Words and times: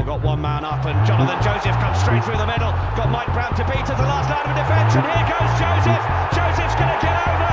Liverpool 0.00 0.16
got 0.16 0.24
one 0.24 0.40
man 0.40 0.64
up, 0.64 0.80
and 0.88 0.96
Jonathan 1.04 1.36
Joseph 1.44 1.76
comes 1.76 2.00
straight 2.00 2.24
through 2.24 2.40
the 2.40 2.48
middle. 2.48 2.72
Got 2.96 3.12
Mike 3.12 3.28
Brown 3.36 3.52
to 3.52 3.64
beat 3.68 3.84
at 3.84 4.00
the 4.00 4.08
last 4.08 4.32
line 4.32 4.48
of 4.48 4.56
defence, 4.56 4.96
and 4.96 5.04
here 5.04 5.28
goes 5.28 5.52
Joseph. 5.60 6.04
Joseph's 6.32 6.72
going 6.80 6.88
to 6.88 7.00
get 7.04 7.20
over. 7.20 7.52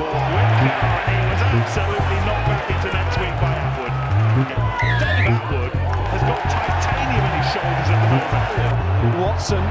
Ball 0.00 0.24
Whitcow, 0.32 0.72
and 0.72 1.20
he 1.20 1.24
was 1.28 1.42
absolutely 1.52 2.18
knocked 2.24 2.48
back 2.48 2.64
into 2.72 2.88
net 2.96 3.08
swing 3.12 3.36
by 3.44 3.52
Attwood. 3.60 3.92
Dave 5.04 5.36
Attwood 5.36 5.72
has 6.16 6.22
got 6.24 6.40
titanium 6.48 7.28
in 7.28 7.32
his 7.36 7.48
shoulders 7.52 7.88
at 7.92 8.00
the 8.00 8.08
moment. 8.08 9.20
Watson 9.20 9.64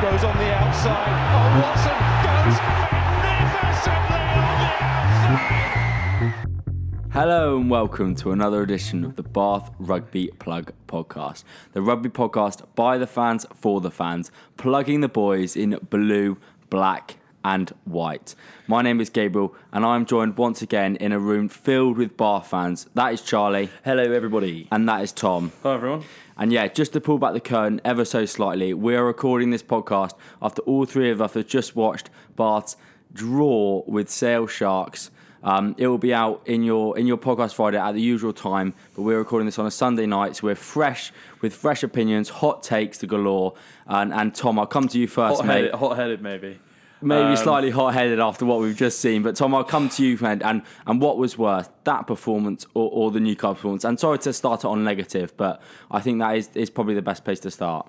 goes 0.00 0.24
on 0.24 0.32
the 0.40 0.48
outside. 0.56 1.12
Oh, 1.12 1.60
Watson 1.60 1.92
goes 2.24 2.56
magnificently 2.88 4.24
on 4.32 4.48
the 4.64 4.70
outside. 4.80 5.69
Hello 7.20 7.58
and 7.58 7.68
welcome 7.68 8.14
to 8.14 8.32
another 8.32 8.62
edition 8.62 9.04
of 9.04 9.16
the 9.16 9.22
Bath 9.22 9.70
Rugby 9.78 10.28
Plug 10.38 10.72
podcast. 10.88 11.44
The 11.74 11.82
rugby 11.82 12.08
podcast 12.08 12.62
by 12.74 12.96
the 12.96 13.06
fans 13.06 13.44
for 13.54 13.82
the 13.82 13.90
fans, 13.90 14.32
plugging 14.56 15.02
the 15.02 15.08
boys 15.10 15.54
in 15.54 15.78
blue, 15.90 16.38
black, 16.70 17.18
and 17.44 17.68
white. 17.84 18.34
My 18.66 18.80
name 18.80 19.02
is 19.02 19.10
Gabriel, 19.10 19.54
and 19.70 19.84
I'm 19.84 20.06
joined 20.06 20.38
once 20.38 20.62
again 20.62 20.96
in 20.96 21.12
a 21.12 21.18
room 21.18 21.50
filled 21.50 21.98
with 21.98 22.16
Bath 22.16 22.46
fans. 22.46 22.88
That 22.94 23.12
is 23.12 23.20
Charlie, 23.20 23.68
Hello, 23.84 24.10
everybody. 24.10 24.66
and 24.72 24.88
that 24.88 25.02
is 25.02 25.12
Tom. 25.12 25.52
Hi, 25.62 25.74
everyone. 25.74 26.04
And 26.38 26.50
yeah, 26.50 26.68
just 26.68 26.94
to 26.94 27.02
pull 27.02 27.18
back 27.18 27.34
the 27.34 27.40
curtain 27.40 27.82
ever 27.84 28.06
so 28.06 28.24
slightly, 28.24 28.72
we 28.72 28.96
are 28.96 29.04
recording 29.04 29.50
this 29.50 29.62
podcast 29.62 30.14
after 30.40 30.62
all 30.62 30.86
three 30.86 31.10
of 31.10 31.20
us 31.20 31.34
have 31.34 31.46
just 31.46 31.76
watched 31.76 32.08
Bath's 32.34 32.78
draw 33.12 33.82
with 33.86 34.08
Sale 34.08 34.46
Sharks. 34.46 35.10
Um, 35.42 35.74
it 35.78 35.86
will 35.86 35.98
be 35.98 36.12
out 36.12 36.42
in 36.46 36.62
your 36.62 36.98
in 36.98 37.06
your 37.06 37.16
podcast 37.16 37.54
Friday 37.54 37.78
at 37.78 37.92
the 37.92 38.00
usual 38.00 38.32
time, 38.32 38.74
but 38.94 39.02
we're 39.02 39.18
recording 39.18 39.46
this 39.46 39.58
on 39.58 39.66
a 39.66 39.70
Sunday 39.70 40.06
night, 40.06 40.36
so 40.36 40.46
we're 40.48 40.54
fresh 40.54 41.12
with 41.40 41.54
fresh 41.54 41.82
opinions, 41.82 42.28
hot 42.28 42.62
takes 42.62 42.98
to 42.98 43.06
galore. 43.06 43.54
And, 43.86 44.12
and 44.12 44.34
Tom, 44.34 44.58
I'll 44.58 44.66
come 44.66 44.86
to 44.88 44.98
you 44.98 45.06
first. 45.06 45.40
Hot-headed, 45.40 45.72
hot-headed 45.74 46.20
maybe. 46.20 46.58
Maybe 47.02 47.30
Um, 47.30 47.36
slightly 47.36 47.70
hot 47.70 47.94
headed 47.94 48.20
after 48.20 48.44
what 48.44 48.60
we've 48.60 48.76
just 48.76 49.00
seen, 49.00 49.22
but 49.22 49.34
Tom, 49.34 49.54
I'll 49.54 49.64
come 49.64 49.88
to 49.88 50.04
you, 50.04 50.18
friend. 50.18 50.42
And 50.42 50.60
and 50.86 51.00
what 51.00 51.16
was 51.16 51.38
worse, 51.38 51.70
that 51.84 52.06
performance 52.06 52.66
or, 52.74 52.90
or 52.92 53.10
the 53.10 53.20
Newcastle 53.20 53.54
performance? 53.54 53.84
And 53.84 53.98
sorry 53.98 54.18
to 54.18 54.34
start 54.34 54.60
it 54.60 54.66
on 54.66 54.84
negative, 54.84 55.34
but 55.38 55.62
I 55.90 56.00
think 56.00 56.18
that 56.18 56.36
is, 56.36 56.50
is 56.54 56.68
probably 56.68 56.94
the 56.94 57.00
best 57.00 57.24
place 57.24 57.40
to 57.40 57.50
start. 57.50 57.88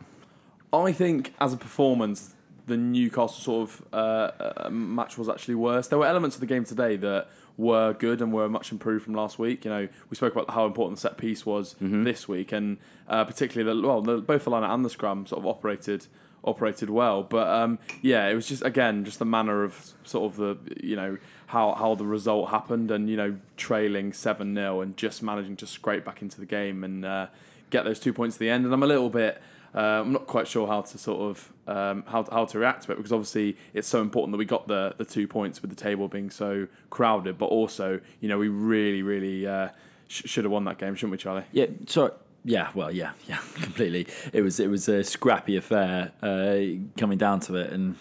I 0.71 0.93
think 0.93 1.33
as 1.41 1.51
a 1.51 1.57
performance, 1.57 2.33
the 2.67 2.77
Newcastle 2.77 3.27
sort 3.27 3.69
of 3.69 3.83
uh, 3.91 3.95
uh, 3.97 4.69
match 4.69 5.17
was 5.17 5.27
actually 5.27 5.55
worse. 5.55 5.89
There 5.89 5.99
were 5.99 6.05
elements 6.05 6.37
of 6.37 6.39
the 6.39 6.45
game 6.45 6.63
today 6.63 6.95
that 6.95 7.27
were 7.61 7.93
good 7.93 8.21
and 8.21 8.33
were 8.33 8.49
much 8.49 8.71
improved 8.71 9.05
from 9.05 9.13
last 9.13 9.37
week. 9.37 9.63
You 9.63 9.71
know, 9.71 9.87
we 10.09 10.15
spoke 10.15 10.33
about 10.35 10.49
how 10.49 10.65
important 10.65 10.97
the 10.97 11.01
set 11.01 11.17
piece 11.17 11.45
was 11.45 11.75
this 12.03 12.27
week, 12.27 12.51
and 12.51 12.77
uh, 13.07 13.23
particularly 13.23 13.81
the 13.81 13.87
well, 13.87 14.01
the, 14.01 14.17
both 14.17 14.43
the 14.43 14.49
line 14.49 14.63
and 14.63 14.83
the 14.83 14.89
scrum 14.89 15.25
sort 15.27 15.39
of 15.39 15.47
operated 15.47 16.07
operated 16.43 16.89
well. 16.89 17.23
But 17.23 17.47
um, 17.47 17.79
yeah, 18.01 18.27
it 18.27 18.33
was 18.33 18.47
just 18.47 18.65
again 18.65 19.05
just 19.05 19.19
the 19.19 19.25
manner 19.25 19.63
of 19.63 19.93
sort 20.03 20.31
of 20.31 20.37
the 20.37 20.57
you 20.83 20.95
know 20.95 21.17
how 21.47 21.73
how 21.73 21.95
the 21.95 22.05
result 22.05 22.49
happened, 22.49 22.89
and 22.91 23.09
you 23.09 23.17
know 23.17 23.37
trailing 23.57 24.11
seven 24.11 24.55
0 24.55 24.81
and 24.81 24.97
just 24.97 25.21
managing 25.21 25.55
to 25.57 25.67
scrape 25.67 26.03
back 26.03 26.21
into 26.21 26.39
the 26.39 26.45
game 26.45 26.83
and 26.83 27.05
uh, 27.05 27.27
get 27.69 27.85
those 27.85 27.99
two 27.99 28.11
points 28.13 28.37
at 28.37 28.39
the 28.39 28.49
end. 28.49 28.65
And 28.65 28.73
I'm 28.73 28.83
a 28.83 28.87
little 28.87 29.09
bit. 29.09 29.41
Uh, 29.73 30.01
I'm 30.01 30.11
not 30.11 30.27
quite 30.27 30.47
sure 30.47 30.67
how 30.67 30.81
to 30.81 30.97
sort 30.97 31.21
of 31.21 31.53
um, 31.67 32.03
how 32.07 32.25
how 32.29 32.45
to 32.45 32.59
react 32.59 32.83
to 32.83 32.91
it 32.91 32.95
because 32.95 33.13
obviously 33.13 33.57
it's 33.73 33.87
so 33.87 34.01
important 34.01 34.33
that 34.33 34.37
we 34.37 34.45
got 34.45 34.67
the 34.67 34.95
the 34.97 35.05
two 35.05 35.27
points 35.27 35.61
with 35.61 35.69
the 35.69 35.75
table 35.75 36.07
being 36.07 36.29
so 36.29 36.67
crowded, 36.89 37.37
but 37.37 37.45
also 37.45 38.01
you 38.19 38.27
know 38.27 38.37
we 38.37 38.49
really 38.49 39.01
really 39.01 39.47
uh, 39.47 39.69
sh- 40.07 40.23
should 40.25 40.43
have 40.43 40.51
won 40.51 40.65
that 40.65 40.77
game, 40.77 40.95
shouldn't 40.95 41.11
we, 41.11 41.17
Charlie? 41.17 41.45
Yeah, 41.51 41.67
sorry. 41.87 42.11
Yeah, 42.43 42.69
well, 42.73 42.91
yeah, 42.91 43.11
yeah, 43.27 43.37
completely. 43.61 44.07
It 44.33 44.41
was 44.41 44.59
it 44.59 44.69
was 44.69 44.87
a 44.89 45.03
scrappy 45.03 45.55
affair 45.55 46.11
uh, 46.21 46.57
coming 46.97 47.17
down 47.17 47.39
to 47.41 47.55
it, 47.55 47.71
and 47.71 47.95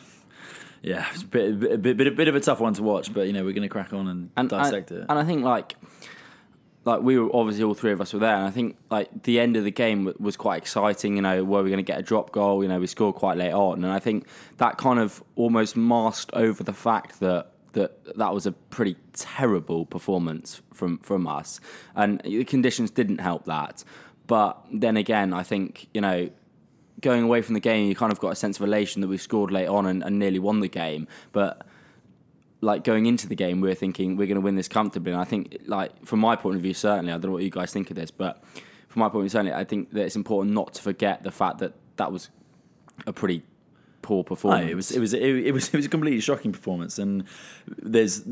yeah, 0.83 1.07
it 1.07 1.13
was 1.13 1.23
a 1.23 1.27
bit, 1.27 1.51
a 1.51 1.79
bit, 1.79 1.97
bit, 1.97 2.07
a 2.07 2.11
bit 2.11 2.29
of 2.29 2.35
a 2.35 2.41
tough 2.41 2.61
one 2.61 2.75
to 2.75 2.83
watch. 2.83 3.13
But 3.13 3.27
you 3.27 3.33
know, 3.33 3.45
we're 3.45 3.53
going 3.53 3.63
to 3.63 3.69
crack 3.69 3.93
on 3.93 4.09
and, 4.09 4.31
and 4.37 4.49
dissect 4.49 4.91
and, 4.91 5.01
it. 5.01 5.07
And 5.09 5.19
I 5.19 5.25
think 5.25 5.45
like 5.45 5.77
like 6.91 7.03
we 7.03 7.19
were 7.19 7.35
obviously 7.35 7.63
all 7.63 7.75
three 7.75 7.93
of 7.93 8.01
us 8.01 8.13
were 8.13 8.19
there, 8.19 8.35
and 8.35 8.45
I 8.45 8.51
think 8.51 8.77
like 8.91 9.23
the 9.23 9.39
end 9.39 9.57
of 9.57 9.63
the 9.63 9.71
game 9.71 10.13
was 10.19 10.37
quite 10.37 10.59
exciting. 10.59 11.15
You 11.15 11.23
know, 11.23 11.45
were 11.45 11.63
we 11.63 11.71
going 11.71 11.85
to 11.85 11.93
get 11.93 12.01
a 12.01 12.03
drop 12.03 12.33
goal? 12.33 12.65
You 12.65 12.69
know, 12.69 12.81
we 12.81 12.89
scored 12.89 13.15
quite 13.15 13.37
late 13.37 13.53
on, 13.53 13.85
and 13.85 13.93
I 13.93 14.01
think 14.01 14.27
that 14.57 14.77
kind 14.77 14.99
of 14.99 15.23
almost 15.37 15.77
masked 15.77 16.33
over 16.35 16.65
the 16.65 16.73
fact 16.73 17.21
that 17.21 17.53
that 17.75 18.17
that 18.17 18.35
was 18.35 18.47
a 18.47 18.53
pretty 18.53 18.97
terrible 19.13 19.87
performance 19.87 20.63
from 20.75 20.99
from 20.99 21.29
us, 21.29 21.61
and 21.95 22.21
the 22.25 22.45
conditions 22.45 22.91
didn't 22.91 23.19
help 23.19 23.45
that. 23.45 23.85
But 24.27 24.61
then 24.73 24.97
again, 24.97 25.33
I 25.33 25.45
think 25.45 25.87
you 25.95 26.01
know 26.01 26.29
going 27.01 27.23
away 27.23 27.41
from 27.41 27.55
the 27.55 27.61
game, 27.61 27.87
you 27.89 27.95
kind 27.95 28.11
of 28.11 28.19
got 28.19 28.31
a 28.31 28.35
sense 28.35 28.59
of 28.59 28.67
elation 28.67 29.01
that 29.01 29.09
we 29.09 29.17
scored 29.17 29.53
late 29.53 29.69
on 29.69 29.87
and, 29.87 30.03
and 30.03 30.19
nearly 30.19 30.41
won 30.41 30.59
the 30.59 30.69
game. 30.69 31.07
But 31.31 31.67
like 32.61 32.85
going 32.85 33.07
into 33.07 33.27
the 33.27 33.35
game, 33.35 33.61
we 33.61 33.69
were 33.69 33.75
thinking 33.75 34.17
we're 34.17 34.27
going 34.27 34.35
to 34.37 34.41
win 34.43 34.57
this 34.57 34.69
comfortably. 34.69 35.13
And 35.13 35.21
I 35.21 35.25
think, 35.25 35.59
like 35.67 36.05
from 36.07 36.21
my 36.21 36.37
point 36.37 36.57
of 36.57 36.63
view, 36.63 36.75
certainly, 36.75 37.11
I 37.13 37.15
don't 37.17 37.27
know 37.27 37.33
what 37.33 37.43
you 37.43 37.51
guys 37.51 37.73
think 37.73 37.91
of 37.91 37.97
this, 37.97 38.11
but 38.11 38.43
from 38.89 39.01
my 39.01 39.09
point 39.09 39.17
of 39.21 39.23
view, 39.25 39.29
certainly, 39.31 39.53
I 39.53 39.65
think 39.65 39.93
that 39.93 40.05
it's 40.05 40.17
important 40.17 40.55
not 40.55 40.75
to 40.75 40.83
forget 40.83 41.23
the 41.23 41.31
fact 41.31 41.59
that 41.59 41.73
that 41.97 42.13
was 42.13 42.29
a 43.07 43.13
pretty 43.13 43.43
poor 44.03 44.19
No, 44.19 44.23
performance. 44.25 44.71
it 44.71 44.75
was 44.75 44.91
it 44.93 45.01
was 45.01 45.15
it, 45.15 45.23
it 45.23 45.53
was 45.53 45.69
it 45.69 45.77
was 45.77 45.87
a 45.87 45.89
completely 45.89 46.21
shocking 46.21 46.53
performance, 46.53 46.99
and 46.99 47.25
there's 47.67 48.23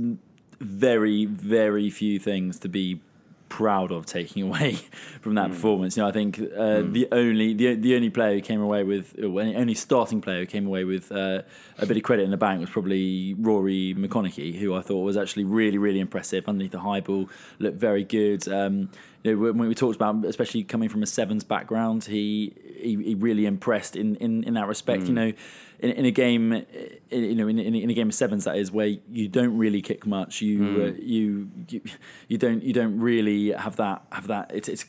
very 0.61 1.25
very 1.27 1.89
few 1.89 2.19
things 2.19 2.59
to 2.59 2.69
be 2.69 3.01
proud 3.49 3.91
of 3.91 4.07
taking 4.07 4.43
away 4.49 4.79
from 5.21 5.35
that 5.35 5.51
performance. 5.51 5.97
You 5.97 6.03
know, 6.03 6.09
I 6.09 6.13
think 6.13 6.39
uh, 6.39 6.83
the 6.83 7.09
only 7.13 7.55
the, 7.55 7.75
the 7.75 7.95
only 7.97 8.11
player 8.11 8.35
who 8.35 8.41
came 8.41 8.61
away 8.61 8.83
with 8.85 9.15
only 9.19 9.75
starting 9.75 10.21
player 10.21 10.41
who 10.41 10.47
came 10.47 10.67
away 10.67 10.85
with 10.85 11.11
uh, 11.13 11.43
a 11.79 11.87
bit 11.87 11.97
of 11.97 12.03
credit 12.03 12.23
in 12.23 12.31
the 12.31 12.37
bank 12.37 12.61
was 12.61 12.71
probably 12.71 13.35
Rory 13.35 13.95
McConnochie, 13.97 14.57
who 14.57 14.75
I 14.75 14.83
thought 14.83 15.03
was 15.03 15.17
actually 15.17 15.45
really 15.45 15.79
really 15.79 16.01
impressive 16.01 16.49
underneath 16.49 16.73
the 16.73 16.81
high 16.81 17.01
ball, 17.01 17.29
looked 17.59 17.79
very 17.79 18.05
good. 18.05 18.49
Um, 18.49 18.91
you 19.25 19.35
know, 19.35 19.53
when 19.53 19.69
we 19.69 19.75
talked 19.75 19.97
about, 19.97 20.25
especially 20.25 20.63
coming 20.63 20.89
from 20.89 21.03
a 21.03 21.07
sevens 21.07 21.43
background, 21.43 22.05
he 22.05 22.55
he, 22.77 22.97
he 23.03 23.15
really 23.15 23.47
impressed 23.47 23.97
in, 23.97 24.15
in, 24.17 24.45
in 24.45 24.55
that 24.55 24.69
respect. 24.69 25.07
You 25.09 25.13
know, 25.13 25.33
in, 25.81 25.91
in 25.91 26.05
a 26.05 26.11
game, 26.11 26.53
in, 26.53 26.67
you 27.11 27.35
know, 27.35 27.49
in, 27.49 27.59
in, 27.59 27.91
a 27.91 27.95
game 27.95 28.09
of 28.09 28.15
sevens, 28.15 28.45
that 28.45 28.57
is 28.57 28.73
where 28.73 28.87
you 28.87 29.29
don't 29.29 29.57
really 29.57 29.81
kick 29.81 30.07
much. 30.07 30.41
You 30.41 30.65
uh, 30.65 31.01
you, 31.01 31.51
you 31.69 31.81
you 32.29 32.39
don't 32.39 32.63
you 32.63 32.73
don't 32.73 32.99
really 32.99 33.53
have 33.53 33.77
that 33.77 34.03
have 34.13 34.27
that. 34.29 34.51
It's 34.53 34.69
it's 34.69 34.85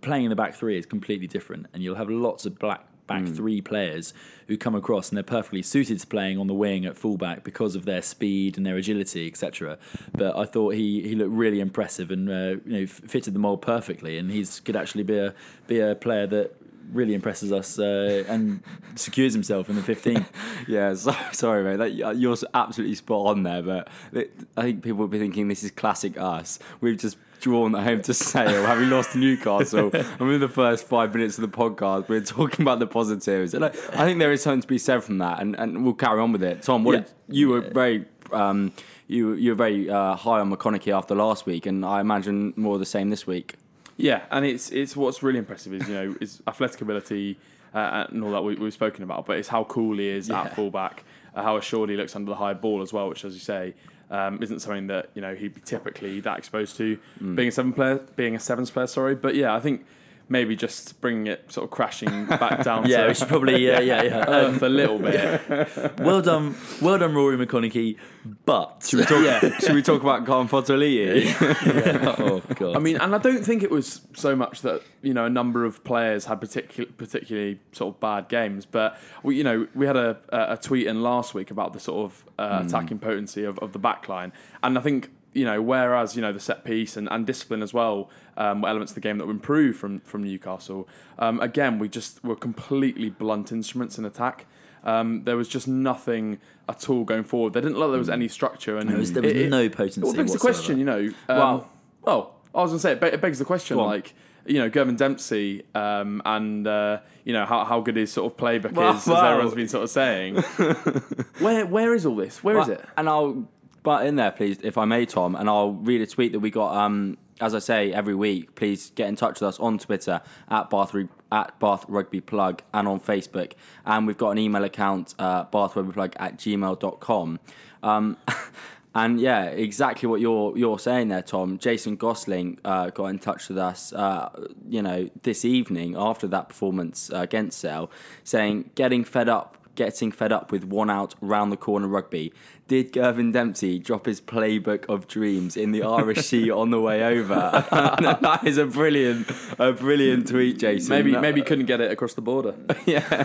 playing 0.00 0.24
in 0.24 0.30
the 0.30 0.36
back 0.36 0.54
three 0.54 0.78
is 0.78 0.86
completely 0.86 1.26
different, 1.26 1.66
and 1.72 1.82
you'll 1.82 1.96
have 1.96 2.08
lots 2.08 2.46
of 2.46 2.58
black 2.58 2.86
back 3.10 3.26
three 3.26 3.60
players 3.60 4.14
who 4.46 4.56
come 4.56 4.76
across 4.76 5.08
and 5.08 5.16
they're 5.16 5.24
perfectly 5.24 5.62
suited 5.62 5.98
to 5.98 6.06
playing 6.06 6.38
on 6.38 6.46
the 6.46 6.54
wing 6.54 6.86
at 6.86 6.96
fullback 6.96 7.42
because 7.42 7.74
of 7.74 7.84
their 7.84 8.02
speed 8.02 8.56
and 8.56 8.64
their 8.64 8.76
agility, 8.76 9.26
etc. 9.26 9.78
But 10.12 10.36
I 10.36 10.44
thought 10.44 10.74
he, 10.74 11.02
he 11.02 11.16
looked 11.16 11.32
really 11.32 11.58
impressive 11.58 12.12
and 12.12 12.30
uh, 12.30 12.60
you 12.64 12.80
know 12.80 12.86
fitted 12.86 13.34
the 13.34 13.40
mold 13.40 13.62
perfectly, 13.62 14.16
and 14.16 14.30
he's 14.30 14.60
could 14.60 14.76
actually 14.76 15.02
be 15.02 15.18
a 15.18 15.34
be 15.66 15.80
a 15.80 15.96
player 15.96 16.26
that 16.28 16.56
really 16.92 17.14
impresses 17.14 17.52
us 17.52 17.78
uh, 17.78 18.24
and 18.28 18.62
secures 18.96 19.32
himself 19.32 19.68
in 19.68 19.76
the 19.76 19.82
15. 19.82 20.26
Yeah, 20.68 20.94
so, 20.94 21.14
sorry, 21.32 21.64
mate. 21.64 21.76
That, 21.76 22.16
you're 22.16 22.36
absolutely 22.54 22.94
spot 22.94 23.26
on 23.28 23.42
there, 23.42 23.62
but 23.62 23.88
it, 24.12 24.32
I 24.56 24.62
think 24.62 24.82
people 24.82 24.98
will 24.98 25.08
be 25.08 25.18
thinking 25.18 25.48
this 25.48 25.62
is 25.64 25.70
classic 25.70 26.18
us. 26.18 26.58
We've 26.80 26.98
just 26.98 27.16
drawn 27.40 27.74
at 27.74 27.82
home 27.84 28.02
to 28.02 28.12
Sale, 28.14 28.66
having 28.66 28.90
lost 28.90 29.12
to 29.12 29.18
Newcastle, 29.18 29.90
and 29.94 30.20
within 30.20 30.40
the 30.40 30.48
first 30.48 30.86
five 30.86 31.14
minutes 31.14 31.38
of 31.38 31.50
the 31.50 31.56
podcast, 31.56 32.08
we're 32.08 32.20
talking 32.20 32.62
about 32.62 32.78
the 32.78 32.86
positives. 32.86 33.54
And 33.54 33.64
I, 33.64 33.68
I 33.68 34.04
think 34.04 34.18
there 34.18 34.30
is 34.32 34.42
something 34.42 34.60
to 34.60 34.68
be 34.68 34.78
said 34.78 35.02
from 35.02 35.18
that, 35.18 35.40
and, 35.40 35.56
and 35.58 35.82
we'll 35.84 35.94
carry 35.94 36.20
on 36.20 36.32
with 36.32 36.42
it. 36.42 36.62
Tom, 36.62 36.84
what 36.84 36.92
Yeah. 36.92 36.98
did, 37.00 37.10
you 37.28 37.48
were 37.48 37.60
very. 37.62 38.04
Um, 38.32 38.72
you 39.08 39.32
you 39.32 39.50
were 39.52 39.56
very 39.56 39.90
uh, 39.90 40.14
high 40.14 40.38
on 40.38 40.54
McConnochie 40.54 40.94
after 40.96 41.14
last 41.16 41.44
week, 41.46 41.66
and 41.66 41.84
I 41.84 42.00
imagine 42.00 42.52
more 42.56 42.74
of 42.74 42.80
the 42.80 42.86
same 42.86 43.10
this 43.10 43.26
week. 43.26 43.56
Yeah, 44.00 44.22
and 44.30 44.44
it's 44.44 44.70
it's 44.70 44.96
what's 44.96 45.22
really 45.22 45.38
impressive 45.38 45.72
is 45.74 45.88
you 45.88 45.94
know 45.94 46.14
is 46.20 46.42
athletic 46.46 46.80
ability 46.80 47.38
uh, 47.74 48.06
and 48.10 48.22
all 48.24 48.32
that 48.32 48.42
we, 48.42 48.54
we've 48.56 48.72
spoken 48.72 49.04
about, 49.04 49.26
but 49.26 49.36
it's 49.38 49.48
how 49.48 49.64
cool 49.64 49.98
he 49.98 50.08
is 50.08 50.28
Yeah. 50.28 50.42
at 50.42 50.54
fullback, 50.56 51.04
uh, 51.34 51.42
how 51.42 51.56
assured 51.56 51.90
he 51.90 51.96
looks 51.96 52.16
under 52.16 52.30
the 52.30 52.36
high 52.36 52.54
ball 52.54 52.82
as 52.82 52.92
well, 52.92 53.08
which 53.08 53.24
as 53.24 53.34
you 53.34 53.40
say. 53.40 53.74
Um, 54.12 54.42
isn't 54.42 54.58
something 54.58 54.88
that 54.88 55.10
you 55.14 55.22
know 55.22 55.36
he'd 55.36 55.54
be 55.54 55.60
typically 55.60 56.18
that 56.18 56.36
exposed 56.36 56.76
to, 56.78 56.98
being 57.20 57.46
a 57.46 57.52
seven 57.52 57.72
player, 57.72 58.04
being 58.16 58.34
a 58.34 58.40
sevens 58.40 58.68
player. 58.68 58.88
Sorry, 58.88 59.14
but 59.14 59.36
yeah, 59.36 59.54
I 59.54 59.60
think 59.60 59.86
maybe 60.30 60.54
just 60.54 61.00
bringing 61.00 61.26
it 61.26 61.52
sort 61.52 61.64
of 61.64 61.70
crashing 61.70 62.24
back 62.26 62.62
down 62.62 62.86
yeah, 62.86 63.06
to 63.06 63.14
should 63.14 63.28
probably 63.28 63.66
yeah 63.66 63.80
yeah 63.80 64.02
yeah. 64.02 64.18
Um, 64.20 64.28
earth 64.54 64.62
a 64.62 64.68
little 64.68 64.98
bit. 64.98 65.98
well 65.98 66.22
done, 66.22 66.54
well 66.80 66.98
done, 66.98 67.14
Rory 67.14 67.36
McConnochie. 67.36 67.98
But 68.44 68.86
Should 68.86 69.00
we 69.00 69.04
talk? 69.06 69.60
Should 69.60 69.74
we 69.74 69.82
talk 69.82 70.02
about 70.02 70.26
Colin 70.26 70.46
Fotuali'i? 70.48 72.18
oh 72.20 72.42
god, 72.54 72.76
I 72.76 72.78
mean, 72.78 72.96
and 72.96 73.14
I 73.14 73.18
don't 73.18 73.44
think 73.44 73.62
it 73.62 73.70
was 73.70 74.02
so 74.14 74.36
much 74.36 74.62
that 74.62 74.82
you 75.02 75.12
know 75.12 75.24
a 75.24 75.30
number 75.30 75.64
of 75.64 75.82
players 75.84 76.26
had 76.26 76.40
particular, 76.40 76.90
particularly 76.96 77.60
sort 77.72 77.94
of 77.94 78.00
bad 78.00 78.28
games, 78.28 78.66
but 78.66 78.98
we, 79.22 79.36
you 79.36 79.44
know, 79.44 79.66
we 79.74 79.86
had 79.86 79.96
a, 79.96 80.18
a 80.30 80.56
tweet 80.56 80.86
in 80.86 81.02
last 81.02 81.34
week 81.34 81.50
about 81.50 81.72
the 81.72 81.80
sort 81.80 82.04
of 82.04 82.24
uh, 82.38 82.62
attacking 82.64 82.98
potency 82.98 83.42
of, 83.44 83.58
of 83.58 83.72
the 83.72 83.78
back 83.78 84.08
line, 84.08 84.32
and 84.62 84.78
I 84.78 84.82
think 84.82 85.10
you 85.32 85.44
know, 85.44 85.62
whereas 85.62 86.16
you 86.16 86.22
know 86.22 86.32
the 86.32 86.40
set 86.40 86.64
piece 86.64 86.96
and, 86.96 87.08
and 87.10 87.26
discipline 87.26 87.62
as 87.62 87.72
well 87.72 88.10
um, 88.36 88.62
were 88.62 88.68
elements 88.68 88.90
of 88.92 88.94
the 88.96 89.00
game 89.00 89.18
that 89.18 89.26
were 89.26 89.32
improved 89.32 89.78
from 89.78 90.00
from 90.00 90.22
Newcastle. 90.24 90.88
Um, 91.18 91.40
again, 91.40 91.78
we 91.78 91.88
just 91.88 92.22
were 92.24 92.36
completely 92.36 93.10
blunt 93.10 93.52
instruments 93.52 93.98
in 93.98 94.04
attack. 94.04 94.46
Um, 94.82 95.24
there 95.24 95.36
was 95.36 95.46
just 95.48 95.68
nothing 95.68 96.38
at 96.68 96.88
all 96.88 97.04
going 97.04 97.24
forward. 97.24 97.52
They 97.52 97.60
didn't 97.60 97.74
look 97.74 97.88
like 97.88 97.92
there 97.92 97.98
was 97.98 98.08
any 98.08 98.28
structure, 98.28 98.78
and 98.78 98.88
There 98.88 98.96
was- 98.96 99.12
there 99.12 99.22
was 99.22 99.32
it- 99.32 99.36
it- 99.36 99.50
no 99.50 99.68
potency 99.68 100.00
Well, 100.00 100.12
it 100.14 100.16
begs 100.16 100.32
the 100.32 100.38
question, 100.38 100.78
you 100.78 100.84
know. 100.86 101.00
Um, 101.28 101.36
Well- 101.38 101.70
well, 102.02 102.34
I 102.54 102.62
was 102.62 102.70
gonna 102.70 102.78
say 102.80 102.92
it, 102.92 103.00
be- 103.00 103.08
it 103.08 103.20
begs 103.20 103.38
the 103.38 103.44
question, 103.44 103.76
like 103.76 104.14
you 104.46 104.58
know, 104.58 104.70
Girvan 104.70 104.96
Dempsey, 104.96 105.62
um, 105.74 106.22
and 106.24 106.66
uh, 106.66 107.00
you 107.24 107.34
know 107.34 107.44
how, 107.44 107.62
how 107.64 107.80
good 107.82 107.96
his 107.96 108.10
sort 108.10 108.32
of 108.32 108.38
playbook 108.38 108.72
Well, 108.72 108.92
is, 108.96 109.02
as 109.02 109.06
well. 109.08 109.22
everyone's 109.24 109.54
been 109.54 109.68
sort 109.68 109.84
of 109.84 109.90
saying. 109.90 110.36
where 111.40 111.66
where 111.66 111.94
is 111.94 112.06
all 112.06 112.16
this? 112.16 112.42
Where 112.42 112.58
is 112.58 112.68
Well, 112.68 112.78
it? 112.78 112.84
And 112.96 113.08
I'll 113.08 113.48
butt 113.82 114.06
in 114.06 114.16
there, 114.16 114.30
please, 114.30 114.58
if 114.62 114.78
I 114.78 114.84
may, 114.84 115.06
Tom, 115.06 115.34
and 115.34 115.48
I'll 115.48 115.72
read 115.72 116.00
a 116.00 116.06
tweet 116.06 116.32
that 116.32 116.40
we 116.40 116.50
got. 116.50 116.76
Um, 116.76 117.18
as 117.40 117.54
I 117.54 117.58
say 117.58 117.92
every 117.92 118.14
week, 118.14 118.54
please 118.54 118.90
get 118.90 119.08
in 119.08 119.16
touch 119.16 119.40
with 119.40 119.48
us 119.48 119.58
on 119.58 119.78
Twitter 119.78 120.20
at 120.50 120.68
Bath 120.68 120.94
at 121.32 121.58
Bath 121.58 121.84
Rugby 121.88 122.20
Plug 122.20 122.62
and 122.74 122.86
on 122.86 123.00
Facebook. 123.00 123.52
And 123.86 124.06
we've 124.06 124.18
got 124.18 124.30
an 124.30 124.38
email 124.38 124.62
account, 124.62 125.14
uh, 125.18 125.46
bathrugbyplug 125.46 126.14
at 126.16 126.36
gmail.com. 126.36 127.40
Um, 127.82 128.16
and 128.94 129.20
yeah, 129.20 129.44
exactly 129.44 130.08
what 130.08 130.20
you're 130.20 130.56
you're 130.56 130.78
saying 130.78 131.08
there, 131.08 131.22
Tom. 131.22 131.58
Jason 131.58 131.96
Gosling 131.96 132.58
uh, 132.64 132.90
got 132.90 133.06
in 133.06 133.18
touch 133.18 133.48
with 133.48 133.58
us, 133.58 133.92
uh, 133.92 134.28
you 134.68 134.82
know, 134.82 135.08
this 135.22 135.44
evening 135.44 135.96
after 135.96 136.26
that 136.28 136.48
performance 136.48 137.10
uh, 137.10 137.18
against 137.18 137.58
Sale, 137.58 137.90
saying 138.22 138.70
getting 138.74 139.04
fed 139.04 139.28
up 139.28 139.56
getting 139.76 140.12
fed 140.12 140.30
up 140.32 140.52
with 140.52 140.64
one 140.64 140.90
out 140.90 141.14
round 141.22 141.50
the 141.50 141.56
corner 141.56 141.88
rugby. 141.88 142.32
Did 142.70 142.92
Girvan 142.92 143.32
Dempsey 143.32 143.80
drop 143.80 144.06
his 144.06 144.20
playbook 144.20 144.84
of 144.88 145.08
dreams 145.08 145.56
in 145.56 145.72
the 145.72 145.82
Irish 145.82 146.26
Sea 146.26 146.52
on 146.52 146.70
the 146.70 146.80
way 146.80 147.02
over? 147.02 147.34
that 147.72 148.42
is 148.44 148.58
a 148.58 148.64
brilliant, 148.64 149.28
a 149.58 149.72
brilliant 149.72 150.28
tweet, 150.28 150.60
Jason. 150.60 150.88
Maybe 150.88 151.10
That- 151.10 151.20
maybe 151.20 151.40
he 151.40 151.44
couldn't 151.44 151.66
get 151.66 151.80
it 151.80 151.90
across 151.90 152.14
the 152.14 152.20
border. 152.20 152.54
yeah. 152.86 153.24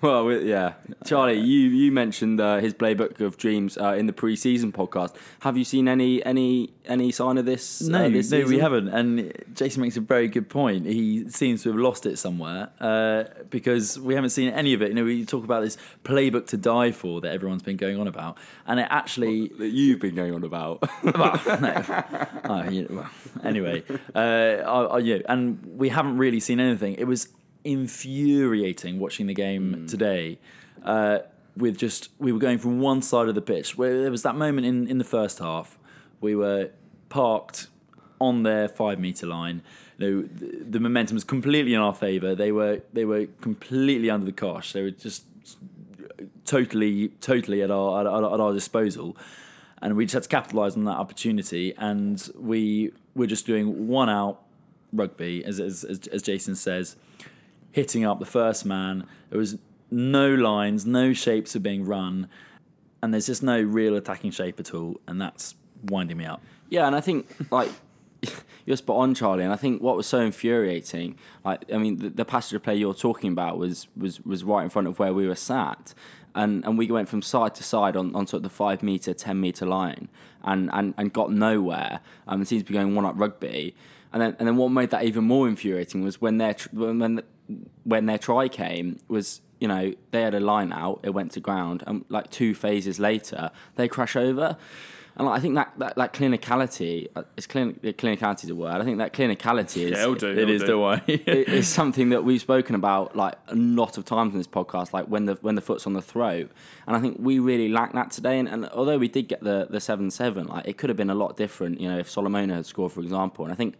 Well, 0.00 0.30
yeah. 0.30 0.74
Charlie, 1.04 1.40
you 1.40 1.70
you 1.70 1.90
mentioned 1.90 2.40
uh, 2.40 2.58
his 2.60 2.72
playbook 2.72 3.18
of 3.20 3.36
dreams 3.36 3.76
uh, 3.78 3.94
in 3.94 4.06
the 4.06 4.12
pre-season 4.12 4.70
podcast. 4.70 5.16
Have 5.40 5.56
you 5.56 5.64
seen 5.64 5.88
any 5.88 6.24
any 6.24 6.72
any 6.84 7.10
sign 7.10 7.36
of 7.36 7.46
this? 7.46 7.82
uh, 7.82 7.88
No, 7.90 8.08
this 8.08 8.30
no, 8.30 8.44
we 8.44 8.60
haven't. 8.60 8.86
And 8.86 9.32
Jason 9.54 9.82
makes 9.82 9.96
a 9.96 10.02
very 10.02 10.28
good 10.28 10.48
point. 10.48 10.86
He 10.86 11.28
seems 11.30 11.64
to 11.64 11.70
have 11.70 11.78
lost 11.80 12.06
it 12.06 12.16
somewhere 12.16 12.70
uh, 12.78 13.24
because 13.50 13.98
we 13.98 14.14
haven't 14.14 14.30
seen 14.30 14.50
any 14.50 14.72
of 14.72 14.82
it. 14.82 14.90
You 14.90 14.94
know, 14.94 15.04
we 15.04 15.24
talk 15.24 15.42
about 15.42 15.64
this 15.64 15.76
playbook 16.04 16.46
to 16.48 16.56
die 16.56 16.92
for 16.92 17.20
that 17.22 17.32
everyone's 17.32 17.64
been 17.64 17.76
going 17.76 17.98
on 17.98 18.06
about, 18.06 18.38
and 18.68 18.83
it 18.84 18.88
actually. 18.90 19.48
that 19.58 19.68
you've 19.68 20.00
been 20.00 20.14
going 20.14 20.34
on 20.34 20.44
about. 20.44 20.82
well, 21.02 21.40
no. 21.60 22.04
Oh, 22.44 22.68
yeah, 22.70 22.86
well, 22.90 23.10
anyway, 23.42 23.82
uh, 24.14 24.18
I, 24.18 24.84
I, 24.84 24.98
yeah, 24.98 25.18
and 25.28 25.64
we 25.76 25.88
haven't 25.88 26.18
really 26.18 26.40
seen 26.40 26.60
anything. 26.60 26.94
It 26.94 27.06
was 27.06 27.28
infuriating 27.64 28.98
watching 28.98 29.26
the 29.26 29.34
game 29.34 29.86
today. 29.88 30.38
Uh, 30.82 31.20
with 31.56 31.78
just 31.78 32.10
we 32.18 32.32
were 32.32 32.38
going 32.38 32.58
from 32.58 32.80
one 32.80 33.00
side 33.00 33.28
of 33.28 33.34
the 33.34 33.40
pitch 33.40 33.78
where 33.78 34.02
there 34.02 34.10
was 34.10 34.22
that 34.22 34.34
moment 34.34 34.66
in, 34.66 34.88
in 34.88 34.98
the 34.98 35.04
first 35.04 35.38
half 35.38 35.78
we 36.20 36.34
were 36.34 36.70
parked 37.08 37.68
on 38.20 38.42
their 38.42 38.68
five 38.68 38.98
meter 38.98 39.26
line. 39.26 39.62
You 39.98 40.22
know, 40.22 40.28
the, 40.28 40.64
the 40.64 40.80
momentum 40.80 41.14
was 41.14 41.24
completely 41.24 41.74
in 41.74 41.80
our 41.80 41.94
favour. 41.94 42.34
They 42.34 42.50
were 42.50 42.80
they 42.92 43.04
were 43.04 43.26
completely 43.40 44.10
under 44.10 44.26
the 44.26 44.32
cosh. 44.32 44.72
They 44.72 44.82
were 44.82 44.90
just 44.90 45.24
totally 46.44 47.08
totally 47.20 47.62
at 47.62 47.70
our 47.70 48.00
at, 48.00 48.06
at 48.06 48.40
our 48.40 48.52
disposal, 48.52 49.16
and 49.82 49.96
we 49.96 50.04
just 50.04 50.14
had 50.14 50.22
to 50.24 50.28
capitalise 50.28 50.76
on 50.76 50.84
that 50.84 50.96
opportunity. 50.96 51.74
And 51.76 52.30
we 52.38 52.92
were 53.14 53.26
just 53.26 53.46
doing 53.46 53.88
one 53.88 54.08
out 54.08 54.40
rugby, 54.92 55.44
as 55.44 55.60
as, 55.60 55.84
as, 55.84 56.06
as 56.08 56.22
Jason 56.22 56.54
says, 56.54 56.96
hitting 57.72 58.04
up 58.04 58.18
the 58.18 58.26
first 58.26 58.64
man. 58.64 59.06
There 59.30 59.38
was 59.38 59.58
no 59.90 60.28
lines, 60.34 60.86
no 60.86 61.12
shapes 61.12 61.54
are 61.54 61.60
being 61.60 61.84
run, 61.84 62.28
and 63.02 63.12
there's 63.12 63.26
just 63.26 63.42
no 63.42 63.60
real 63.60 63.96
attacking 63.96 64.30
shape 64.30 64.58
at 64.58 64.74
all, 64.74 65.00
and 65.06 65.20
that's 65.20 65.54
winding 65.84 66.16
me 66.16 66.24
up. 66.24 66.42
Yeah, 66.70 66.86
and 66.86 66.96
I 66.96 67.00
think 67.00 67.26
like 67.50 67.70
you're 68.66 68.76
spot 68.76 68.96
on, 68.96 69.14
Charlie. 69.14 69.44
And 69.44 69.52
I 69.52 69.56
think 69.56 69.82
what 69.82 69.96
was 69.96 70.06
so 70.06 70.20
infuriating, 70.20 71.18
like 71.44 71.64
I 71.72 71.78
mean, 71.78 71.98
the, 71.98 72.08
the 72.10 72.24
passage 72.24 72.54
of 72.54 72.62
play 72.62 72.76
you're 72.76 72.94
talking 72.94 73.32
about 73.32 73.58
was 73.58 73.88
was 73.96 74.20
was 74.20 74.44
right 74.44 74.64
in 74.64 74.70
front 74.70 74.88
of 74.88 74.98
where 74.98 75.12
we 75.12 75.26
were 75.26 75.34
sat, 75.34 75.94
and 76.34 76.64
and 76.64 76.76
we 76.76 76.90
went 76.90 77.08
from 77.08 77.22
side 77.22 77.54
to 77.56 77.62
side 77.62 77.96
on, 77.96 78.14
on 78.14 78.26
sort 78.26 78.38
of 78.38 78.42
the 78.44 78.50
five 78.50 78.82
meter, 78.82 79.14
ten 79.14 79.40
meter 79.40 79.66
line, 79.66 80.08
and 80.42 80.70
and, 80.72 80.94
and 80.96 81.12
got 81.12 81.32
nowhere. 81.32 82.00
Um, 82.26 82.42
it 82.42 82.48
seems 82.48 82.62
to 82.62 82.68
be 82.68 82.74
going 82.74 82.94
one 82.94 83.04
up 83.04 83.14
rugby. 83.16 83.74
And 84.12 84.22
then, 84.22 84.36
and 84.38 84.46
then 84.46 84.56
what 84.56 84.68
made 84.68 84.90
that 84.90 85.04
even 85.04 85.24
more 85.24 85.48
infuriating 85.48 86.04
was 86.04 86.20
when 86.20 86.38
their 86.38 86.54
when, 86.72 87.22
when 87.82 88.06
their 88.06 88.18
try 88.18 88.48
came 88.48 89.00
was 89.08 89.40
you 89.60 89.68
know 89.68 89.92
they 90.12 90.22
had 90.22 90.34
a 90.34 90.40
line 90.40 90.72
out, 90.72 91.00
it 91.02 91.10
went 91.10 91.32
to 91.32 91.40
ground, 91.40 91.82
and 91.86 92.04
like 92.08 92.30
two 92.30 92.54
phases 92.54 92.98
later 93.00 93.50
they 93.76 93.88
crash 93.88 94.14
over. 94.16 94.56
And 95.16 95.26
like, 95.28 95.38
I 95.38 95.40
think 95.40 95.54
that, 95.54 95.72
that, 95.78 95.94
that 95.96 96.12
clinicality, 96.12 97.08
uh, 97.14 97.22
it's 97.36 97.46
clin- 97.46 97.78
clinicality 97.80 98.44
is 98.44 98.50
a 98.50 98.54
word. 98.54 98.80
I 98.80 98.84
think 98.84 98.98
that 98.98 99.12
clinicality 99.12 99.84
is, 99.84 99.90
Yeah, 99.92 100.02
it'll 100.02 100.14
do. 100.16 100.30
It 100.30 100.38
it'll 100.38 100.54
is 100.54 100.62
do. 100.62 100.66
the 100.66 100.78
way. 100.78 101.02
it- 101.06 101.48
is 101.48 101.68
something 101.68 102.08
that 102.10 102.24
we've 102.24 102.40
spoken 102.40 102.74
about 102.74 103.14
like 103.16 103.36
a 103.48 103.54
lot 103.54 103.96
of 103.96 104.04
times 104.04 104.32
in 104.32 104.38
this 104.38 104.48
podcast, 104.48 104.92
like 104.92 105.06
when 105.06 105.26
the 105.26 105.34
when 105.40 105.54
the 105.54 105.60
foot's 105.60 105.86
on 105.86 105.92
the 105.92 106.02
throat. 106.02 106.50
And 106.86 106.96
I 106.96 107.00
think 107.00 107.18
we 107.20 107.38
really 107.38 107.68
lack 107.68 107.92
that 107.92 108.10
today. 108.10 108.38
And, 108.38 108.48
and 108.48 108.66
although 108.70 108.98
we 108.98 109.08
did 109.08 109.28
get 109.28 109.40
the 109.42 109.68
the 109.70 109.80
seven 109.80 110.10
seven, 110.10 110.46
like 110.48 110.66
it 110.66 110.78
could 110.78 110.90
have 110.90 110.96
been 110.96 111.10
a 111.10 111.14
lot 111.14 111.36
different, 111.36 111.80
you 111.80 111.88
know, 111.88 111.98
if 111.98 112.10
Solomona 112.10 112.54
had 112.56 112.66
scored, 112.66 112.92
for 112.92 113.00
example. 113.00 113.44
And 113.44 113.52
I 113.52 113.56
think 113.56 113.76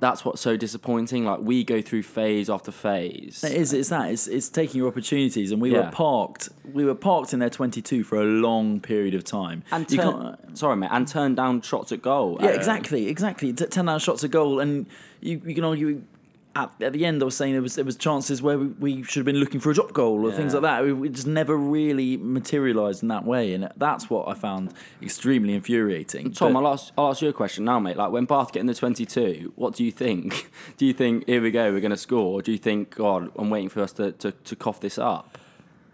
that's 0.00 0.24
what's 0.24 0.40
so 0.40 0.56
disappointing. 0.56 1.24
Like 1.24 1.40
we 1.40 1.64
go 1.64 1.80
through 1.80 2.02
phase 2.02 2.48
after 2.50 2.70
phase. 2.70 3.42
It 3.44 3.52
is. 3.52 3.72
It's 3.72 3.88
that. 3.88 4.10
It's, 4.10 4.26
it's 4.26 4.48
taking 4.48 4.78
your 4.78 4.88
opportunities, 4.88 5.50
and 5.52 5.60
we 5.60 5.72
Yeah. 5.72 5.86
were 5.86 5.90
parked. 5.92 6.48
We 6.72 6.84
were 6.84 6.94
parked 6.94 7.32
in 7.32 7.38
their 7.38 7.50
twenty-two 7.50 8.04
for 8.04 8.20
a 8.20 8.24
long 8.24 8.80
period 8.80 9.14
of 9.14 9.24
time. 9.24 9.62
and 9.72 9.88
turn, 9.88 10.36
sorry, 10.54 10.76
mate, 10.76 10.90
and 10.92 11.06
turn 11.08 11.34
down 11.34 11.62
shots 11.62 11.92
at 11.92 12.02
goal. 12.02 12.38
Yeah, 12.40 12.50
exactly, 12.50 13.08
exactly. 13.08 13.52
T- 13.52 13.66
Ten 13.66 13.88
out 13.88 14.02
shots 14.02 14.22
at 14.24 14.30
goal, 14.30 14.60
and 14.60 14.86
you, 15.20 15.40
you 15.44 15.54
can 15.54 15.64
argue 15.64 16.02
at, 16.58 16.72
at 16.82 16.92
the 16.92 17.04
end. 17.06 17.22
I 17.22 17.24
was 17.24 17.36
saying 17.36 17.52
there 17.52 17.62
was 17.62 17.76
there 17.76 17.84
was 17.84 17.96
chances 17.96 18.42
where 18.42 18.58
we, 18.58 18.66
we 18.66 19.02
should 19.04 19.20
have 19.20 19.26
been 19.26 19.36
looking 19.36 19.60
for 19.60 19.70
a 19.70 19.74
drop 19.74 19.92
goal 19.92 20.26
or 20.26 20.32
things 20.32 20.52
like 20.54 20.62
that. 20.62 20.84
We, 20.84 20.92
we 20.92 21.08
just 21.08 21.26
never 21.26 21.56
really 21.56 22.16
materialised 22.16 23.02
in 23.02 23.08
that 23.08 23.24
way, 23.24 23.52
and 23.54 23.70
that's 23.76 24.10
what 24.10 24.28
I 24.28 24.34
found 24.34 24.74
extremely 25.02 25.54
infuriating. 25.54 26.32
Tom, 26.32 26.52
But- 26.54 26.60
I'll 26.60 26.72
ask, 26.72 26.92
I'll 26.98 27.10
ask 27.10 27.22
you 27.22 27.28
a 27.28 27.32
question 27.32 27.64
now, 27.64 27.78
mate. 27.78 27.96
Like 27.96 28.10
when 28.10 28.24
Bath 28.24 28.52
get 28.52 28.60
in 28.60 28.66
the 28.66 28.74
22, 28.74 29.52
what 29.56 29.74
do 29.74 29.84
you 29.84 29.92
think? 29.92 30.50
Do 30.76 30.86
you 30.86 30.92
think, 30.92 31.26
here 31.26 31.42
we 31.42 31.50
go, 31.50 31.72
we're 31.72 31.80
going 31.80 31.90
to 31.90 31.96
score? 31.96 32.38
Or 32.38 32.42
do 32.42 32.52
you 32.52 32.58
think, 32.58 32.94
God, 32.96 33.30
I'm 33.36 33.50
waiting 33.50 33.68
for 33.68 33.80
us 33.82 33.92
to, 33.92 34.12
to, 34.12 34.32
to 34.32 34.56
cough 34.56 34.80
this 34.80 34.98
up? 34.98 35.38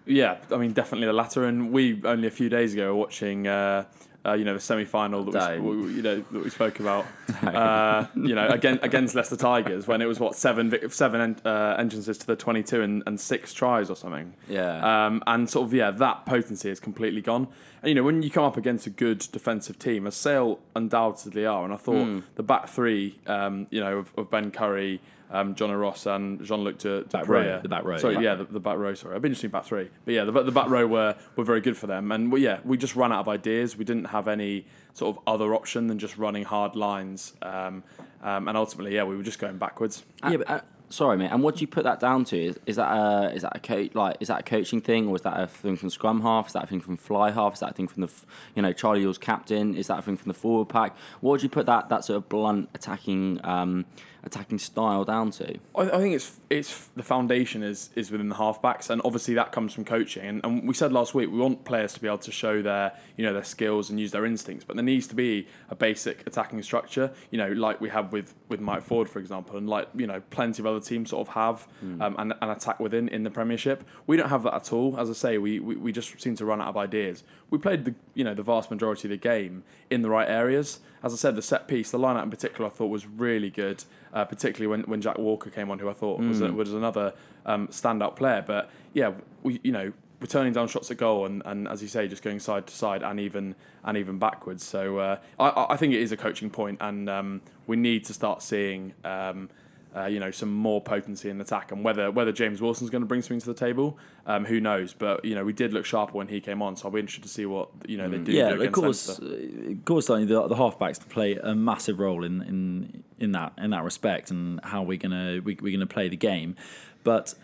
Yeah, 0.06 0.36
I 0.50 0.56
mean 0.58 0.72
definitely 0.72 1.06
the 1.06 1.12
latter. 1.14 1.44
And 1.44 1.72
we 1.72 2.00
only 2.04 2.26
a 2.28 2.30
few 2.30 2.48
days 2.48 2.74
ago 2.74 2.88
were 2.88 3.00
watching, 3.00 3.46
uh, 3.46 3.84
uh, 4.26 4.32
you 4.32 4.44
know, 4.44 4.54
the 4.54 4.60
semi-final 4.60 5.24
that 5.24 5.60
we, 5.60 5.76
we- 5.76 5.92
you 5.94 6.02
know 6.02 6.24
that 6.32 6.44
we 6.44 6.50
spoke 6.50 6.80
about. 6.80 7.04
uh, 7.42 8.06
you 8.14 8.34
know, 8.34 8.48
again 8.48 8.78
against 8.82 9.14
Leicester 9.14 9.36
Tigers 9.36 9.86
when 9.86 10.00
it 10.02 10.06
was 10.06 10.18
what 10.20 10.34
seven 10.34 10.72
seven 10.90 11.20
en- 11.20 11.36
uh, 11.44 11.76
entrances 11.78 12.18
to 12.18 12.26
the 12.26 12.36
twenty-two 12.36 12.80
and, 12.82 13.02
and 13.06 13.20
six 13.20 13.52
tries 13.52 13.90
or 13.90 13.96
something. 13.96 14.34
Yeah. 14.48 15.06
Um, 15.06 15.22
and 15.26 15.48
sort 15.48 15.66
of 15.66 15.74
yeah, 15.74 15.90
that 15.90 16.26
potency 16.26 16.70
is 16.70 16.80
completely 16.80 17.20
gone. 17.20 17.48
And 17.82 17.88
you 17.90 17.94
know, 17.94 18.02
when 18.02 18.22
you 18.22 18.30
come 18.30 18.44
up 18.44 18.56
against 18.56 18.86
a 18.86 18.90
good 18.90 19.18
defensive 19.32 19.78
team, 19.78 20.06
as 20.06 20.14
Sale 20.14 20.58
undoubtedly 20.74 21.44
are, 21.46 21.64
and 21.64 21.72
I 21.72 21.76
thought 21.76 22.04
Hmm. 22.04 22.20
the 22.36 22.42
back 22.42 22.68
three, 22.68 23.18
um, 23.26 23.66
you 23.70 23.80
know, 23.80 23.98
of, 23.98 24.12
of 24.16 24.30
Ben 24.30 24.50
Curry. 24.50 25.00
Um, 25.34 25.54
John 25.56 25.70
Ross 25.72 26.06
and 26.06 26.42
Jean-Luc 26.44 26.78
de, 26.78 27.02
de 27.02 27.08
Back 27.08 27.26
row, 27.28 27.60
the 27.60 27.68
back 27.68 27.82
row, 27.84 27.98
Sorry, 27.98 28.14
yeah. 28.14 28.20
yeah, 28.20 28.34
the, 28.36 28.44
the 28.44 28.60
back 28.60 28.78
row. 28.78 28.94
Sorry, 28.94 29.16
I've 29.16 29.20
been 29.22 29.32
interested 29.32 29.48
in 29.48 29.50
back 29.50 29.64
three, 29.64 29.90
but 30.04 30.14
yeah, 30.14 30.24
the, 30.24 30.32
the 30.44 30.52
back 30.52 30.68
row 30.70 30.86
were 30.86 31.16
were 31.36 31.44
very 31.44 31.60
good 31.60 31.76
for 31.76 31.88
them. 31.88 32.12
And 32.12 32.30
well, 32.30 32.40
yeah, 32.40 32.60
we 32.64 32.76
just 32.76 32.94
ran 32.94 33.12
out 33.12 33.20
of 33.20 33.28
ideas. 33.28 33.76
We 33.76 33.84
didn't 33.84 34.04
have 34.06 34.28
any 34.28 34.64
sort 34.92 35.16
of 35.16 35.22
other 35.26 35.52
option 35.54 35.88
than 35.88 35.98
just 35.98 36.16
running 36.16 36.44
hard 36.44 36.76
lines. 36.76 37.34
Um, 37.42 37.82
um, 38.22 38.46
and 38.48 38.56
ultimately, 38.56 38.94
yeah, 38.94 39.02
we 39.04 39.16
were 39.16 39.24
just 39.24 39.38
going 39.40 39.58
backwards. 39.58 40.04
Yeah, 40.22 40.36
but- 40.38 40.50
Uh, 40.50 40.60
sorry, 40.88 41.16
mate. 41.16 41.30
And 41.32 41.42
what 41.42 41.56
do 41.56 41.62
you 41.62 41.66
put 41.66 41.82
that 41.84 41.98
down 41.98 42.24
to? 42.26 42.38
Is, 42.40 42.58
is 42.66 42.76
that 42.76 42.90
a 42.96 43.32
is 43.34 43.42
that 43.42 43.56
a 43.56 43.58
coach 43.60 43.92
like 43.94 44.16
is 44.20 44.28
that 44.28 44.40
a 44.40 44.42
coaching 44.44 44.80
thing, 44.80 45.08
or 45.08 45.16
is 45.16 45.22
that 45.22 45.38
a 45.40 45.46
thing 45.48 45.76
from 45.76 45.90
scrum 45.90 46.20
half? 46.22 46.46
Is 46.46 46.52
that 46.52 46.64
a 46.64 46.66
thing 46.68 46.80
from 46.80 46.96
fly 46.96 47.32
half? 47.32 47.54
Is 47.54 47.60
that 47.60 47.70
a 47.70 47.74
thing 47.74 47.88
from 47.88 48.02
the 48.02 48.10
you 48.54 48.62
know 48.62 48.72
Charlie 48.72 49.02
Ewels 49.02 49.18
captain? 49.18 49.74
Is 49.74 49.88
that 49.88 49.98
a 49.98 50.02
thing 50.02 50.16
from 50.16 50.28
the 50.28 50.34
forward 50.38 50.68
pack? 50.68 50.96
What 51.20 51.32
would 51.32 51.42
you 51.42 51.48
put 51.48 51.66
that 51.66 51.88
that 51.88 52.04
sort 52.04 52.18
of 52.18 52.28
blunt 52.28 52.68
attacking 52.74 53.40
um, 53.44 53.84
attacking 54.24 54.58
style 54.58 55.04
down 55.04 55.30
to? 55.32 55.58
I, 55.74 55.82
I 55.82 55.98
think 55.98 56.14
it's 56.14 56.38
it's 56.50 56.88
the 56.96 57.02
foundation 57.02 57.62
is 57.62 57.90
is 57.94 58.10
within 58.10 58.28
the 58.28 58.34
halfbacks, 58.36 58.90
and 58.90 59.00
obviously 59.04 59.34
that 59.34 59.52
comes 59.52 59.72
from 59.72 59.84
coaching. 59.84 60.24
And, 60.24 60.40
and 60.44 60.66
we 60.66 60.74
said 60.74 60.92
last 60.92 61.14
week 61.14 61.30
we 61.30 61.38
want 61.38 61.64
players 61.64 61.92
to 61.94 62.00
be 62.00 62.06
able 62.06 62.18
to 62.18 62.32
show 62.32 62.62
their 62.62 62.92
you 63.16 63.24
know 63.24 63.32
their 63.32 63.44
skills 63.44 63.90
and 63.90 64.00
use 64.00 64.12
their 64.12 64.24
instincts, 64.24 64.64
but 64.64 64.76
there 64.76 64.84
needs 64.84 65.06
to 65.08 65.14
be 65.14 65.46
a 65.70 65.74
basic 65.74 66.26
attacking 66.26 66.62
structure. 66.62 67.12
You 67.30 67.38
know, 67.38 67.52
like 67.52 67.80
we 67.80 67.90
have 67.90 68.12
with 68.12 68.34
with 68.48 68.60
Mike 68.60 68.82
Ford, 68.82 69.08
for 69.08 69.18
example, 69.18 69.56
and 69.56 69.68
like 69.68 69.88
you 69.94 70.06
know 70.06 70.22
plenty 70.30 70.62
of 70.62 70.66
other 70.66 70.80
teams 70.80 71.10
sort 71.10 71.28
of 71.28 71.34
have 71.34 71.68
um, 72.00 72.16
and 72.18 72.34
an 72.40 72.50
attack 72.50 72.80
within 72.80 73.08
in 73.08 73.22
the 73.22 73.30
Premiership. 73.30 73.84
We 74.06 74.16
don't 74.16 74.30
have 74.30 74.42
that 74.44 74.54
at 74.54 74.72
all. 74.72 74.98
As 74.98 75.10
I 75.10 75.14
say, 75.14 75.38
we, 75.38 75.60
we 75.60 75.76
we 75.76 75.92
just 75.92 76.20
seem 76.20 76.36
to 76.36 76.44
run 76.44 76.60
out 76.60 76.68
of 76.68 76.76
ideas. 76.76 77.24
We 77.54 77.58
played 77.58 77.84
the 77.84 77.94
you 78.14 78.25
know 78.25 78.34
the 78.34 78.42
vast 78.42 78.68
majority 78.68 79.06
of 79.06 79.11
the 79.11 79.16
game 79.16 79.62
in 79.88 80.02
the 80.02 80.11
right 80.11 80.28
areas. 80.28 80.80
As 81.04 81.12
I 81.12 81.16
said, 81.16 81.37
the 81.37 81.42
set 81.42 81.68
piece, 81.68 81.92
the 81.92 82.00
line 82.00 82.16
out 82.16 82.25
in 82.25 82.30
particular, 82.30 82.66
I 82.66 82.70
thought 82.70 82.87
was 82.87 83.06
really 83.06 83.49
good. 83.49 83.84
Uh, 84.12 84.25
particularly 84.25 84.66
when, 84.66 84.80
when 84.88 85.00
Jack 85.00 85.18
Walker 85.18 85.50
came 85.50 85.70
on, 85.70 85.78
who 85.78 85.88
I 85.88 85.92
thought 85.92 86.18
was, 86.20 86.40
a, 86.40 86.52
was 86.52 86.73
another 86.73 87.14
um, 87.46 87.68
standout 87.68 88.16
player. 88.16 88.42
But 88.44 88.70
yeah, 88.92 89.12
we 89.44 89.61
you 89.62 89.70
know 89.70 89.92
we're 90.20 90.26
turning 90.26 90.52
down 90.52 90.66
shots 90.66 90.90
at 90.90 90.96
goal, 90.96 91.26
and, 91.26 91.42
and 91.44 91.68
as 91.68 91.80
you 91.80 91.87
say, 91.87 92.08
just 92.08 92.25
going 92.25 92.40
side 92.40 92.66
to 92.66 92.75
side 92.75 93.04
and 93.04 93.20
even 93.20 93.54
and 93.84 93.96
even 93.96 94.18
backwards. 94.18 94.64
So 94.64 94.99
uh, 94.99 95.18
I, 95.38 95.75
I 95.75 95.76
think 95.76 95.94
it 95.94 96.00
is 96.00 96.11
a 96.11 96.16
coaching 96.16 96.50
point, 96.50 96.78
and 96.80 97.08
um, 97.08 97.40
we 97.68 97.76
need 97.76 98.04
to 98.06 98.14
start 98.14 98.42
seeing. 98.42 98.94
Um, 99.04 99.49
uh, 99.96 100.06
you 100.06 100.18
know 100.18 100.30
some 100.30 100.52
more 100.52 100.80
potency 100.80 101.30
in 101.30 101.40
attack, 101.40 101.72
and 101.72 101.84
whether 101.84 102.10
whether 102.10 102.32
James 102.32 102.60
Wilson's 102.60 102.90
going 102.90 103.02
to 103.02 103.06
bring 103.06 103.22
something 103.22 103.40
to 103.40 103.46
the 103.46 103.54
table, 103.54 103.98
um, 104.26 104.44
who 104.44 104.60
knows? 104.60 104.92
But 104.92 105.24
you 105.24 105.34
know 105.34 105.44
we 105.44 105.52
did 105.52 105.72
look 105.72 105.84
sharper 105.84 106.12
when 106.12 106.28
he 106.28 106.40
came 106.40 106.62
on, 106.62 106.76
so 106.76 106.86
I'll 106.86 106.92
be 106.92 107.00
interested 107.00 107.22
to 107.22 107.28
see 107.28 107.46
what 107.46 107.68
you 107.86 107.96
know 107.96 108.08
they 108.08 108.18
do. 108.18 108.32
yeah, 108.32 108.50
do 108.50 108.62
of 108.62 108.72
course, 108.72 109.20
Leinster. 109.20 109.70
of 109.70 109.84
course, 109.84 110.06
the, 110.06 110.24
the 110.24 110.56
halfbacks 110.56 111.08
play 111.08 111.36
a 111.36 111.54
massive 111.54 112.00
role 112.00 112.24
in, 112.24 112.42
in 112.42 113.04
in 113.18 113.32
that 113.32 113.52
in 113.58 113.70
that 113.70 113.84
respect 113.84 114.30
and 114.30 114.60
how 114.64 114.82
we're 114.82 114.98
gonna 114.98 115.40
we, 115.44 115.56
we're 115.60 115.72
gonna 115.72 115.86
play 115.86 116.08
the 116.08 116.16
game. 116.16 116.56
But 117.04 117.34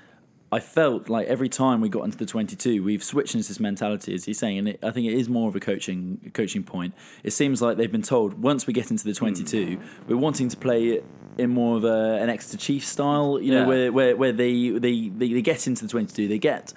I 0.52 0.58
felt 0.58 1.08
like 1.08 1.28
every 1.28 1.48
time 1.48 1.80
we 1.80 1.88
got 1.88 2.04
into 2.04 2.18
the 2.18 2.26
twenty 2.26 2.56
two, 2.56 2.82
we've 2.82 3.04
switched 3.04 3.34
into 3.34 3.46
this 3.46 3.60
mentality, 3.60 4.14
as 4.14 4.24
he's 4.24 4.38
saying, 4.38 4.58
and 4.58 4.68
it, 4.70 4.80
I 4.82 4.90
think 4.90 5.06
it 5.06 5.14
is 5.14 5.28
more 5.28 5.48
of 5.48 5.54
a 5.54 5.60
coaching 5.60 6.32
coaching 6.34 6.64
point. 6.64 6.92
It 7.22 7.30
seems 7.32 7.62
like 7.62 7.76
they've 7.76 7.92
been 7.92 8.02
told 8.02 8.42
once 8.42 8.66
we 8.66 8.72
get 8.72 8.90
into 8.90 9.04
the 9.04 9.14
twenty 9.14 9.44
two, 9.44 9.76
hmm. 9.76 9.82
we're 10.08 10.16
wanting 10.16 10.48
to 10.48 10.56
play 10.56 11.02
in 11.38 11.50
more 11.50 11.76
of 11.76 11.84
a, 11.84 12.18
an 12.20 12.28
Exeter 12.28 12.58
Chief 12.58 12.84
style, 12.84 13.38
you 13.40 13.52
know, 13.52 13.60
Yeah. 13.60 13.66
where 13.66 13.92
where, 13.92 14.16
where 14.16 14.32
they, 14.32 14.70
they, 14.70 15.08
they, 15.08 15.28
they 15.32 15.42
get 15.42 15.66
into 15.68 15.84
the 15.84 15.90
twenty 15.90 16.12
two, 16.12 16.26
they 16.28 16.38
get 16.38 16.72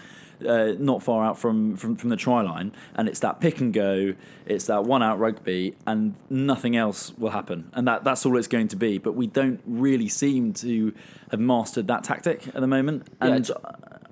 uh, 0.48 0.74
not 0.80 1.02
far 1.04 1.24
out 1.25 1.38
from, 1.38 1.75
from, 1.75 1.96
from 1.96 2.10
the 2.10 2.16
try 2.16 2.42
line, 2.42 2.72
and 2.96 3.08
it's 3.08 3.20
that 3.22 3.40
pick 3.40 3.60
and 3.60 3.74
go, 3.74 4.13
it's 4.46 4.66
that 4.66 4.84
one 4.84 5.02
out 5.04 5.20
rugby, 5.20 5.75
and 5.86 6.16
nothing 6.30 6.75
else 6.75 7.13
will 7.18 7.32
happen, 7.32 7.70
and 7.74 7.88
that, 7.88 8.04
that's 8.04 8.25
all 8.25 8.38
it's 8.38 8.48
going 8.48 8.68
to 8.70 8.75
be. 8.75 8.98
But 8.98 9.13
we 9.13 9.28
don't 9.28 9.62
really 9.66 10.10
seem 10.10 10.54
to 10.54 10.94
have 11.32 11.40
mastered 11.40 11.88
that 11.88 12.04
tactic 12.04 12.48
at 12.48 12.56
the 12.62 12.68
moment, 12.68 13.08
Yeah, 13.22 13.28
and 13.28 13.46
j- 13.46 13.54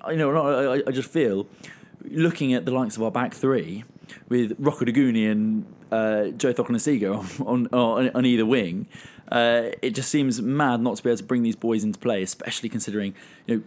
I 0.02 0.12
you 0.12 0.16
know 0.18 0.36
I, 0.36 0.82
I 0.86 0.90
just 0.90 1.08
feel 1.10 1.46
looking 2.04 2.52
at 2.54 2.64
the 2.64 2.72
likes 2.72 2.96
of 2.96 3.02
our 3.02 3.10
back 3.10 3.32
three 3.34 3.84
with 4.28 4.60
Rokoduguni 4.60 5.30
and 5.30 5.64
uh, 5.92 6.28
Joe 6.36 6.52
Cokanasiga 6.52 7.40
on, 7.46 7.68
on 7.68 8.10
on 8.14 8.26
either 8.26 8.44
wing, 8.46 8.86
uh, 9.30 9.70
it 9.82 9.90
just 9.90 10.08
seems 10.10 10.40
mad 10.42 10.80
not 10.80 10.96
to 10.96 11.02
be 11.02 11.10
able 11.10 11.18
to 11.18 11.24
bring 11.24 11.42
these 11.42 11.56
boys 11.56 11.84
into 11.84 11.98
play, 11.98 12.22
especially 12.22 12.68
considering 12.68 13.14
you 13.46 13.56
know 13.56 13.62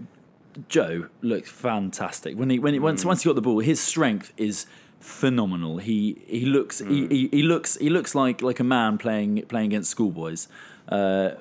Joe 0.70 1.08
looks 1.22 1.50
fantastic 1.50 2.38
when 2.38 2.50
he 2.50 2.60
when 2.60 2.74
he, 2.74 2.80
once 2.80 3.04
once 3.06 3.24
he 3.24 3.30
got 3.30 3.36
the 3.36 3.42
ball. 3.42 3.60
His 3.60 3.80
strength 3.80 4.32
is 4.38 4.66
phenomenal. 5.00 5.78
He 5.78 6.22
he 6.28 6.46
looks 6.46 6.80
he, 6.80 7.08
he, 7.08 7.28
he 7.32 7.44
looks 7.44 7.76
he 7.78 7.90
looks 7.90 8.16
like 8.16 8.42
like 8.42 8.60
a 8.60 8.64
man 8.64 8.98
playing 8.98 9.44
playing 9.48 9.68
against 9.68 9.90
schoolboys. 9.92 10.48
Uh, 10.90 11.32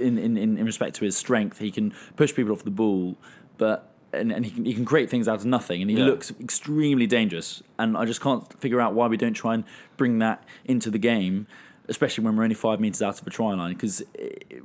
in, 0.00 0.18
in, 0.18 0.36
in 0.36 0.56
in 0.58 0.64
respect 0.64 0.96
to 0.96 1.04
his 1.04 1.16
strength, 1.16 1.58
he 1.58 1.70
can 1.70 1.92
push 2.16 2.34
people 2.34 2.52
off 2.52 2.64
the 2.64 2.70
ball, 2.70 3.16
but 3.58 3.90
and, 4.12 4.32
and 4.32 4.44
he 4.46 4.50
can 4.50 4.64
he 4.64 4.74
can 4.74 4.84
create 4.84 5.10
things 5.10 5.28
out 5.28 5.40
of 5.40 5.44
nothing, 5.46 5.82
and 5.82 5.90
he 5.90 5.96
Yeah. 5.96 6.04
looks 6.06 6.32
extremely 6.40 7.06
dangerous. 7.06 7.62
And 7.78 7.96
I 7.96 8.04
just 8.04 8.20
can't 8.20 8.50
figure 8.60 8.80
out 8.80 8.94
why 8.94 9.06
we 9.06 9.16
don't 9.16 9.34
try 9.34 9.54
and 9.54 9.64
bring 9.96 10.18
that 10.20 10.44
into 10.64 10.90
the 10.90 10.98
game. 10.98 11.46
Especially 11.88 12.24
when 12.24 12.36
we're 12.36 12.44
only 12.44 12.54
five 12.54 12.78
meters 12.80 13.02
out 13.02 13.20
of 13.20 13.26
a 13.26 13.30
try 13.30 13.52
line, 13.54 13.72
because 13.74 14.02
eh, 14.18 14.28
Yeah. 14.50 14.58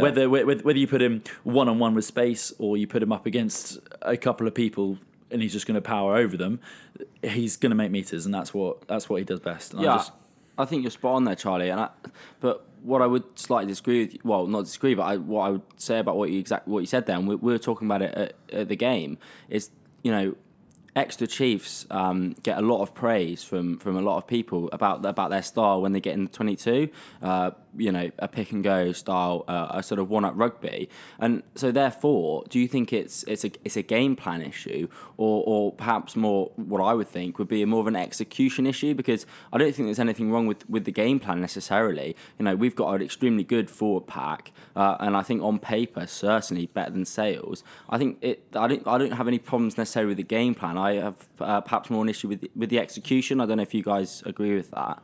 whether 0.00 0.28
whether 0.28 0.56
whether 0.62 0.78
you 0.78 0.86
put 0.88 1.00
him 1.00 1.22
one 1.44 1.68
on 1.68 1.78
one 1.78 1.94
with 1.94 2.04
space 2.04 2.52
or 2.58 2.76
you 2.76 2.86
put 2.86 3.02
him 3.02 3.12
up 3.12 3.26
against 3.26 3.78
a 4.02 4.16
couple 4.16 4.46
of 4.48 4.54
people 4.54 4.98
and 5.30 5.40
he's 5.40 5.52
just 5.52 5.66
going 5.66 5.76
to 5.76 5.80
power 5.80 6.16
over 6.16 6.36
them, 6.36 6.60
he's 7.22 7.56
going 7.56 7.70
to 7.70 7.76
make 7.76 7.90
meters, 7.92 8.26
and 8.26 8.34
that's 8.34 8.52
what 8.52 8.86
that's 8.88 9.08
what 9.08 9.16
he 9.18 9.24
does 9.24 9.40
best. 9.40 9.72
And 9.72 9.82
I 9.82 9.84
Yeah, 9.84 9.96
just- 9.98 10.12
I 10.58 10.64
think 10.64 10.82
you're 10.82 10.90
spot 10.90 11.14
on 11.14 11.24
there, 11.24 11.34
Charlie. 11.34 11.68
And 11.70 11.80
I, 11.80 11.88
but 12.40 12.64
what 12.82 13.02
I 13.02 13.06
would 13.06 13.24
slightly 13.38 13.66
disagree 13.68 14.04
with, 14.06 14.24
well, 14.24 14.46
not 14.46 14.64
disagree, 14.64 14.94
but 14.94 15.02
I, 15.02 15.16
what 15.16 15.40
I 15.42 15.50
would 15.50 15.62
say 15.76 15.98
about 15.98 16.16
what 16.16 16.30
you 16.30 16.38
exact 16.38 16.68
what 16.68 16.80
you 16.80 16.86
said 16.86 17.06
there, 17.06 17.16
and 17.16 17.26
we, 17.26 17.34
we 17.36 17.52
were 17.52 17.58
talking 17.58 17.86
about 17.88 18.02
it 18.02 18.14
at, 18.14 18.34
at 18.52 18.68
the 18.68 18.76
game, 18.76 19.18
is 19.48 19.70
you 20.02 20.12
know, 20.12 20.36
Exeter 20.96 21.26
Chiefs 21.26 21.86
um, 21.90 22.36
get 22.42 22.58
a 22.58 22.62
lot 22.62 22.82
of 22.82 22.94
praise 22.94 23.42
from 23.42 23.78
from 23.78 23.96
a 23.96 24.02
lot 24.02 24.16
of 24.16 24.26
people 24.26 24.68
about 24.72 25.04
about 25.04 25.30
their 25.30 25.42
style 25.42 25.82
when 25.82 25.92
they 25.92 26.00
get 26.00 26.14
in 26.14 26.24
the 26.24 26.30
22. 26.30 26.88
Uh, 27.22 27.50
you 27.76 27.92
know, 27.92 28.10
a 28.18 28.28
pick 28.28 28.52
and 28.52 28.62
go 28.62 28.92
style, 28.92 29.44
uh, 29.48 29.68
a 29.70 29.82
sort 29.82 29.98
of 29.98 30.10
one 30.10 30.24
up 30.24 30.34
rugby, 30.36 30.88
and 31.18 31.42
so 31.54 31.70
therefore, 31.72 32.44
do 32.48 32.58
you 32.58 32.68
think 32.68 32.92
it's 32.92 33.22
it's 33.24 33.44
a 33.44 33.50
it's 33.64 33.76
a 33.76 33.82
game 33.82 34.16
plan 34.16 34.42
issue, 34.42 34.88
or 35.16 35.42
or 35.46 35.72
perhaps 35.72 36.16
more 36.16 36.50
what 36.56 36.80
I 36.80 36.94
would 36.94 37.08
think 37.08 37.38
would 37.38 37.48
be 37.48 37.64
more 37.64 37.80
of 37.80 37.86
an 37.86 37.96
execution 37.96 38.66
issue? 38.66 38.94
Because 38.94 39.26
I 39.52 39.58
don't 39.58 39.74
think 39.74 39.86
there's 39.86 39.98
anything 39.98 40.30
wrong 40.30 40.46
with 40.46 40.68
with 40.68 40.84
the 40.84 40.92
game 40.92 41.20
plan 41.20 41.40
necessarily. 41.40 42.16
You 42.38 42.44
know, 42.44 42.56
we've 42.56 42.76
got 42.76 42.94
an 42.94 43.02
extremely 43.02 43.44
good 43.44 43.70
forward 43.70 44.06
pack, 44.06 44.52
uh, 44.76 44.96
and 45.00 45.16
I 45.16 45.22
think 45.22 45.42
on 45.42 45.58
paper 45.58 46.06
certainly 46.06 46.66
better 46.66 46.90
than 46.90 47.04
Sales. 47.04 47.64
I 47.88 47.98
think 47.98 48.18
it. 48.20 48.44
I 48.54 48.66
don't. 48.66 48.86
I 48.86 48.98
don't 48.98 49.12
have 49.12 49.28
any 49.28 49.38
problems 49.38 49.76
necessarily 49.78 50.08
with 50.08 50.18
the 50.18 50.24
game 50.24 50.54
plan. 50.54 50.78
I 50.78 50.94
have 50.94 51.28
uh, 51.40 51.60
perhaps 51.60 51.90
more 51.90 52.02
an 52.02 52.08
issue 52.08 52.28
with 52.28 52.40
the, 52.40 52.50
with 52.56 52.70
the 52.70 52.78
execution. 52.78 53.40
I 53.40 53.46
don't 53.46 53.56
know 53.56 53.62
if 53.62 53.74
you 53.74 53.82
guys 53.82 54.22
agree 54.24 54.54
with 54.54 54.70
that. 54.70 55.02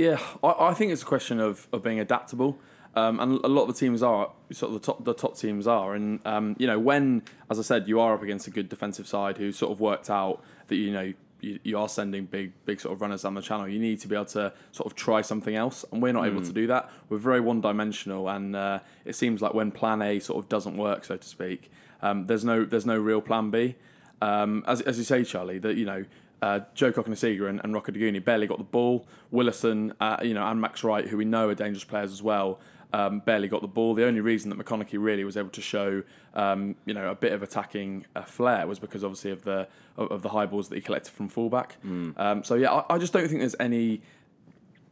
Yeah, 0.00 0.18
I, 0.42 0.70
I 0.70 0.74
think 0.74 0.92
it's 0.92 1.02
a 1.02 1.06
question 1.06 1.40
of, 1.40 1.68
of 1.74 1.82
being 1.82 2.00
adaptable. 2.00 2.58
Um, 2.96 3.20
and 3.20 3.32
a 3.44 3.48
lot 3.48 3.62
of 3.64 3.68
the 3.68 3.74
teams 3.74 4.02
are 4.02 4.32
sort 4.50 4.72
of 4.72 4.80
the 4.80 4.86
top 4.86 5.04
the 5.04 5.12
top 5.12 5.36
teams 5.36 5.66
are, 5.66 5.94
and 5.94 6.26
um, 6.26 6.56
you 6.58 6.66
know 6.66 6.78
when, 6.78 7.22
as 7.50 7.58
I 7.58 7.62
said, 7.62 7.86
you 7.86 8.00
are 8.00 8.14
up 8.14 8.22
against 8.22 8.46
a 8.48 8.50
good 8.50 8.70
defensive 8.70 9.06
side 9.06 9.36
who 9.36 9.52
sort 9.52 9.70
of 9.70 9.78
worked 9.78 10.08
out 10.08 10.42
that 10.68 10.76
you 10.76 10.90
know 10.90 11.12
you, 11.40 11.60
you 11.62 11.78
are 11.78 11.88
sending 11.88 12.24
big 12.24 12.52
big 12.64 12.80
sort 12.80 12.94
of 12.94 13.02
runners 13.02 13.22
down 13.22 13.34
the 13.34 13.42
channel. 13.42 13.68
You 13.68 13.78
need 13.78 14.00
to 14.00 14.08
be 14.08 14.14
able 14.14 14.24
to 14.24 14.54
sort 14.72 14.86
of 14.86 14.96
try 14.96 15.20
something 15.20 15.54
else, 15.54 15.84
and 15.92 16.02
we're 16.02 16.14
not 16.14 16.26
able 16.26 16.42
to 16.42 16.52
do 16.52 16.66
that. 16.68 16.90
We're 17.10 17.18
very 17.18 17.40
one 17.40 17.60
dimensional, 17.60 18.28
and 18.28 18.56
uh, 18.56 18.80
it 19.04 19.14
seems 19.14 19.42
like 19.42 19.52
when 19.52 19.70
Plan 19.70 20.00
A 20.00 20.18
sort 20.18 20.42
of 20.42 20.48
doesn't 20.48 20.78
work, 20.78 21.04
so 21.04 21.18
to 21.18 21.28
speak, 21.28 21.70
um, 22.00 22.26
there's 22.26 22.44
no 22.44 22.64
there's 22.64 22.86
no 22.86 22.98
real 22.98 23.20
Plan 23.20 23.50
B. 23.50 23.76
Um, 24.22 24.64
as 24.66 24.80
as 24.80 24.96
you 24.98 25.04
say, 25.04 25.22
Charlie, 25.24 25.58
that 25.58 25.76
you 25.76 25.84
know 25.84 26.06
uh, 26.42 26.60
Joe 26.74 26.92
Cokanasiga 26.92 27.48
and, 27.48 27.60
and 27.62 27.74
Rokoduguni 27.74 28.24
barely 28.24 28.46
got 28.46 28.58
the 28.58 28.64
ball. 28.64 29.06
Willison, 29.30 29.92
uh, 30.00 30.16
you 30.22 30.34
know, 30.34 30.46
and 30.46 30.60
Max 30.60 30.82
Wright, 30.82 31.06
who 31.06 31.16
we 31.16 31.24
know 31.24 31.48
are 31.48 31.54
dangerous 31.54 31.84
players 31.84 32.12
as 32.12 32.22
well, 32.22 32.60
um, 32.92 33.20
barely 33.20 33.48
got 33.48 33.60
the 33.60 33.68
ball. 33.68 33.94
The 33.94 34.04
only 34.04 34.20
reason 34.20 34.50
that 34.50 34.58
McConnochie 34.58 35.02
really 35.02 35.24
was 35.24 35.36
able 35.36 35.50
to 35.50 35.60
show, 35.60 36.02
um, 36.34 36.74
you 36.86 36.94
know, 36.94 37.10
a 37.10 37.14
bit 37.14 37.32
of 37.32 37.42
attacking 37.42 38.06
uh, 38.16 38.22
flair 38.22 38.66
was 38.66 38.78
because 38.78 39.04
obviously 39.04 39.30
of 39.30 39.44
the 39.44 39.68
of, 39.96 40.10
of 40.10 40.22
the 40.22 40.30
high 40.30 40.46
balls 40.46 40.68
that 40.68 40.74
he 40.74 40.80
collected 40.80 41.12
from 41.12 41.28
fullback. 41.28 41.76
Um, 42.16 42.44
so 42.44 42.54
yeah, 42.54 42.72
I, 42.72 42.94
I 42.94 42.98
just 42.98 43.12
don't 43.12 43.28
think 43.28 43.40
there's 43.40 43.56
any, 43.60 44.02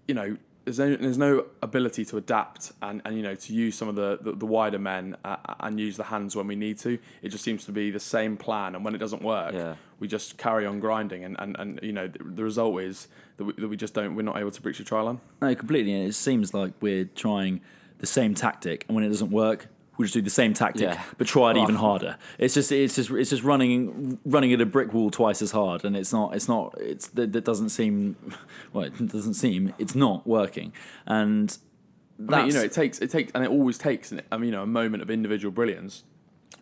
you 0.07 0.15
know. 0.15 0.37
There's 0.69 0.79
no, 0.79 0.97
there's 0.97 1.19
no 1.19 1.47
ability 1.63 2.05
to 2.07 2.19
adapt 2.19 2.73
and, 2.83 3.01
and 3.05 3.17
you 3.17 3.23
know 3.23 3.35
to 3.35 3.53
use 3.55 3.75
some 3.75 3.89
of 3.89 3.95
the, 3.97 4.19
the, 4.21 4.33
the 4.33 4.45
wider 4.47 4.79
men 4.79 5.17
uh, 5.25 5.37
and 5.61 5.81
use 5.81 5.97
the 5.97 6.05
hands 6.05 6.37
when 6.37 6.47
we 6.47 6.57
need 6.57 6.77
to. 6.79 6.99
It 7.23 7.31
just 7.31 7.43
seems 7.43 7.65
to 7.65 7.73
be 7.73 7.91
the 7.91 8.01
same 8.01 8.37
plan, 8.37 8.75
and 8.75 8.85
when 8.85 8.95
it 8.95 8.99
doesn't 8.99 9.23
work, 9.23 9.55
Yeah. 9.55 9.77
we 9.99 10.09
just 10.09 10.37
carry 10.37 10.67
on 10.67 10.79
grinding, 10.81 11.25
and, 11.25 11.37
and, 11.39 11.57
and 11.59 11.81
you 11.83 11.93
know 11.93 12.07
the, 12.09 12.19
the 12.23 12.45
result 12.45 12.81
is 12.83 13.09
that 13.39 13.45
we, 13.45 13.53
that 13.55 13.69
we 13.69 13.77
just 13.77 13.95
don't 13.95 14.15
we're 14.15 14.23
not 14.23 14.37
able 14.37 14.51
to 14.51 14.61
breach 14.61 14.79
the 14.79 14.85
trial 14.85 15.07
line. 15.07 15.21
No, 15.41 15.55
completely. 15.55 15.93
And 15.95 16.07
it 16.09 16.15
seems 16.15 16.53
like 16.53 16.73
we're 16.83 17.07
trying 17.07 17.61
the 17.99 18.07
same 18.07 18.35
tactic, 18.35 18.85
and 18.89 18.95
when 18.95 19.05
it 19.05 19.09
doesn't 19.09 19.31
work, 19.31 19.69
we 19.99 20.05
just 20.05 20.15
do 20.15 20.23
the 20.23 20.31
same 20.31 20.55
tactic, 20.55 20.83
Yeah. 20.83 21.03
but 21.19 21.27
try 21.27 21.51
it 21.51 21.57
even 21.59 21.75
Oh. 21.75 21.79
harder. 21.79 22.17
It's 22.39 22.55
just, 22.55 22.73
it's 22.73 22.95
just, 22.95 23.11
it's 23.11 23.31
just 23.31 23.43
running, 23.43 24.19
running 24.25 24.53
at 24.53 24.61
a 24.61 24.67
brick 24.67 24.95
wall 24.95 25.11
twice 25.11 25.43
as 25.43 25.51
hard, 25.51 25.85
and 25.85 25.97
it's 25.97 26.13
not, 26.13 26.35
it's 26.35 26.49
not, 26.49 26.75
it's 26.81 27.09
that, 27.09 27.33
that 27.33 27.45
doesn't 27.45 27.69
seem, 27.71 28.17
well, 28.73 28.85
it 28.85 29.09
doesn't 29.09 29.35
seem, 29.35 29.75
it's 29.79 29.95
not 29.95 30.27
working, 30.27 30.73
and 31.07 31.59
I 32.29 32.39
mean, 32.39 32.47
you 32.49 32.53
know, 32.55 32.63
it 32.63 32.73
takes 32.73 32.99
it 33.01 33.11
takes 33.11 33.31
and 33.35 33.45
it 33.45 33.51
always 33.51 33.79
takes 33.79 34.11
an, 34.11 34.23
I 34.33 34.39
mean, 34.39 34.47
you 34.47 34.53
know 34.57 34.63
a 34.63 34.67
moment 34.67 35.03
of 35.05 35.11
individual 35.11 35.53
brilliance 35.53 36.03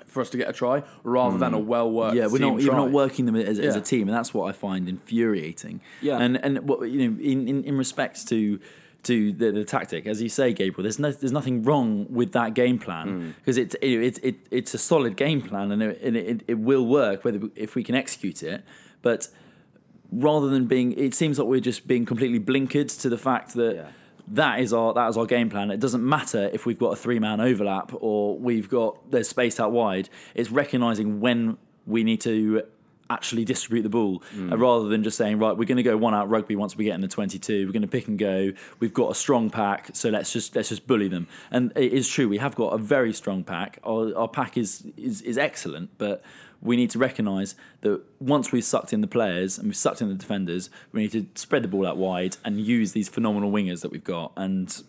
for 0.04 0.20
us 0.20 0.28
to 0.30 0.36
get 0.36 0.48
a 0.48 0.52
try, 0.52 0.82
rather 1.02 1.38
than 1.38 1.52
a 1.54 1.58
well 1.58 1.90
worked 1.90 2.14
Mm. 2.14 2.18
yeah, 2.18 2.26
we're 2.26 2.38
not, 2.40 2.54
we're 2.56 2.72
not 2.74 2.90
working 2.90 3.26
them 3.26 3.36
as, 3.36 3.58
as 3.58 3.76
a 3.76 3.80
team, 3.80 4.08
and 4.08 4.16
that's 4.16 4.32
what 4.34 4.48
I 4.48 4.52
find 4.52 4.88
infuriating. 4.88 5.80
Yeah. 6.02 6.18
and 6.18 6.36
and 6.44 6.66
what 6.68 6.88
you 6.90 6.98
know, 7.10 7.20
in 7.22 7.48
in, 7.48 7.64
in 7.64 7.76
respects 7.78 8.24
to 8.26 8.58
to 9.06 9.32
the, 9.32 9.50
the 9.50 9.64
tactic, 9.64 10.06
as 10.06 10.22
you 10.22 10.28
say, 10.28 10.52
Gabriel, 10.52 10.82
there's 10.82 10.98
no, 10.98 11.10
there's 11.10 11.32
nothing 11.32 11.62
wrong 11.62 12.06
with 12.10 12.32
that 12.32 12.54
game 12.54 12.78
plan 12.78 13.08
hmm. 13.08 13.30
because 13.30 13.56
it, 13.56 13.74
it, 13.82 13.90
it, 13.90 14.24
it 14.24 14.36
it's 14.50 14.74
a 14.74 14.78
solid 14.78 15.16
game 15.16 15.42
plan 15.42 15.72
and 15.72 15.82
it, 15.82 16.00
and 16.02 16.16
it, 16.16 16.42
it 16.46 16.58
will 16.58 16.86
work 16.86 17.24
whether 17.24 17.40
if 17.54 17.74
we 17.74 17.82
can 17.82 17.94
execute 17.94 18.42
it, 18.42 18.62
but 19.02 19.28
rather 20.12 20.48
than 20.48 20.66
being, 20.66 20.92
it 20.92 21.14
seems 21.14 21.38
like 21.38 21.48
we're 21.48 21.60
just 21.60 21.86
being 21.86 22.04
completely 22.04 22.40
blinkered 22.40 23.00
to 23.00 23.08
the 23.08 23.18
fact 23.18 23.54
that. 23.54 23.76
Yeah. 23.76 23.88
that 24.28 24.60
is 24.60 24.72
our 24.72 24.92
that 24.92 25.08
is 25.08 25.16
our 25.16 25.26
game 25.26 25.48
plan. 25.48 25.70
It 25.70 25.78
doesn't 25.78 26.06
matter 26.06 26.50
if 26.52 26.66
we've 26.66 26.78
got 26.78 26.90
a 26.92 26.96
three 26.96 27.20
man 27.20 27.40
overlap 27.40 27.92
or 28.00 28.36
we've 28.36 28.68
got 28.68 29.10
there's 29.12 29.28
space 29.28 29.60
out 29.60 29.70
wide. 29.70 30.08
It's 30.34 30.50
recognizing 30.50 31.20
when 31.20 31.58
we 31.86 32.02
need 32.02 32.20
to 32.22 32.64
actually 33.10 33.44
distribute 33.44 33.82
the 33.82 33.88
ball 33.88 34.22
uh, 34.50 34.56
rather 34.56 34.88
than 34.88 35.02
just 35.02 35.16
saying 35.16 35.38
right 35.38 35.56
we're 35.56 35.64
going 35.64 35.76
to 35.76 35.82
go 35.82 35.96
one 35.96 36.14
out 36.14 36.28
rugby 36.28 36.56
once 36.56 36.76
we 36.76 36.84
get 36.84 36.94
in 36.94 37.00
the 37.00 37.08
22 37.08 37.66
we're 37.66 37.72
going 37.72 37.82
to 37.82 37.88
pick 37.88 38.08
and 38.08 38.18
go 38.18 38.52
we've 38.80 38.94
got 38.94 39.10
a 39.10 39.14
strong 39.14 39.50
pack 39.50 39.90
so 39.92 40.08
let's 40.08 40.32
just 40.32 40.54
let's 40.56 40.68
just 40.68 40.86
bully 40.86 41.08
them. 41.08 41.26
And 41.50 41.72
it 41.76 41.92
is 41.92 42.08
true 42.08 42.28
we 42.28 42.38
have 42.38 42.54
got 42.54 42.68
a 42.68 42.78
very 42.78 43.12
strong 43.12 43.44
pack. 43.44 43.78
Our, 43.84 44.16
our 44.16 44.28
pack 44.28 44.56
is, 44.56 44.86
is 44.96 45.22
is 45.22 45.38
excellent 45.38 45.90
but 45.98 46.22
we 46.62 46.76
need 46.76 46.90
to 46.90 46.98
recognise 46.98 47.54
that 47.82 48.00
once 48.18 48.50
we've 48.50 48.64
sucked 48.64 48.92
in 48.92 49.02
the 49.02 49.06
players 49.06 49.58
and 49.58 49.68
we've 49.68 49.76
sucked 49.76 50.00
in 50.00 50.08
the 50.08 50.14
defenders 50.14 50.70
we 50.92 51.02
need 51.02 51.12
to 51.12 51.26
spread 51.34 51.62
the 51.62 51.68
ball 51.68 51.86
out 51.86 51.96
wide 51.96 52.36
and 52.44 52.60
use 52.60 52.92
these 52.92 53.08
phenomenal 53.08 53.50
wingers 53.50 53.82
that 53.82 53.90
we've 53.90 54.04
got. 54.04 54.32
And 54.36 54.82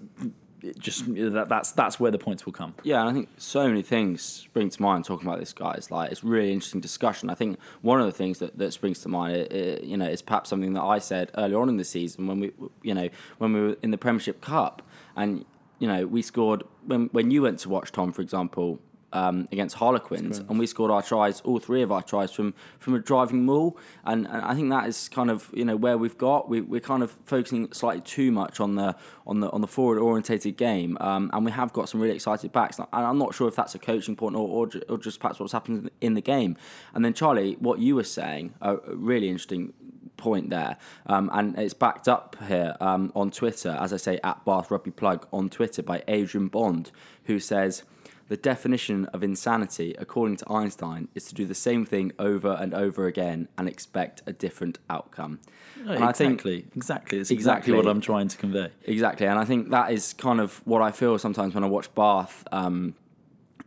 it 0.61 0.79
just 0.79 1.05
that, 1.13 1.47
that's 1.49 1.71
that's 1.71 1.99
where 1.99 2.11
the 2.11 2.17
points 2.17 2.45
will 2.45 2.53
come 2.53 2.73
Yeah, 2.83 3.01
and 3.01 3.09
I 3.09 3.13
think 3.13 3.29
so 3.37 3.67
many 3.67 3.81
things 3.81 4.21
spring 4.21 4.69
to 4.69 4.81
mind 4.81 5.05
talking 5.05 5.27
about 5.27 5.39
this, 5.39 5.53
guys. 5.53 5.91
Like 5.91 6.11
it's 6.11 6.23
really 6.23 6.51
interesting 6.51 6.81
discussion. 6.81 7.29
I 7.29 7.35
think 7.35 7.59
one 7.81 7.99
of 7.99 8.05
the 8.05 8.11
things 8.11 8.39
that, 8.39 8.57
that 8.57 8.73
springs 8.73 8.99
to 9.01 9.09
mind, 9.09 9.37
uh, 9.37 9.55
uh, 9.55 9.77
you 9.83 9.97
know, 9.97 10.07
is 10.07 10.21
perhaps 10.21 10.49
something 10.49 10.73
that 10.73 10.83
I 10.83 10.99
said 10.99 11.31
earlier 11.37 11.59
on 11.59 11.69
in 11.69 11.77
the 11.77 11.85
season 11.85 12.27
when 12.27 12.39
we, 12.39 12.51
you 12.81 12.93
know, 12.93 13.09
when 13.37 13.53
we 13.53 13.61
were 13.61 13.77
in 13.81 13.91
the 13.91 13.97
Premiership 13.97 14.41
Cup, 14.41 14.81
and 15.15 15.45
you 15.79 15.87
know, 15.87 16.07
we 16.07 16.21
scored 16.21 16.63
when 16.85 17.07
when 17.07 17.31
you 17.31 17.43
went 17.43 17.59
to 17.59 17.69
watch 17.69 17.91
Tom, 17.91 18.11
for 18.11 18.21
example. 18.21 18.79
Um, 19.13 19.47
against 19.53 19.77
Harlequins, 19.77 20.39
and 20.39 20.59
we 20.59 20.67
scored 20.67 20.91
our 20.91 21.01
tries, 21.01 21.39
all 21.41 21.59
three 21.59 21.81
of 21.81 21.93
our 21.93 22.01
tries 22.01 22.29
from 22.29 22.53
from 22.77 22.93
a 22.93 22.99
driving 22.99 23.45
maul, 23.45 23.77
and, 24.03 24.27
and 24.27 24.41
I 24.41 24.53
think 24.53 24.69
that 24.69 24.85
is 24.85 25.07
kind 25.07 25.31
of 25.31 25.49
you 25.53 25.63
know 25.63 25.77
where 25.77 25.97
we've 25.97 26.17
got. 26.17 26.49
We, 26.49 26.59
we're 26.59 26.81
kind 26.81 27.01
of 27.01 27.15
focusing 27.25 27.71
slightly 27.71 28.01
too 28.01 28.33
much 28.33 28.59
on 28.59 28.75
the 28.75 28.97
on 29.25 29.39
the 29.39 29.49
on 29.51 29.61
the 29.61 29.67
forward 29.67 29.97
orientated 29.97 30.57
game, 30.57 30.97
um, 30.99 31.29
and 31.33 31.45
we 31.45 31.51
have 31.51 31.71
got 31.71 31.87
some 31.87 32.01
really 32.01 32.15
excited 32.15 32.51
backs. 32.51 32.79
And 32.79 32.87
I'm 32.91 33.17
not 33.17 33.33
sure 33.33 33.47
if 33.47 33.55
that's 33.55 33.75
a 33.75 33.79
coaching 33.79 34.15
point 34.15 34.35
or, 34.35 34.47
or, 34.47 34.69
or 34.89 34.97
just 34.97 35.19
perhaps 35.19 35.39
what's 35.39 35.53
happened 35.53 35.89
in 36.01 36.13
the 36.13 36.21
game. 36.21 36.57
And 36.93 37.05
then 37.05 37.13
Charlie, 37.13 37.55
what 37.59 37.79
you 37.79 37.95
were 37.95 38.03
saying, 38.03 38.55
a 38.61 38.77
really 38.87 39.29
interesting 39.29 39.73
point 40.17 40.49
there, 40.49 40.77
um, 41.05 41.29
and 41.33 41.57
it's 41.57 41.73
backed 41.73 42.07
up 42.07 42.35
here 42.47 42.75
um, 42.81 43.11
on 43.15 43.31
Twitter, 43.31 43.77
as 43.79 43.93
I 43.93 43.97
say, 43.97 44.19
at 44.23 44.43
Bath 44.45 44.71
Rugby 44.71 44.91
Plug 44.91 45.27
on 45.31 45.49
Twitter 45.49 45.83
by 45.83 46.03
Adrian 46.07 46.47
Bond, 46.47 46.91
who 47.25 47.39
says. 47.39 47.83
The 48.29 48.37
definition 48.37 49.05
of 49.07 49.23
insanity, 49.23 49.95
according 49.97 50.35
to 50.37 50.51
Einstein, 50.51 51.07
is 51.15 51.25
to 51.27 51.33
do 51.35 51.45
the 51.45 51.55
same 51.55 51.85
thing 51.85 52.11
over 52.19 52.57
and 52.59 52.73
over 52.73 53.07
again 53.07 53.47
and 53.57 53.69
expect 53.69 54.21
a 54.25 54.33
different 54.33 54.79
outcome. 54.89 55.39
and 55.85 56.03
I 56.03 56.11
think 56.11 56.39
exactly 56.45 56.65
exactly 56.75 57.19
it's 57.19 57.31
Exactly. 57.31 57.71
exactly 57.71 57.73
what 57.73 57.87
I'm 57.87 58.01
trying 58.01 58.27
to 58.27 58.37
convey 58.37 58.69
Exactly, 58.83 59.27
and 59.27 59.39
I 59.39 59.45
think 59.45 59.69
that 59.69 59.91
is 59.91 60.13
kind 60.13 60.39
of 60.41 60.61
what 60.65 60.81
I 60.81 60.91
feel 60.91 61.17
sometimes 61.17 61.53
when 61.55 61.63
I 61.63 61.67
watch 61.67 61.93
Bath. 61.95 62.43
Um, 62.51 62.95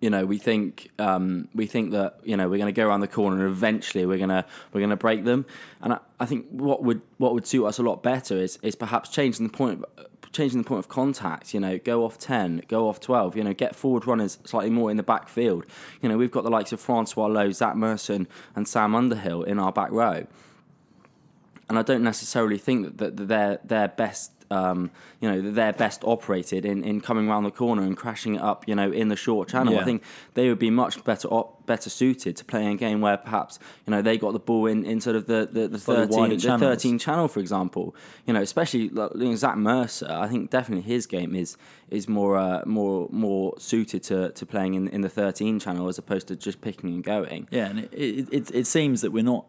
you 0.02 0.08
know, 0.08 0.24
we 0.24 0.38
think 0.38 0.90
um, 0.98 1.48
we 1.54 1.66
think 1.66 1.92
that 1.92 2.20
you 2.24 2.36
know 2.36 2.48
we're 2.48 2.56
going 2.58 2.74
to 2.74 2.78
go 2.82 2.86
around 2.88 3.00
the 3.00 3.08
corner 3.08 3.36
and 3.36 3.46
eventually 3.50 4.06
we're 4.06 4.18
gonna 4.18 4.44
we're 4.72 4.80
gonna 4.80 4.96
break 4.96 5.24
them. 5.24 5.44
And 5.82 5.92
I, 5.94 5.98
I 6.18 6.26
think 6.26 6.46
what 6.50 6.82
would 6.82 7.02
what 7.18 7.34
would 7.34 7.46
suit 7.46 7.66
us 7.66 7.78
a 7.78 7.82
lot 7.82 8.02
better 8.02 8.36
is 8.36 8.58
is 8.62 8.74
perhaps 8.74 9.10
changing 9.10 9.46
the 9.46 9.52
point. 9.52 9.84
Changing 10.32 10.62
the 10.62 10.66
point 10.66 10.78
of 10.78 10.88
contact, 10.88 11.52
you 11.52 11.58
know, 11.58 11.78
go 11.78 12.04
off 12.04 12.16
10, 12.16 12.62
go 12.68 12.88
off 12.88 13.00
12, 13.00 13.36
you 13.36 13.42
know, 13.42 13.52
get 13.52 13.74
forward 13.74 14.06
runners 14.06 14.38
slightly 14.44 14.70
more 14.70 14.90
in 14.90 14.96
the 14.96 15.02
back 15.02 15.28
field. 15.28 15.66
You 16.00 16.08
know, 16.08 16.16
we've 16.16 16.30
got 16.30 16.44
the 16.44 16.50
likes 16.50 16.72
of 16.72 16.80
Francois 16.80 17.28
Louw, 17.28 17.52
Zach 17.52 17.74
Mercer, 17.74 18.26
and 18.54 18.68
Sam 18.68 18.94
Underhill 18.94 19.42
in 19.42 19.58
our 19.58 19.72
back 19.72 19.90
row 19.90 20.26
and 21.70 21.78
I 21.78 21.82
don't 21.82 22.02
necessarily 22.02 22.58
think 22.58 22.98
that, 22.98 23.16
that 23.16 23.28
they're 23.28 23.60
they're 23.64 23.88
best. 23.88 24.32
Um, 24.50 24.90
you 25.20 25.30
know, 25.30 25.52
they're 25.52 25.72
best 25.72 26.02
operated 26.04 26.64
in, 26.64 26.82
in 26.82 27.00
coming 27.00 27.28
around 27.28 27.44
the 27.44 27.50
corner 27.50 27.82
and 27.82 27.96
crashing 27.96 28.34
it 28.34 28.42
up. 28.42 28.66
You 28.66 28.74
know, 28.74 28.90
in 28.90 29.08
the 29.08 29.16
short 29.16 29.48
channel. 29.48 29.74
Yeah. 29.74 29.80
I 29.80 29.84
think 29.84 30.02
they 30.34 30.48
would 30.48 30.58
be 30.58 30.70
much 30.70 31.04
better 31.04 31.28
op- 31.28 31.66
better 31.66 31.88
suited 31.88 32.36
to 32.36 32.44
playing 32.44 32.68
a 32.68 32.76
game 32.76 33.00
where 33.00 33.16
perhaps 33.16 33.58
you 33.86 33.92
know 33.92 34.02
they 34.02 34.18
got 34.18 34.32
the 34.32 34.40
ball 34.40 34.66
in, 34.66 34.84
in 34.84 35.00
sort 35.00 35.16
of 35.16 35.26
the 35.26 35.48
the, 35.50 35.68
the 35.68 35.78
thirteen 35.78 36.18
wider 36.18 36.36
the 36.36 36.58
thirteen 36.58 36.98
channel, 36.98 37.28
for 37.28 37.40
example. 37.40 37.94
You 38.26 38.32
know, 38.32 38.42
especially 38.42 38.88
like, 38.88 39.12
you 39.14 39.28
know, 39.28 39.36
Zach 39.36 39.56
Mercer. 39.56 40.10
I 40.10 40.26
think 40.28 40.50
definitely 40.50 40.82
his 40.82 41.06
game 41.06 41.34
is 41.34 41.56
is 41.88 42.08
more 42.08 42.36
uh, 42.36 42.62
more 42.66 43.08
more 43.10 43.54
suited 43.58 44.02
to, 44.04 44.30
to 44.30 44.46
playing 44.46 44.74
in, 44.74 44.88
in 44.88 45.00
the 45.02 45.08
thirteen 45.08 45.60
channel 45.60 45.88
as 45.88 45.98
opposed 45.98 46.28
to 46.28 46.36
just 46.36 46.60
picking 46.60 46.90
and 46.90 47.04
going. 47.04 47.46
Yeah, 47.50 47.66
and 47.66 47.78
it, 47.80 47.92
it, 47.92 48.28
it, 48.32 48.54
it 48.54 48.66
seems 48.66 49.00
that 49.02 49.12
we're 49.12 49.22
not 49.22 49.46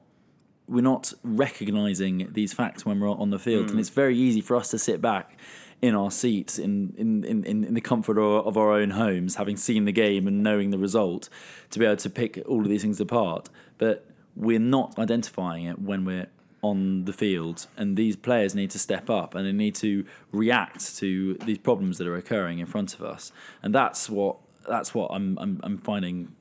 we're 0.71 0.81
not 0.81 1.13
recognizing 1.21 2.29
these 2.31 2.53
facts 2.53 2.85
when 2.85 2.99
we're 2.99 3.11
on 3.11 3.29
the 3.29 3.37
field, 3.37 3.67
and 3.69 3.77
mm. 3.77 3.79
it's 3.79 3.89
very 3.89 4.17
easy 4.17 4.39
for 4.39 4.55
us 4.55 4.69
to 4.71 4.79
sit 4.79 5.01
back 5.01 5.37
in 5.81 5.93
our 5.93 6.09
seats 6.09 6.57
in 6.57 6.93
in, 6.97 7.23
in, 7.25 7.43
in 7.43 7.63
in 7.65 7.73
the 7.73 7.81
comfort 7.81 8.17
of, 8.17 8.47
of 8.47 8.57
our 8.57 8.71
own 8.71 8.91
homes, 8.91 9.35
having 9.35 9.57
seen 9.57 9.83
the 9.83 9.91
game 9.91 10.27
and 10.27 10.41
knowing 10.41 10.71
the 10.71 10.77
result, 10.77 11.27
to 11.69 11.77
be 11.77 11.85
able 11.85 11.97
to 11.97 12.09
pick 12.09 12.41
all 12.47 12.61
of 12.61 12.69
these 12.69 12.81
things 12.81 13.01
apart. 13.01 13.49
But 13.77 14.05
we're 14.35 14.59
not 14.59 14.97
identifying 14.97 15.65
it 15.65 15.79
when 15.79 16.05
we're 16.05 16.27
on 16.61 17.03
the 17.03 17.13
field, 17.13 17.67
and 17.75 17.97
these 17.97 18.15
players 18.15 18.55
need 18.55 18.71
to 18.71 18.79
step 18.79 19.09
up 19.09 19.35
and 19.35 19.45
they 19.45 19.51
need 19.51 19.75
to 19.75 20.05
react 20.31 20.95
to 20.97 21.33
these 21.45 21.57
problems 21.57 21.97
that 21.97 22.07
are 22.07 22.15
occurring 22.15 22.59
in 22.59 22.65
front 22.65 22.93
of 22.93 23.01
us, 23.01 23.33
and 23.61 23.75
that's 23.75 24.09
what 24.09 24.37
that's 24.69 24.95
what 24.95 25.11
I'm 25.11 25.37
I'm, 25.37 25.59
I'm 25.63 25.77
finding 25.77 26.33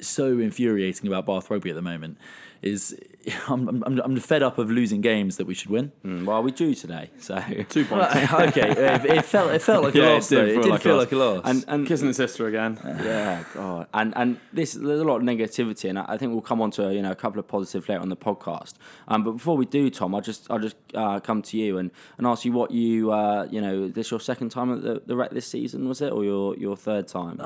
so 0.00 0.38
infuriating 0.38 1.06
about 1.06 1.26
Bath 1.26 1.50
Rugby 1.50 1.70
at 1.70 1.76
the 1.76 1.82
moment 1.82 2.16
is 2.64 2.98
I'm, 3.48 3.68
I'm, 3.84 4.00
I'm 4.04 4.16
fed 4.20 4.42
up 4.42 4.58
of 4.58 4.70
losing 4.70 5.00
games 5.00 5.36
that 5.38 5.46
we 5.46 5.54
should 5.54 5.70
win. 5.70 5.92
Mm, 6.04 6.24
Well, 6.26 6.42
we 6.42 6.50
drew 6.50 6.74
today, 6.74 7.10
so 7.18 7.34
Two 7.68 7.84
points. 7.84 8.14
okay, 8.32 8.70
it, 8.70 9.04
it 9.06 9.24
felt 9.24 9.52
it 9.52 9.62
felt 9.62 9.84
like 9.84 9.94
Yeah, 10.00 10.04
a 10.04 10.10
it 10.10 10.14
loss. 10.14 10.28
did 10.28 10.36
though. 10.38 10.46
feel 10.46 10.58
It 10.58 10.62
did 10.62 10.70
like 10.70 10.80
feel 10.82 10.96
loss. 10.96 11.04
like 11.04 11.12
a 11.12 11.16
loss. 11.16 11.40
and 11.44 11.64
and 11.68 11.86
Kissing 11.86 12.08
the 12.08 12.14
sister 12.14 12.46
again. 12.46 12.78
Yeah, 12.84 13.44
God, 13.54 13.86
and 13.94 14.12
and 14.16 14.38
this 14.52 14.72
there's 14.74 15.00
a 15.00 15.04
lot 15.04 15.16
of 15.16 15.22
negativity, 15.22 15.88
and 15.90 15.98
I 15.98 16.04
I 16.08 16.16
think 16.18 16.32
we'll 16.32 16.42
come 16.52 16.60
on 16.60 16.70
to 16.72 16.92
you 16.94 17.02
know 17.02 17.10
a 17.12 17.14
couple 17.24 17.38
of 17.40 17.46
positives 17.48 17.88
later 17.88 18.00
on 18.02 18.08
the 18.08 18.16
podcast. 18.16 18.74
Um, 19.08 19.24
but 19.24 19.32
before 19.32 19.56
we 19.56 19.66
do, 19.66 19.88
Tom, 19.90 20.14
I'll 20.14 20.20
just 20.32 20.50
I'll 20.50 20.58
just 20.68 20.76
uh, 20.94 21.20
come 21.20 21.40
to 21.42 21.56
you 21.56 21.78
and, 21.78 21.90
and 22.18 22.26
ask 22.26 22.44
you 22.44 22.52
what 22.52 22.70
you 22.70 23.10
uh, 23.12 23.46
you 23.50 23.60
know 23.60 23.88
this 23.88 24.10
your 24.10 24.20
second 24.20 24.50
time 24.50 24.72
at 24.72 24.82
the, 24.82 25.02
the 25.06 25.16
rec 25.16 25.30
this 25.30 25.46
season 25.46 25.88
was 25.88 26.00
it 26.02 26.12
or 26.12 26.24
your 26.24 26.56
your 26.56 26.76
third 26.76 27.08
time? 27.08 27.38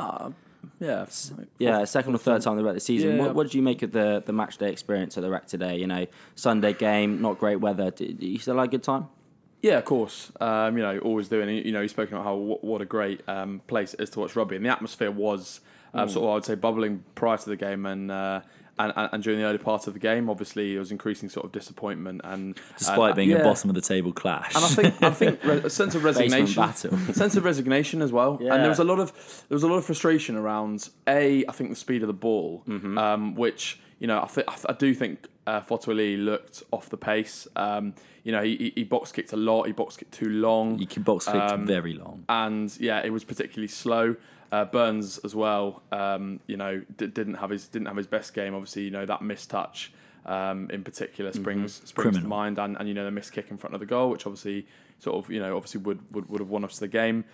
Yeah. 0.80 1.06
yeah, 1.58 1.84
second 1.84 2.14
or 2.14 2.18
third 2.18 2.42
time 2.42 2.64
at 2.66 2.74
the 2.74 2.80
season. 2.80 3.16
Yeah. 3.16 3.22
What, 3.22 3.34
what 3.34 3.42
did 3.44 3.54
you 3.54 3.62
make 3.62 3.82
of 3.82 3.92
the 3.92 4.22
the 4.24 4.32
match 4.32 4.58
day 4.58 4.70
experience 4.70 5.16
at 5.16 5.22
the 5.22 5.30
rec 5.30 5.46
today? 5.46 5.76
You 5.76 5.86
know, 5.86 6.06
Sunday 6.34 6.72
game, 6.72 7.20
not 7.20 7.38
great 7.38 7.56
weather. 7.56 7.90
Did, 7.90 8.22
you 8.22 8.38
still 8.38 8.56
have 8.56 8.64
a 8.64 8.68
good 8.68 8.82
time? 8.82 9.08
Yeah, 9.62 9.78
of 9.78 9.84
course. 9.84 10.30
Um, 10.40 10.76
you 10.76 10.82
know, 10.82 10.98
always 11.00 11.28
doing. 11.28 11.48
You 11.48 11.72
know, 11.72 11.80
you've 11.80 11.90
spoken 11.90 12.14
about 12.14 12.24
how 12.24 12.36
what, 12.36 12.62
what 12.62 12.80
a 12.80 12.84
great 12.84 13.22
um, 13.28 13.60
place 13.66 13.94
it 13.94 14.00
is 14.00 14.10
to 14.10 14.20
watch 14.20 14.36
rugby, 14.36 14.56
and 14.56 14.64
the 14.64 14.70
atmosphere 14.70 15.10
was 15.10 15.60
uh, 15.94 16.04
Mm. 16.04 16.10
sort 16.10 16.24
of 16.24 16.30
I 16.30 16.34
would 16.34 16.44
say 16.44 16.54
bubbling 16.54 17.04
prior 17.14 17.36
to 17.38 17.48
the 17.48 17.56
game 17.56 17.86
and. 17.86 18.10
Uh, 18.10 18.40
and, 18.78 18.92
and 18.96 19.08
and 19.12 19.22
during 19.22 19.38
the 19.38 19.44
early 19.46 19.58
part 19.58 19.86
of 19.86 19.92
the 19.94 19.98
game, 20.00 20.28
obviously, 20.30 20.74
it 20.76 20.78
was 20.78 20.90
increasing 20.92 21.28
sort 21.28 21.44
of 21.46 21.52
disappointment 21.52 22.20
and 22.24 22.58
Despite 22.78 22.98
and- 23.10 23.16
being 23.16 23.30
yeah. 23.30 23.36
a 23.38 23.44
bottom 23.44 23.70
of 23.70 23.74
the 23.74 23.80
table 23.82 24.12
clash. 24.12 24.54
And 24.54 24.64
I 24.64 24.68
think 24.68 25.02
I 25.02 25.10
think 25.10 25.44
re- 25.44 25.58
a 25.64 25.70
sense 25.70 25.94
of 25.94 26.04
resignation, 26.04 26.62
battle. 26.62 26.96
sense 27.12 27.36
of 27.36 27.44
resignation 27.44 28.02
as 28.02 28.12
well. 28.12 28.38
Yeah. 28.40 28.54
And 28.54 28.62
there 28.62 28.68
was 28.70 28.78
a 28.78 28.84
lot 28.84 28.98
of 29.00 29.12
there 29.48 29.56
was 29.56 29.62
a 29.62 29.68
lot 29.68 29.76
of 29.76 29.84
frustration 29.84 30.36
around 30.36 30.88
a 31.06 31.44
I 31.48 31.52
think 31.52 31.70
the 31.70 31.76
speed 31.76 32.02
of 32.02 32.08
the 32.08 32.12
ball, 32.14 32.62
Mm-hmm. 32.68 32.96
um, 32.98 33.34
which 33.34 33.80
you 33.98 34.06
know 34.06 34.22
I, 34.22 34.26
th- 34.26 34.46
I, 34.48 34.52
th- 34.54 34.66
I 34.68 34.72
do 34.74 34.94
think 34.94 35.26
uh, 35.46 35.60
Fotuali'i 35.60 36.22
looked 36.22 36.62
off 36.70 36.88
the 36.90 36.96
pace. 36.96 37.48
Um, 37.56 37.94
you 38.22 38.32
know 38.32 38.42
he, 38.42 38.56
he- 38.56 38.72
he 38.76 38.84
box 38.84 39.10
kicked 39.12 39.32
a 39.32 39.36
lot. 39.36 39.64
He 39.64 39.72
box 39.72 39.96
kicked 39.96 40.12
too 40.12 40.28
long. 40.28 40.78
He 40.78 40.86
can 40.86 41.02
box 41.02 41.24
kick 41.26 41.34
Um, 41.34 41.66
very 41.66 41.94
long. 41.94 42.24
and 42.28 42.74
yeah, 42.78 43.00
it 43.04 43.10
was 43.10 43.24
particularly 43.24 43.68
slow. 43.68 44.16
Uh, 44.50 44.64
Burns 44.64 45.18
as 45.18 45.34
well, 45.34 45.82
um, 45.92 46.40
you 46.46 46.56
know, 46.56 46.82
d- 46.96 47.06
didn't 47.08 47.34
have 47.34 47.50
his 47.50 47.68
didn't 47.68 47.86
have 47.86 47.96
his 47.96 48.06
best 48.06 48.32
game. 48.32 48.54
Obviously, 48.54 48.84
you 48.84 48.90
know 48.90 49.04
that 49.04 49.20
missed 49.20 49.50
touch 49.50 49.92
um, 50.28 50.70
in 50.70 50.84
particular 50.84 51.32
springs 51.32 51.82
springs 51.84 52.18
to 52.18 52.26
mind, 52.26 52.58
and, 52.58 52.76
and 52.78 52.88
you 52.88 52.94
know 52.94 53.04
the 53.04 53.10
missed 53.10 53.32
kick 53.32 53.50
in 53.50 53.56
front 53.56 53.74
of 53.74 53.80
the 53.80 53.86
goal, 53.86 54.10
which 54.10 54.26
obviously 54.26 54.66
sort 54.98 55.22
of 55.24 55.30
you 55.30 55.40
know 55.40 55.56
obviously 55.56 55.80
would 55.80 56.00
would, 56.14 56.28
would 56.28 56.40
have 56.40 56.50
won 56.50 56.64
us 56.64 56.78
the 56.78 56.88
game. 56.88 57.24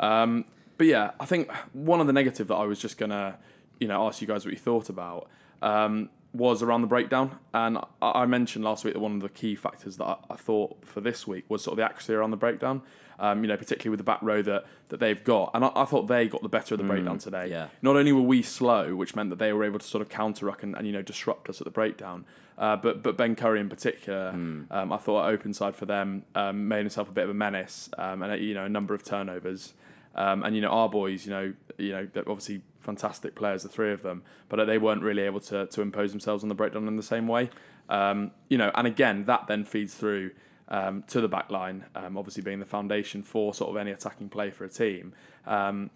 Um, 0.00 0.44
but 0.76 0.86
yeah, 0.86 1.12
I 1.20 1.26
think 1.26 1.50
one 1.72 2.00
of 2.00 2.06
the 2.06 2.12
negative 2.12 2.48
that 2.48 2.56
I 2.56 2.64
was 2.64 2.78
just 2.78 2.98
gonna 2.98 3.38
you 3.80 3.88
know 3.88 4.06
ask 4.06 4.20
you 4.20 4.26
guys 4.26 4.44
what 4.44 4.52
you 4.52 4.60
thought 4.60 4.88
about 4.88 5.28
um, 5.62 6.10
was 6.32 6.62
around 6.62 6.82
the 6.82 6.86
breakdown, 6.86 7.38
and 7.52 7.78
I, 7.78 8.22
I 8.22 8.26
mentioned 8.26 8.64
last 8.64 8.84
week 8.84 8.94
that 8.94 9.00
one 9.00 9.16
of 9.16 9.20
the 9.20 9.28
key 9.28 9.54
factors 9.54 9.96
that 9.96 10.04
I, 10.04 10.16
I 10.30 10.36
thought 10.36 10.84
for 10.84 11.00
this 11.00 11.26
week 11.26 11.44
was 11.48 11.62
sort 11.62 11.72
of 11.72 11.76
the 11.78 11.84
accuracy 11.84 12.14
around 12.14 12.30
the 12.30 12.36
breakdown. 12.36 12.82
Um, 13.18 13.44
you 13.44 13.48
know, 13.48 13.56
particularly 13.56 13.90
with 13.90 13.98
the 13.98 14.04
back 14.04 14.20
row 14.22 14.42
that, 14.42 14.64
that 14.88 14.98
they've 14.98 15.22
got, 15.22 15.52
and 15.54 15.64
I, 15.64 15.70
I 15.76 15.84
thought 15.84 16.08
they 16.08 16.26
got 16.26 16.42
the 16.42 16.48
better 16.48 16.74
of 16.74 16.78
the 16.78 16.84
breakdown 16.84 17.18
today. 17.18 17.48
yeah. 17.48 17.68
Not 17.80 17.94
only 17.94 18.10
were 18.10 18.20
we 18.20 18.42
slow, 18.42 18.96
which 18.96 19.14
meant 19.14 19.30
that 19.30 19.38
they 19.38 19.52
were 19.52 19.62
able 19.62 19.78
to 19.78 19.86
sort 19.86 20.02
of 20.02 20.08
counter 20.08 20.46
ruck 20.46 20.64
and, 20.64 20.74
and 20.76 20.84
you 20.86 20.92
know 20.92 21.02
disrupt 21.02 21.48
us 21.48 21.60
at 21.60 21.64
the 21.64 21.70
breakdown, 21.70 22.24
uh, 22.58 22.76
but 22.76 23.02
but 23.02 23.16
Ben 23.16 23.36
Curry 23.36 23.60
in 23.60 23.68
particular, 23.68 24.28
um, 24.28 24.92
I 24.92 24.96
thought 24.96 25.28
open 25.28 25.54
side 25.54 25.74
for 25.74 25.86
them 25.86 26.24
um, 26.34 26.68
made 26.68 26.80
himself 26.80 27.08
a 27.08 27.12
bit 27.12 27.24
of 27.24 27.30
a 27.30 27.34
menace, 27.34 27.88
um, 27.98 28.22
and 28.22 28.42
you 28.42 28.54
know 28.54 28.64
a 28.64 28.68
number 28.68 28.94
of 28.94 29.04
turnovers. 29.04 29.74
Um, 30.16 30.44
and 30.44 30.54
you 30.54 30.62
know 30.62 30.68
our 30.68 30.88
boys, 30.88 31.26
you 31.26 31.32
know, 31.32 31.52
you 31.76 31.90
know, 31.90 32.08
they're 32.12 32.28
obviously 32.28 32.62
fantastic 32.80 33.34
players, 33.34 33.64
the 33.64 33.68
three 33.68 33.92
of 33.92 34.02
them, 34.02 34.22
but 34.48 34.64
they 34.64 34.78
weren't 34.78 35.02
really 35.02 35.22
able 35.22 35.40
to 35.40 35.66
to 35.66 35.82
impose 35.82 36.12
themselves 36.12 36.42
on 36.42 36.48
the 36.48 36.54
breakdown 36.54 36.86
in 36.86 36.96
the 36.96 37.02
same 37.02 37.26
way. 37.26 37.50
Um, 37.88 38.30
you 38.48 38.56
know, 38.56 38.70
and 38.74 38.86
again, 38.86 39.24
that 39.24 39.46
then 39.48 39.64
feeds 39.64 39.94
through 39.94 40.30
um, 40.68 41.04
to 41.08 41.20
the 41.20 41.28
back 41.28 41.50
line, 41.50 41.84
um, 41.94 42.16
obviously 42.16 42.42
being 42.42 42.60
the 42.60 42.66
foundation 42.66 43.22
for 43.22 43.54
sort 43.54 43.70
of 43.70 43.76
any 43.76 43.90
attacking 43.90 44.28
play 44.28 44.50
for 44.50 44.64
a 44.64 44.68
team. 44.68 45.12
Um, 45.46 45.90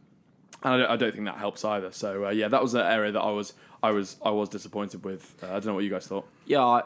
and 0.62 0.74
I 0.74 0.76
don't, 0.76 0.90
I 0.90 0.96
don't 0.96 1.12
think 1.12 1.24
that 1.26 1.38
helps 1.38 1.64
either. 1.64 1.92
So 1.92 2.26
uh, 2.26 2.30
yeah, 2.30 2.48
that 2.48 2.62
was 2.62 2.74
an 2.74 2.80
area 2.80 3.12
that 3.12 3.20
I 3.20 3.30
was 3.30 3.54
I 3.82 3.90
was 3.90 4.16
I 4.24 4.30
was 4.30 4.48
disappointed 4.48 5.04
with. 5.04 5.34
Uh, 5.42 5.46
I 5.46 5.50
don't 5.52 5.66
know 5.66 5.74
what 5.74 5.84
you 5.84 5.90
guys 5.90 6.06
thought. 6.06 6.26
Yeah, 6.46 6.64
I, 6.64 6.82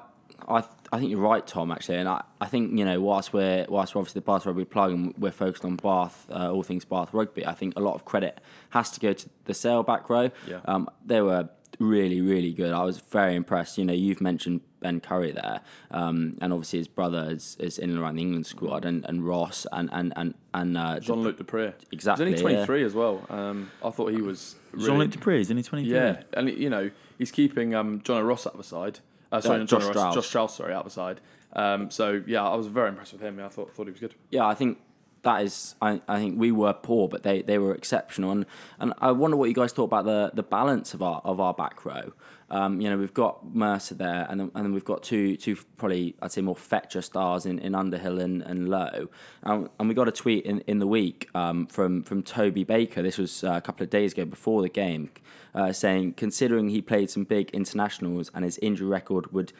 I, 0.49 0.65
I 0.93 0.99
think 0.99 1.11
you're 1.11 1.21
right, 1.21 1.47
Tom. 1.47 1.71
Actually, 1.71 1.99
and 1.99 2.09
I, 2.09 2.23
I 2.41 2.47
think 2.47 2.79
you 2.79 2.85
know, 2.85 3.01
whilst 3.01 3.33
we're 3.33 3.67
whilst 3.69 3.95
we're 3.95 4.01
obviously 4.01 4.21
the 4.21 4.27
Bath 4.27 4.45
Rugby 4.45 4.65
plug 4.65 4.93
and 4.93 5.15
we're 5.17 5.31
focused 5.31 5.65
on 5.65 5.77
Bath, 5.77 6.27
uh, 6.31 6.53
all 6.53 6.63
things 6.63 6.85
Bath 6.85 7.15
Rugby, 7.15 7.47
I 7.47 7.55
think 7.55 7.75
a 7.77 7.81
lot 7.81 7.95
of 7.95 8.05
credit 8.05 8.41
has 8.71 8.91
to 8.91 9.01
go 9.01 9.13
to 9.13 9.29
the 9.47 9.55
Sale 9.55 9.85
back 9.85 10.11
row. 10.11 10.31
Yeah. 10.47 10.61
Um, 10.67 10.89
they 11.05 11.23
were 11.23 11.49
really, 11.79 12.21
really 12.21 12.53
good. 12.53 12.73
I 12.73 12.85
was 12.85 12.99
very 12.99 13.35
impressed. 13.35 13.79
You 13.79 13.85
know, 13.85 13.93
you've 13.93 14.21
mentioned 14.21 14.61
Ben 14.81 15.01
Curry 15.01 15.33
there, 15.33 15.61
um, 15.91 16.37
and 16.41 16.53
obviously 16.53 16.79
his 16.81 16.89
brother 16.89 17.29
is, 17.31 17.57
is 17.61 17.79
in 17.79 17.91
and 17.91 17.99
around 17.99 18.17
the 18.17 18.23
England 18.23 18.47
squad, 18.47 18.85
and, 18.85 19.05
and 19.07 19.27
Ross 19.27 19.67
and 19.73 19.89
and 19.93 20.13
and 20.17 20.35
and 20.55 20.77
uh, 20.79 21.01
Jean 21.01 21.23
Luc 21.23 21.39
du 21.39 21.45
Preez, 21.45 21.75
Exactly, 21.93 22.31
He's 22.31 22.41
only 22.43 22.53
yeah. 22.55 22.65
23 22.67 22.85
as 22.85 22.95
well. 22.95 23.25
Um, 23.31 23.71
I 23.85 23.91
thought 23.91 24.13
he 24.13 24.21
was 24.21 24.57
really, 24.73 24.87
Jean 24.87 24.99
Luc 24.99 25.11
du 25.11 25.19
Preez 25.19 25.41
is 25.41 25.51
only 25.51 25.63
twenty 25.63 25.85
three. 25.85 25.95
Yeah, 25.95 26.23
and 26.35 26.49
you 26.49 26.69
know 26.71 26.91
he's 27.19 27.31
keeping 27.31 27.75
um, 27.75 28.01
John 28.03 28.19
O'Ross 28.23 28.47
out 28.47 28.55
of 28.55 28.59
the 28.59 28.65
side. 28.65 28.99
Uh, 29.31 29.41
sorry, 29.41 29.63
Uh, 29.63 29.65
John 29.65 29.81
Josh 29.81 29.83
O'Ross, 29.85 29.93
Strauss. 29.97 30.15
Josh 30.15 30.27
Strauss, 30.27 30.57
sorry, 30.57 30.73
out 30.75 30.81
of 30.81 30.85
the 30.87 30.91
side. 30.91 31.21
Um, 31.55 31.91
so 31.91 32.23
yeah, 32.27 32.43
I 32.49 32.55
was 32.57 32.67
very 32.67 32.89
impressed 32.89 33.13
with 33.13 33.23
him. 33.23 33.39
I 33.41 33.49
thought 33.49 33.75
thought 33.75 33.87
he 33.87 33.91
was 33.93 34.01
good. 34.01 34.15
yeah, 34.31 34.47
I 34.47 34.55
think 34.55 34.79
that 35.23 35.43
is. 35.43 35.75
I, 35.81 36.01
I 36.09 36.19
think 36.19 36.39
we 36.39 36.51
were 36.51 36.73
poor, 36.73 37.09
but 37.09 37.23
they, 37.23 37.43
they 37.43 37.59
were 37.59 37.75
exceptional. 37.75 38.33
And, 38.33 38.47
and 38.79 38.93
I 38.99 39.13
wonder 39.13 39.37
what 39.37 39.49
you 39.49 39.55
guys 39.55 39.73
thought 39.73 39.85
about 39.85 40.05
the, 40.05 40.33
the 40.35 40.43
balance 40.43 40.95
of 40.95 41.03
our 41.03 41.21
of 41.25 41.41
our 41.41 41.55
back 41.55 41.85
row. 41.85 42.13
Um, 42.51 42.81
you 42.81 42.91
know, 42.91 42.99
we've 42.99 43.15
got 43.15 43.55
Mercer 43.55 43.95
there, 43.95 44.27
and 44.29 44.39
then, 44.39 44.51
and 44.55 44.65
then 44.67 44.73
we've 44.73 44.85
got 44.85 45.03
two 45.03 45.37
two 45.37 45.57
probably 45.77 46.17
I'd 46.21 46.33
say 46.33 46.41
more 46.41 46.57
fetcher 46.57 47.03
stars 47.03 47.47
in, 47.47 47.59
in 47.61 47.75
Underhill 47.75 48.21
and, 48.21 48.43
and 48.43 48.69
Louw. 48.69 49.09
Um, 49.45 49.71
and 49.79 49.89
we 49.89 49.95
got 49.95 50.09
a 50.09 50.13
tweet 50.13 50.45
in, 50.45 50.61
in 50.63 50.79
the 50.79 50.87
week 50.87 51.31
um, 51.35 51.67
from 51.67 52.03
from 52.03 52.23
Toby 52.23 52.65
Baker. 52.65 53.01
This 53.03 53.17
was 53.17 53.45
uh, 53.45 53.53
a 53.53 53.61
couple 53.61 53.85
of 53.85 53.91
days 53.91 54.13
ago 54.13 54.25
before 54.25 54.61
the 54.63 54.69
game, 54.69 55.11
uh, 55.55 55.73
saying 55.73 56.15
considering 56.15 56.69
he 56.69 56.83
played 56.83 57.11
some 57.11 57.25
big 57.25 57.51
internationals 57.53 58.31
and 58.35 58.45
his 58.45 58.59
injury 58.59 58.89
record 58.89 59.33
would 59.33 59.53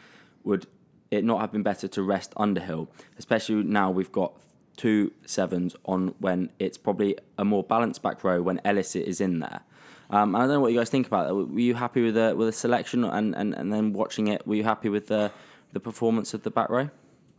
would 0.43 0.67
it 1.09 1.23
not 1.23 1.39
have 1.39 1.51
been 1.51 1.63
better 1.63 1.87
to 1.87 2.03
rest 2.03 2.33
Underhill, 2.37 2.89
especially 3.17 3.63
now 3.63 3.89
we've 3.89 4.11
got 4.11 4.33
two 4.77 5.11
sevens 5.25 5.75
on 5.85 6.15
when 6.19 6.49
it's 6.59 6.77
probably 6.77 7.17
a 7.37 7.45
more 7.45 7.63
balanced 7.63 8.01
back 8.01 8.23
row 8.23 8.41
when 8.41 8.59
Ellis 8.65 8.95
is 8.95 9.21
in 9.21 9.39
there. 9.39 9.61
Um, 10.09 10.35
I 10.35 10.39
don't 10.39 10.49
know 10.49 10.59
what 10.59 10.71
you 10.71 10.79
guys 10.79 10.89
think 10.89 11.07
about 11.07 11.27
that. 11.27 11.35
Were 11.35 11.59
you 11.59 11.75
happy 11.75 12.03
with 12.03 12.15
the 12.15 12.35
with 12.35 12.47
the 12.47 12.53
selection 12.53 13.03
and, 13.03 13.35
and, 13.35 13.53
and 13.53 13.73
then 13.73 13.93
watching 13.93 14.27
it? 14.27 14.45
Were 14.45 14.55
you 14.55 14.63
happy 14.63 14.89
with 14.89 15.07
the 15.07 15.31
the 15.71 15.79
performance 15.79 16.33
of 16.33 16.43
the 16.43 16.51
back 16.51 16.69
row? 16.69 16.89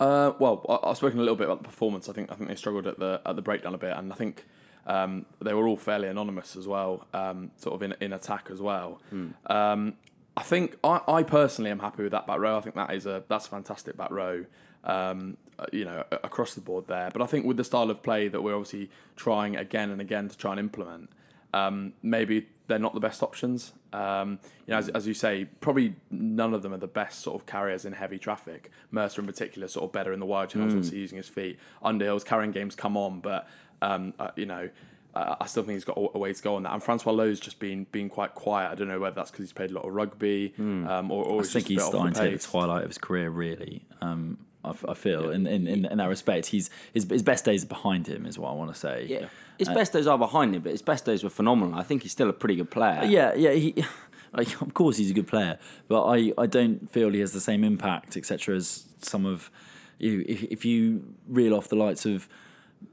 Uh, 0.01 0.33
well, 0.39 0.65
I, 0.69 0.91
I've 0.91 0.97
spoken 0.97 1.19
a 1.19 1.23
little 1.23 1.37
bit 1.37 1.47
about 1.47 1.63
the 1.63 1.69
performance. 1.69 2.09
I 2.09 2.13
think 2.13 2.33
I 2.33 2.35
think 2.35 2.49
they 2.49 2.57
struggled 2.57 2.87
at 2.87 2.99
the 2.99 3.21
at 3.25 3.37
the 3.37 3.43
breakdown 3.43 3.75
a 3.75 3.79
bit, 3.79 3.97
and 3.97 4.13
I 4.13 4.17
think 4.17 4.45
um, 4.87 5.27
they 5.41 5.55
were 5.55 5.69
all 5.69 5.77
fairly 5.77 6.09
anonymous 6.09 6.57
as 6.57 6.67
well, 6.67 7.07
um, 7.15 7.51
sort 7.57 7.75
of 7.75 7.83
in 7.83 7.95
in 8.01 8.13
attack 8.13 8.49
as 8.51 8.61
well. 8.61 9.01
Um, 9.47 9.95
I 10.37 10.43
think 10.43 10.77
I, 10.83 11.01
I 11.07 11.23
personally 11.23 11.71
am 11.71 11.79
happy 11.79 12.03
with 12.03 12.13
that 12.13 12.27
back 12.27 12.39
row. 12.41 12.57
I 12.57 12.61
think 12.61 12.75
that 12.75 12.93
is 12.93 13.07
a 13.07 13.23
that's 13.29 13.47
a 13.47 13.51
fantastic 13.51 13.97
back 13.97 14.11
row. 14.11 14.45
Um, 14.83 15.37
you 15.73 15.85
know, 15.85 16.05
across 16.11 16.55
the 16.55 16.61
board 16.61 16.87
there. 16.87 17.11
But 17.13 17.23
I 17.23 17.27
think 17.27 17.45
with 17.47 17.57
the 17.57 17.65
style 17.65 17.91
of 17.91 18.03
play 18.03 18.29
that 18.29 18.43
we're 18.43 18.55
obviously 18.55 18.91
trying 19.17 19.57
again 19.57 19.91
and 19.91 20.01
again 20.01 20.29
to 20.29 20.37
try 20.37 20.53
and 20.53 20.61
implement, 20.61 21.11
um, 21.53 21.93
maybe 22.03 22.49
they're 22.67 22.79
not 22.79 22.95
the 22.95 23.01
best 23.01 23.23
options. 23.23 23.73
Um, 23.93 24.39
you 24.67 24.73
know, 24.73 24.79
as, 24.79 24.89
as 24.89 25.07
you 25.07 25.15
say, 25.15 25.47
probably 25.61 25.95
none 26.11 26.55
of 26.55 26.63
them 26.63 26.73
are 26.75 26.79
the 26.79 26.87
best 26.87 27.21
sort 27.21 27.41
of 27.41 27.47
carriers 27.47 27.85
in 27.85 27.93
heavy 27.93 28.19
traffic. 28.19 28.71
Mercer 28.91 29.21
in 29.21 29.27
particular, 29.27 29.69
sort 29.69 29.85
of 29.85 29.93
better 29.93 30.13
in 30.13 30.21
the 30.21 30.27
wide 30.27 30.49
channels, 30.51 30.73
obviously 30.79 30.99
using 30.99 31.17
his 31.17 31.29
feet. 31.29 31.59
Underhill's 31.83 32.25
carrying 32.25 32.51
games 32.51 32.75
come 32.75 32.97
on, 32.97 33.21
but 33.21 33.49
um, 33.83 34.15
uh, 34.19 34.31
you 34.37 34.47
know. 34.47 34.69
Uh, 35.15 35.37
I 35.41 35.47
still 35.47 35.63
think 35.63 35.75
he's 35.77 35.85
got 35.85 35.97
a 35.97 36.19
way 36.19 36.33
to 36.33 36.43
go 36.43 36.57
on 36.57 36.65
that. 36.65 36.73
And 36.73 36.83
Francois 36.83 37.13
Louw's 37.13 37.39
just 37.39 37.61
been 37.61 37.87
been 37.93 38.09
quite 38.09 38.35
quiet. 38.35 38.73
I 38.73 38.75
don't 38.75 38.89
know 38.89 38.99
whether 38.99 39.15
that's 39.15 39.31
because 39.31 39.45
he's 39.45 39.53
played 39.53 39.71
a 39.71 39.75
lot 39.75 39.85
of 39.85 39.95
rugby 39.95 40.55
um, 40.59 41.13
or, 41.13 41.23
or 41.25 41.35
I 41.35 41.37
he's 41.45 41.53
think 41.53 41.69
he's 41.69 41.85
starting 41.85 42.15
to 42.15 42.23
hit 42.23 42.41
the 42.41 42.45
twilight 42.49 42.83
of 42.83 42.91
his 42.91 42.99
career. 42.99 43.31
Really, 43.31 43.85
um, 44.01 44.39
I, 44.65 44.71
f- 44.71 44.85
I 44.89 44.95
feel 44.95 45.31
in, 45.31 45.47
in, 45.47 45.67
in, 45.67 45.85
in 45.85 45.99
that 45.99 46.09
respect, 46.09 46.47
he's 46.47 46.71
his, 46.93 47.07
his 47.09 47.23
best 47.23 47.45
days 47.45 47.65
are 47.65 47.69
behind 47.69 48.07
him. 48.07 48.27
Is 48.27 48.39
what 48.39 48.51
I 48.51 48.55
want 48.55 48.73
to 48.73 48.79
say. 48.79 49.07
Yeah, 49.09 49.19
uh, 49.19 49.29
his 49.59 49.69
best 49.69 49.93
days 49.93 50.07
are 50.07 50.19
behind 50.19 50.55
him, 50.55 50.63
but 50.63 50.73
his 50.73 50.83
best 50.83 51.05
days 51.05 51.23
were 51.23 51.31
phenomenal. 51.31 51.79
I 51.79 51.83
think 51.83 52.03
he's 52.03 52.13
still 52.13 52.29
a 52.29 52.33
pretty 52.33 52.57
good 52.57 52.71
player. 52.71 53.01
Uh, 53.03 53.07
yeah, 53.07 53.35
yeah. 53.35 53.53
He, 53.53 53.85
like, 54.33 54.61
of 54.61 54.75
course, 54.75 54.97
he's 54.97 55.11
a 55.11 55.15
good 55.15 55.29
player, 55.29 55.59
but 55.89 56.05
I, 56.07 56.33
I 56.39 56.47
don't 56.47 56.91
feel 56.91 57.11
he 57.11 57.21
has 57.21 57.33
the 57.33 57.41
same 57.41 57.65
impact, 57.65 58.17
etc. 58.17 58.57
As 58.57 58.87
some 58.99 59.27
of 59.27 59.51
you. 59.99 60.25
If, 60.27 60.43
if 60.45 60.65
you 60.65 61.15
reel 61.29 61.55
off 61.55 61.69
the 61.69 61.77
likes 61.77 62.07
of 62.07 62.29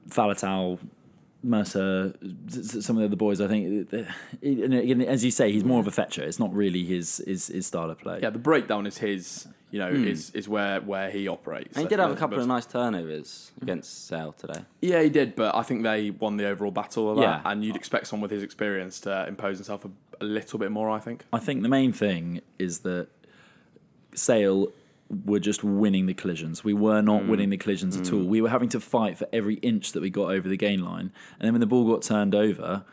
Faletau, 0.10 0.80
Mercer, 1.44 2.14
some 2.48 2.98
of 2.98 3.02
the 3.02 3.06
other 3.06 3.16
boys, 3.16 3.42
I 3.42 3.48
think, 3.48 3.92
uh, 3.92 3.98
uh 3.98 4.04
and 4.44 4.74
again, 4.74 5.02
as 5.02 5.26
you 5.26 5.32
say, 5.32 5.52
he's 5.52 5.64
more 5.64 5.80
of 5.80 5.88
a 5.88 5.92
fetcher. 5.92 6.24
It's 6.24 6.40
not 6.40 6.54
really 6.54 6.86
his 6.86 7.22
his, 7.26 7.48
his 7.48 7.66
style 7.66 7.90
of 7.90 7.98
play. 8.00 8.20
Yeah, 8.22 8.30
the 8.30 8.40
breakdown 8.40 8.86
is 8.86 9.00
his. 9.00 9.48
You 9.72 9.80
know, 9.80 9.92
hmm. 9.92 10.06
is 10.06 10.32
is 10.32 10.50
where 10.50 10.82
where 10.82 11.10
he 11.10 11.28
operates. 11.28 11.76
And 11.76 11.86
he 11.86 11.90
did 11.90 12.00
have 12.00 12.12
a 12.12 12.16
couple 12.16 12.38
but- 12.38 12.42
of 12.44 12.48
nice 12.48 12.66
turnovers 12.66 13.52
hmm. 13.58 13.64
against 13.64 14.08
Sale 14.08 14.34
today. 14.34 14.62
Yeah, 14.82 15.02
he 15.02 15.10
did, 15.10 15.36
but 15.36 15.56
I 15.56 15.64
think 15.64 15.84
they 15.84 16.12
won 16.12 16.38
the 16.38 16.48
overall 16.48 16.72
battle 16.72 17.12
of 17.12 17.18
that. 17.18 17.42
And 17.46 17.64
you'd 17.64 17.76
expect 17.76 18.08
someone 18.08 18.24
with 18.24 18.32
his 18.32 18.44
experience 18.44 19.00
to 19.02 19.28
impose 19.28 19.58
himself 19.58 19.86
a, 19.86 19.90
a 20.20 20.26
little 20.26 20.60
bit 20.60 20.72
more, 20.72 20.90
I 20.90 21.00
think. 21.00 21.26
I 21.32 21.40
think 21.40 21.62
the 21.64 21.70
main 21.70 21.94
thing 21.94 22.42
is 22.60 22.80
that 22.80 23.08
Sale 24.14 24.68
were 25.26 25.40
just 25.40 25.64
winning 25.64 26.06
the 26.06 26.14
collisions. 26.14 26.64
We 26.64 26.74
were 26.74 27.02
not 27.02 27.24
hmm. 27.24 27.30
winning 27.30 27.50
the 27.50 27.58
collisions 27.58 27.98
at 27.98 28.12
all. 28.14 28.24
We 28.24 28.42
were 28.42 28.50
having 28.50 28.70
to 28.70 28.80
fight 28.80 29.18
for 29.18 29.28
every 29.34 29.56
inch 29.56 29.92
that 29.94 30.02
we 30.02 30.10
got 30.10 30.32
over 30.32 30.48
the 30.48 30.58
gain 30.58 30.84
line. 30.84 31.12
And 31.40 31.48
then 31.48 31.54
when 31.54 31.60
the 31.60 31.66
ball 31.66 31.90
got 31.90 32.02
turned 32.02 32.34
over, 32.34 32.84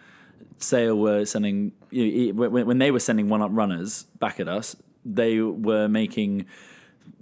Sale 0.59 0.97
were 0.99 1.25
sending 1.25 1.73
you 1.91 2.33
know, 2.33 2.49
when 2.49 2.79
they 2.79 2.91
were 2.91 3.01
sending 3.01 3.29
one 3.29 3.43
up 3.43 3.51
runners 3.53 4.05
back 4.19 4.41
at 4.41 4.49
us. 4.49 4.77
They 5.05 5.41
were 5.41 5.89
making 5.89 6.47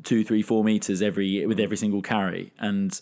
two, 0.03 0.25
three, 0.25 0.43
four 0.43 0.65
meters 0.65 1.03
every 1.03 1.45
with 1.47 1.61
every 1.61 1.77
single 1.77 2.03
carry, 2.03 2.53
and 2.59 2.99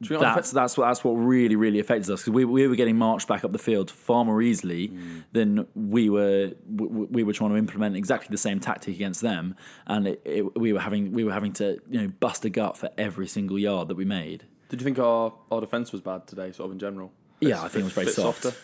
that's 0.00 0.50
that's 0.50 0.76
what 0.76 0.86
that's 0.86 1.02
what 1.04 1.12
really 1.12 1.56
really 1.56 1.78
affected 1.78 2.10
us 2.12 2.20
because 2.20 2.32
we, 2.32 2.44
we 2.44 2.66
were 2.66 2.76
getting 2.76 2.96
marched 2.96 3.28
back 3.28 3.44
up 3.44 3.52
the 3.52 3.58
field 3.58 3.90
far 3.90 4.24
more 4.24 4.42
easily 4.42 4.92
than 5.32 5.66
we 5.74 6.10
were 6.10 6.52
we, 6.68 6.86
we 6.86 7.22
were 7.22 7.32
trying 7.32 7.50
to 7.50 7.56
implement 7.56 7.96
exactly 7.96 8.28
the 8.30 8.38
same 8.38 8.60
tactic 8.60 8.94
against 8.94 9.20
them, 9.22 9.56
and 9.86 10.08
it, 10.08 10.22
it, 10.24 10.58
we 10.58 10.72
were 10.72 10.80
having 10.80 11.12
we 11.12 11.24
were 11.24 11.32
having 11.32 11.52
to 11.54 11.80
you 11.90 12.02
know 12.02 12.08
bust 12.20 12.44
a 12.44 12.50
gut 12.50 12.76
for 12.76 12.90
every 12.98 13.26
single 13.26 13.58
yard 13.58 13.88
that 13.88 13.96
we 13.96 14.04
made. 14.04 14.44
Did 14.68 14.80
you 14.80 14.84
think 14.84 14.98
our, 14.98 15.32
our 15.52 15.60
defence 15.60 15.92
was 15.92 16.00
bad 16.00 16.26
today, 16.26 16.50
sort 16.52 16.66
of 16.66 16.72
in 16.72 16.78
general? 16.78 17.12
Yeah, 17.40 17.62
I 17.62 17.68
think 17.68 17.82
it 17.82 17.84
was 17.84 17.92
very 17.92 18.06
Bit 18.06 18.14
soft. 18.14 18.42
softer? 18.42 18.60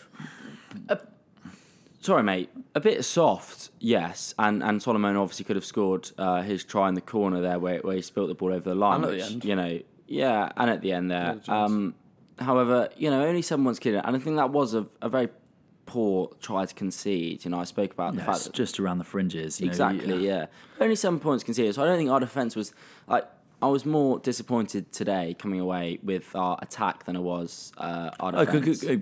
Uh, 0.89 0.95
Sorry, 2.01 2.23
mate. 2.23 2.49
A 2.75 2.79
bit 2.79 3.05
soft, 3.05 3.69
yes. 3.79 4.33
And 4.39 4.63
and 4.63 4.81
Solomon 4.81 5.15
obviously 5.15 5.45
could 5.45 5.55
have 5.55 5.65
scored 5.65 6.09
uh, 6.17 6.41
his 6.41 6.63
try 6.63 6.89
in 6.89 6.95
the 6.95 7.01
corner 7.01 7.41
there, 7.41 7.59
where, 7.59 7.79
where 7.79 7.95
he 7.95 8.01
spilt 8.01 8.27
the 8.27 8.33
ball 8.35 8.51
over 8.51 8.67
the 8.69 8.75
line. 8.75 9.03
And 9.03 9.05
at 9.05 9.11
the 9.19 9.23
end. 9.25 9.45
you 9.45 9.55
know, 9.55 9.79
yeah, 10.07 10.49
and 10.57 10.69
at 10.69 10.81
the 10.81 10.91
end 10.93 11.11
there. 11.11 11.39
Um, 11.47 11.93
however, 12.39 12.89
you 12.97 13.09
know, 13.11 13.23
only 13.23 13.43
someone's 13.43 13.77
kidding, 13.79 14.01
and 14.03 14.15
I 14.15 14.19
think 14.19 14.35
that 14.37 14.49
was 14.49 14.73
a, 14.73 14.87
a 15.01 15.09
very 15.09 15.29
poor 15.85 16.31
try 16.41 16.65
to 16.65 16.73
concede. 16.73 17.45
You 17.45 17.51
know, 17.51 17.59
I 17.59 17.65
spoke 17.65 17.93
about 17.93 18.13
the 18.15 18.21
Yeah, 18.21 18.25
fact 18.25 18.45
that 18.45 18.53
just 18.53 18.79
around 18.79 18.97
the 18.97 19.03
fringes. 19.03 19.59
You 19.59 19.67
know, 19.67 19.71
Exactly, 19.71 20.25
yeah. 20.25 20.47
Only 20.79 20.95
seven 20.95 21.19
points 21.19 21.43
conceded. 21.43 21.75
So 21.75 21.83
I 21.83 21.85
don't 21.85 21.97
think 21.97 22.09
our 22.09 22.19
defence 22.19 22.55
was 22.55 22.73
like. 23.07 23.27
I 23.63 23.67
was 23.67 23.85
more 23.85 24.17
disappointed 24.17 24.91
today 24.91 25.35
coming 25.37 25.59
away 25.59 25.99
with 26.01 26.35
our 26.35 26.57
attack 26.63 27.03
than 27.05 27.15
I 27.15 27.19
was 27.19 27.71
uh, 27.77 28.09
our 28.19 28.35
Oh, 28.35 28.45
co- 28.47 28.59
defence. 28.59 28.83
co- 28.83 29.01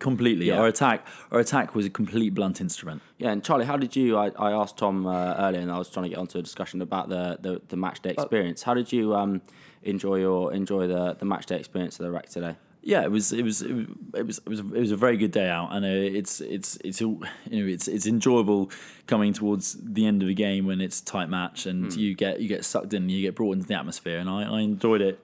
completely. 0.00 0.46
Yeah. 0.46 0.58
Our 0.58 0.66
attack, 0.66 1.06
our 1.30 1.38
attack 1.38 1.76
was 1.76 1.86
a 1.86 1.90
complete 1.90 2.34
blunt 2.34 2.60
instrument. 2.60 3.02
Yeah, 3.18 3.30
and 3.30 3.44
Charlie, 3.44 3.66
how 3.66 3.76
did 3.76 3.94
you? 3.94 4.16
I, 4.16 4.32
I 4.36 4.50
asked 4.50 4.76
Tom 4.76 5.06
uh, 5.06 5.34
earlier, 5.38 5.60
and 5.60 5.70
I 5.70 5.78
was 5.78 5.88
trying 5.88 6.04
to 6.04 6.08
get 6.08 6.18
onto 6.18 6.38
a 6.38 6.42
discussion 6.42 6.82
about 6.82 7.08
the, 7.08 7.38
the, 7.40 7.62
the 7.68 7.76
match 7.76 8.02
day 8.02 8.10
experience. 8.10 8.64
How 8.64 8.74
did 8.74 8.92
you 8.92 9.14
um, 9.14 9.42
enjoy 9.84 10.16
your 10.16 10.52
enjoy 10.52 10.88
the, 10.88 11.14
the 11.14 11.24
match 11.24 11.46
day 11.46 11.56
experience 11.56 12.00
of 12.00 12.04
the 12.06 12.10
rec 12.10 12.28
today? 12.28 12.56
Yeah, 12.82 13.02
it 13.02 13.10
was 13.10 13.30
it 13.30 13.42
was 13.42 13.60
it 13.60 13.74
was 14.26 14.38
it 14.38 14.48
was 14.48 14.60
it 14.60 14.72
was, 14.72 14.90
a 14.90 14.96
very 14.96 15.18
good 15.18 15.32
day 15.32 15.50
out, 15.50 15.68
and 15.72 15.84
uh, 15.84 15.88
it's 15.88 16.40
it's 16.40 16.76
it's 16.76 17.02
all- 17.02 17.22
you 17.50 17.62
know 17.62 17.70
it's 17.70 17.86
it's 17.86 18.06
enjoyable 18.06 18.70
coming 19.06 19.34
towards 19.34 19.76
the 19.82 20.06
end 20.06 20.22
of 20.22 20.30
a 20.30 20.34
game 20.34 20.66
when 20.66 20.80
it's 20.80 21.00
a 21.00 21.04
tight 21.04 21.28
match 21.28 21.66
and 21.66 21.94
you 21.94 22.14
get 22.14 22.40
you 22.40 22.48
get 22.48 22.64
sucked 22.64 22.94
in, 22.94 23.02
and 23.02 23.10
you 23.10 23.20
get 23.20 23.34
brought 23.34 23.52
into 23.52 23.66
the 23.66 23.74
atmosphere, 23.74 24.18
and 24.18 24.30
I, 24.30 24.44
I 24.44 24.60
enjoyed 24.60 25.02
it 25.02 25.20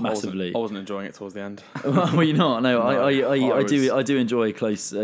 massively. 0.00 0.52
I 0.54 0.56
wasn't, 0.56 0.56
I 0.56 0.58
wasn't 0.58 0.78
enjoying 0.80 1.06
it 1.06 1.14
towards 1.14 1.34
the 1.34 1.42
end. 1.42 1.62
well, 1.84 2.22
you're 2.22 2.36
not. 2.36 2.62
No, 2.62 2.80
I, 2.80 2.94
I, 2.94 3.12
I, 3.12 3.36
I 3.36 3.58
I 3.58 3.62
do 3.62 3.94
I 3.94 4.02
do 4.02 4.16
enjoy 4.16 4.48
a 4.48 4.52
close 4.52 4.92
a, 4.92 4.98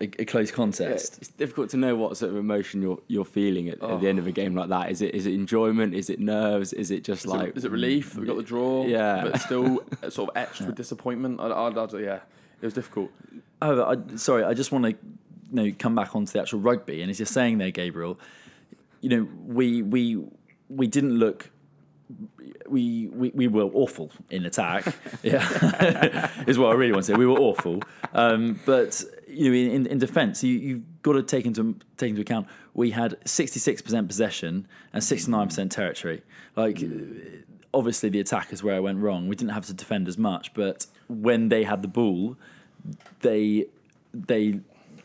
a, 0.00 0.10
a 0.18 0.24
close 0.24 0.50
contest. 0.50 1.18
It's 1.18 1.28
difficult 1.28 1.70
to 1.70 1.76
know 1.76 1.94
what 1.96 2.16
sort 2.16 2.32
of 2.32 2.38
emotion 2.38 2.82
you're 2.82 3.00
you're 3.08 3.24
feeling 3.24 3.68
at, 3.68 3.82
at 3.82 4.00
the 4.00 4.08
end 4.08 4.18
of 4.18 4.26
a 4.26 4.30
oh. 4.30 4.32
game 4.32 4.54
like 4.54 4.68
that. 4.68 4.90
Is 4.90 5.02
it 5.02 5.14
is 5.14 5.26
it 5.26 5.34
enjoyment? 5.34 5.94
Is 5.94 6.10
it 6.10 6.20
nerves? 6.20 6.72
Is 6.72 6.90
it 6.90 7.04
just 7.04 7.24
Is, 7.24 7.30
like 7.30 7.48
it, 7.50 7.56
is 7.56 7.64
it 7.64 7.70
relief? 7.70 8.16
We 8.16 8.26
got 8.26 8.36
the 8.36 8.42
draw, 8.42 8.86
Yeah. 8.86 9.22
but 9.24 9.40
still 9.40 9.84
uh, 10.02 10.10
sort 10.10 10.30
of 10.30 10.36
etched 10.36 10.62
with 10.62 10.76
disappointment. 10.76 11.40
I, 11.40 11.48
I, 11.48 11.68
I, 11.68 11.98
yeah, 11.98 12.20
it 12.60 12.64
was 12.64 12.74
difficult. 12.74 13.10
Oh, 13.60 13.66
However, 13.66 13.84
I, 13.84 14.16
sorry, 14.16 14.44
I 14.44 14.54
just 14.54 14.72
want 14.72 14.84
to 14.84 14.90
you 14.90 14.96
know, 15.52 15.74
come 15.78 15.94
back 15.94 16.16
onto 16.16 16.32
the 16.32 16.40
actual 16.40 16.60
rugby. 16.60 17.02
And 17.02 17.10
as 17.10 17.18
you're 17.18 17.26
saying 17.26 17.58
there, 17.58 17.70
Gabriel, 17.70 18.18
you 19.00 19.10
know, 19.10 19.28
we 19.46 19.82
we 19.82 20.22
we 20.68 20.86
didn't 20.86 21.18
look 21.18 21.50
we, 22.72 23.08
we, 23.08 23.30
we 23.30 23.48
were 23.48 23.64
awful 23.64 24.10
in 24.30 24.46
attack. 24.46 24.86
yeah, 25.22 26.30
is 26.46 26.58
what 26.58 26.70
I 26.70 26.74
really 26.74 26.92
want 26.92 27.04
to 27.04 27.12
say. 27.12 27.16
We 27.16 27.26
were 27.26 27.38
awful, 27.38 27.82
um, 28.14 28.58
but 28.64 29.04
you 29.28 29.50
know, 29.50 29.74
in, 29.74 29.86
in 29.86 29.98
defence, 29.98 30.42
you, 30.42 30.58
you've 30.58 31.02
got 31.02 31.12
to 31.12 31.22
take 31.22 31.44
into 31.46 31.76
take 31.96 32.10
into 32.10 32.22
account 32.22 32.48
we 32.74 32.90
had 32.90 33.16
sixty 33.24 33.60
six 33.60 33.82
percent 33.82 34.08
possession 34.08 34.66
and 34.92 35.04
sixty 35.04 35.30
nine 35.30 35.48
percent 35.48 35.70
territory. 35.70 36.22
Like, 36.56 36.82
obviously, 37.72 38.08
the 38.08 38.20
attack 38.20 38.52
is 38.52 38.62
where 38.62 38.76
it 38.76 38.80
went 38.80 38.98
wrong. 38.98 39.28
We 39.28 39.36
didn't 39.36 39.52
have 39.52 39.66
to 39.66 39.74
defend 39.74 40.08
as 40.08 40.18
much, 40.18 40.54
but 40.54 40.86
when 41.08 41.48
they 41.50 41.64
had 41.64 41.82
the 41.82 41.88
ball, 41.88 42.36
they 43.20 43.66
they 44.14 44.60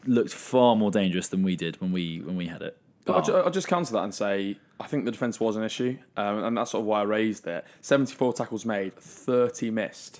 looked 0.06 0.34
far 0.34 0.76
more 0.76 0.92
dangerous 0.92 1.28
than 1.28 1.44
we 1.44 1.56
did 1.56 1.80
when 1.82 1.92
we 1.92 2.22
when 2.22 2.38
we 2.38 2.48
had 2.48 2.62
it. 2.62 2.78
I'll, 3.08 3.22
ju- 3.22 3.36
I'll 3.36 3.52
just 3.52 3.68
counter 3.68 3.94
that 3.94 4.04
and 4.04 4.14
say 4.14 4.58
I 4.80 4.86
think 4.88 5.06
the 5.06 5.12
defence 5.12 5.40
was 5.40 5.56
an 5.56 5.64
issue, 5.64 5.98
um, 6.16 6.44
and 6.44 6.58
that's 6.58 6.72
sort 6.72 6.82
of 6.82 6.86
why 6.88 7.00
I 7.00 7.04
raised 7.04 7.48
it. 7.48 7.66
74 7.82 8.34
tackles 8.34 8.66
made, 8.66 8.96
30 8.96 9.72
missed. 9.72 10.18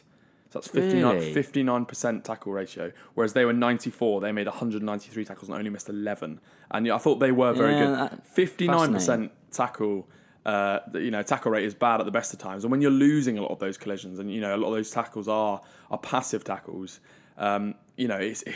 So 0.50 0.60
that's 0.60 0.68
59, 0.70 1.16
Really? 1.16 1.34
59% 1.34 2.24
tackle 2.24 2.54
ratio, 2.54 2.92
whereas 3.14 3.34
they 3.34 3.44
were 3.46 3.54
94. 3.54 4.22
They 4.22 4.32
made 4.32 4.48
193 4.48 5.26
tackles 5.26 5.50
and 5.50 5.58
only 5.58 5.70
missed 5.70 5.90
11. 5.90 6.40
And 6.72 6.86
yeah, 6.88 6.96
I 6.96 6.98
thought 6.98 7.20
they 7.20 7.32
were 7.34 7.54
very 7.54 7.74
Yeah, 7.74 8.10
good. 8.10 8.22
59% 8.34 9.30
tackle. 9.52 10.08
Uh, 10.46 10.80
you 10.94 11.12
know, 11.12 11.22
tackle 11.22 11.52
rate 11.52 11.66
is 11.66 11.74
bad 11.76 12.00
at 12.00 12.06
the 12.06 12.12
best 12.12 12.32
of 12.32 12.40
times, 12.40 12.64
and 12.64 12.72
when 12.72 12.82
you're 12.82 12.90
losing 12.90 13.38
a 13.38 13.42
lot 13.42 13.52
of 13.52 13.60
those 13.60 13.78
collisions, 13.78 14.18
and 14.18 14.32
you 14.34 14.40
know, 14.40 14.56
a 14.56 14.58
lot 14.58 14.70
of 14.70 14.76
those 14.76 14.90
tackles 14.90 15.28
are 15.28 15.60
are 15.92 15.98
passive 15.98 16.46
tackles. 16.46 17.02
Um, 17.38 17.76
you 17.98 18.08
know, 18.08 18.16
it's 18.16 18.44
it, 18.44 18.56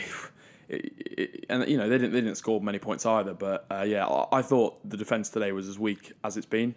and 1.48 1.68
you 1.68 1.76
know 1.76 1.88
they 1.88 1.98
didn't 1.98 2.12
they 2.12 2.20
didn't 2.20 2.36
score 2.36 2.60
many 2.60 2.78
points 2.78 3.04
either. 3.06 3.34
But 3.34 3.66
uh, 3.70 3.84
yeah, 3.86 4.06
I, 4.06 4.38
I 4.38 4.42
thought 4.42 4.88
the 4.88 4.96
defense 4.96 5.28
today 5.30 5.52
was 5.52 5.68
as 5.68 5.78
weak 5.78 6.12
as 6.24 6.36
it's 6.36 6.46
been. 6.46 6.74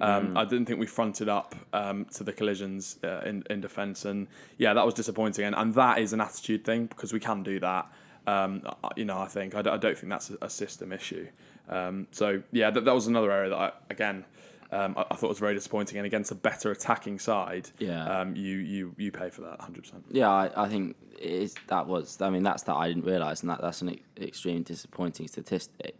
Um, 0.00 0.36
I 0.36 0.44
didn't 0.44 0.66
think 0.66 0.78
we 0.78 0.86
fronted 0.86 1.28
up 1.28 1.56
um, 1.72 2.04
to 2.14 2.22
the 2.22 2.32
collisions 2.32 2.98
uh, 3.02 3.22
in 3.26 3.42
in 3.50 3.60
defence, 3.60 4.04
and 4.04 4.28
yeah, 4.56 4.72
that 4.74 4.84
was 4.84 4.94
disappointing. 4.94 5.44
And, 5.44 5.56
and 5.56 5.74
that 5.74 5.98
is 5.98 6.12
an 6.12 6.20
attitude 6.20 6.64
thing 6.64 6.86
because 6.86 7.12
we 7.12 7.18
can 7.20 7.42
do 7.42 7.58
that. 7.60 7.90
Um, 8.26 8.62
you 8.96 9.04
know, 9.06 9.18
I 9.18 9.26
think 9.26 9.54
I, 9.54 9.62
don't- 9.62 9.74
I 9.74 9.76
don't 9.78 9.96
think 9.98 10.10
that's 10.10 10.30
a, 10.30 10.36
a 10.42 10.50
system 10.50 10.92
issue. 10.92 11.26
Um, 11.68 12.06
so 12.12 12.42
yeah, 12.52 12.70
that, 12.70 12.84
that 12.84 12.94
was 12.94 13.06
another 13.08 13.32
area 13.32 13.50
that 13.50 13.56
I, 13.58 13.72
again. 13.90 14.24
Um, 14.70 14.94
I, 14.98 15.06
I 15.10 15.14
thought 15.16 15.28
was 15.28 15.38
very 15.38 15.54
disappointing, 15.54 15.96
and 15.98 16.06
against 16.06 16.30
a 16.30 16.34
better 16.34 16.70
attacking 16.70 17.18
side, 17.18 17.70
Yeah. 17.78 18.20
um, 18.20 18.36
you 18.36 18.56
you 18.58 18.94
you 18.98 19.10
pay 19.10 19.30
for 19.30 19.40
that 19.42 19.58
100. 19.58 19.82
percent 19.82 20.04
Yeah, 20.10 20.28
I, 20.30 20.50
I 20.64 20.68
think 20.68 20.96
it 21.18 21.24
is, 21.30 21.54
that 21.68 21.86
was. 21.86 22.20
I 22.20 22.30
mean, 22.30 22.42
that's 22.42 22.62
that 22.64 22.74
I 22.76 22.88
didn't 22.88 23.04
realise, 23.06 23.40
and 23.40 23.50
that 23.50 23.60
that's 23.62 23.80
an 23.82 23.88
ex- 23.90 24.02
extremely 24.20 24.62
disappointing 24.62 25.26
statistic. 25.26 25.96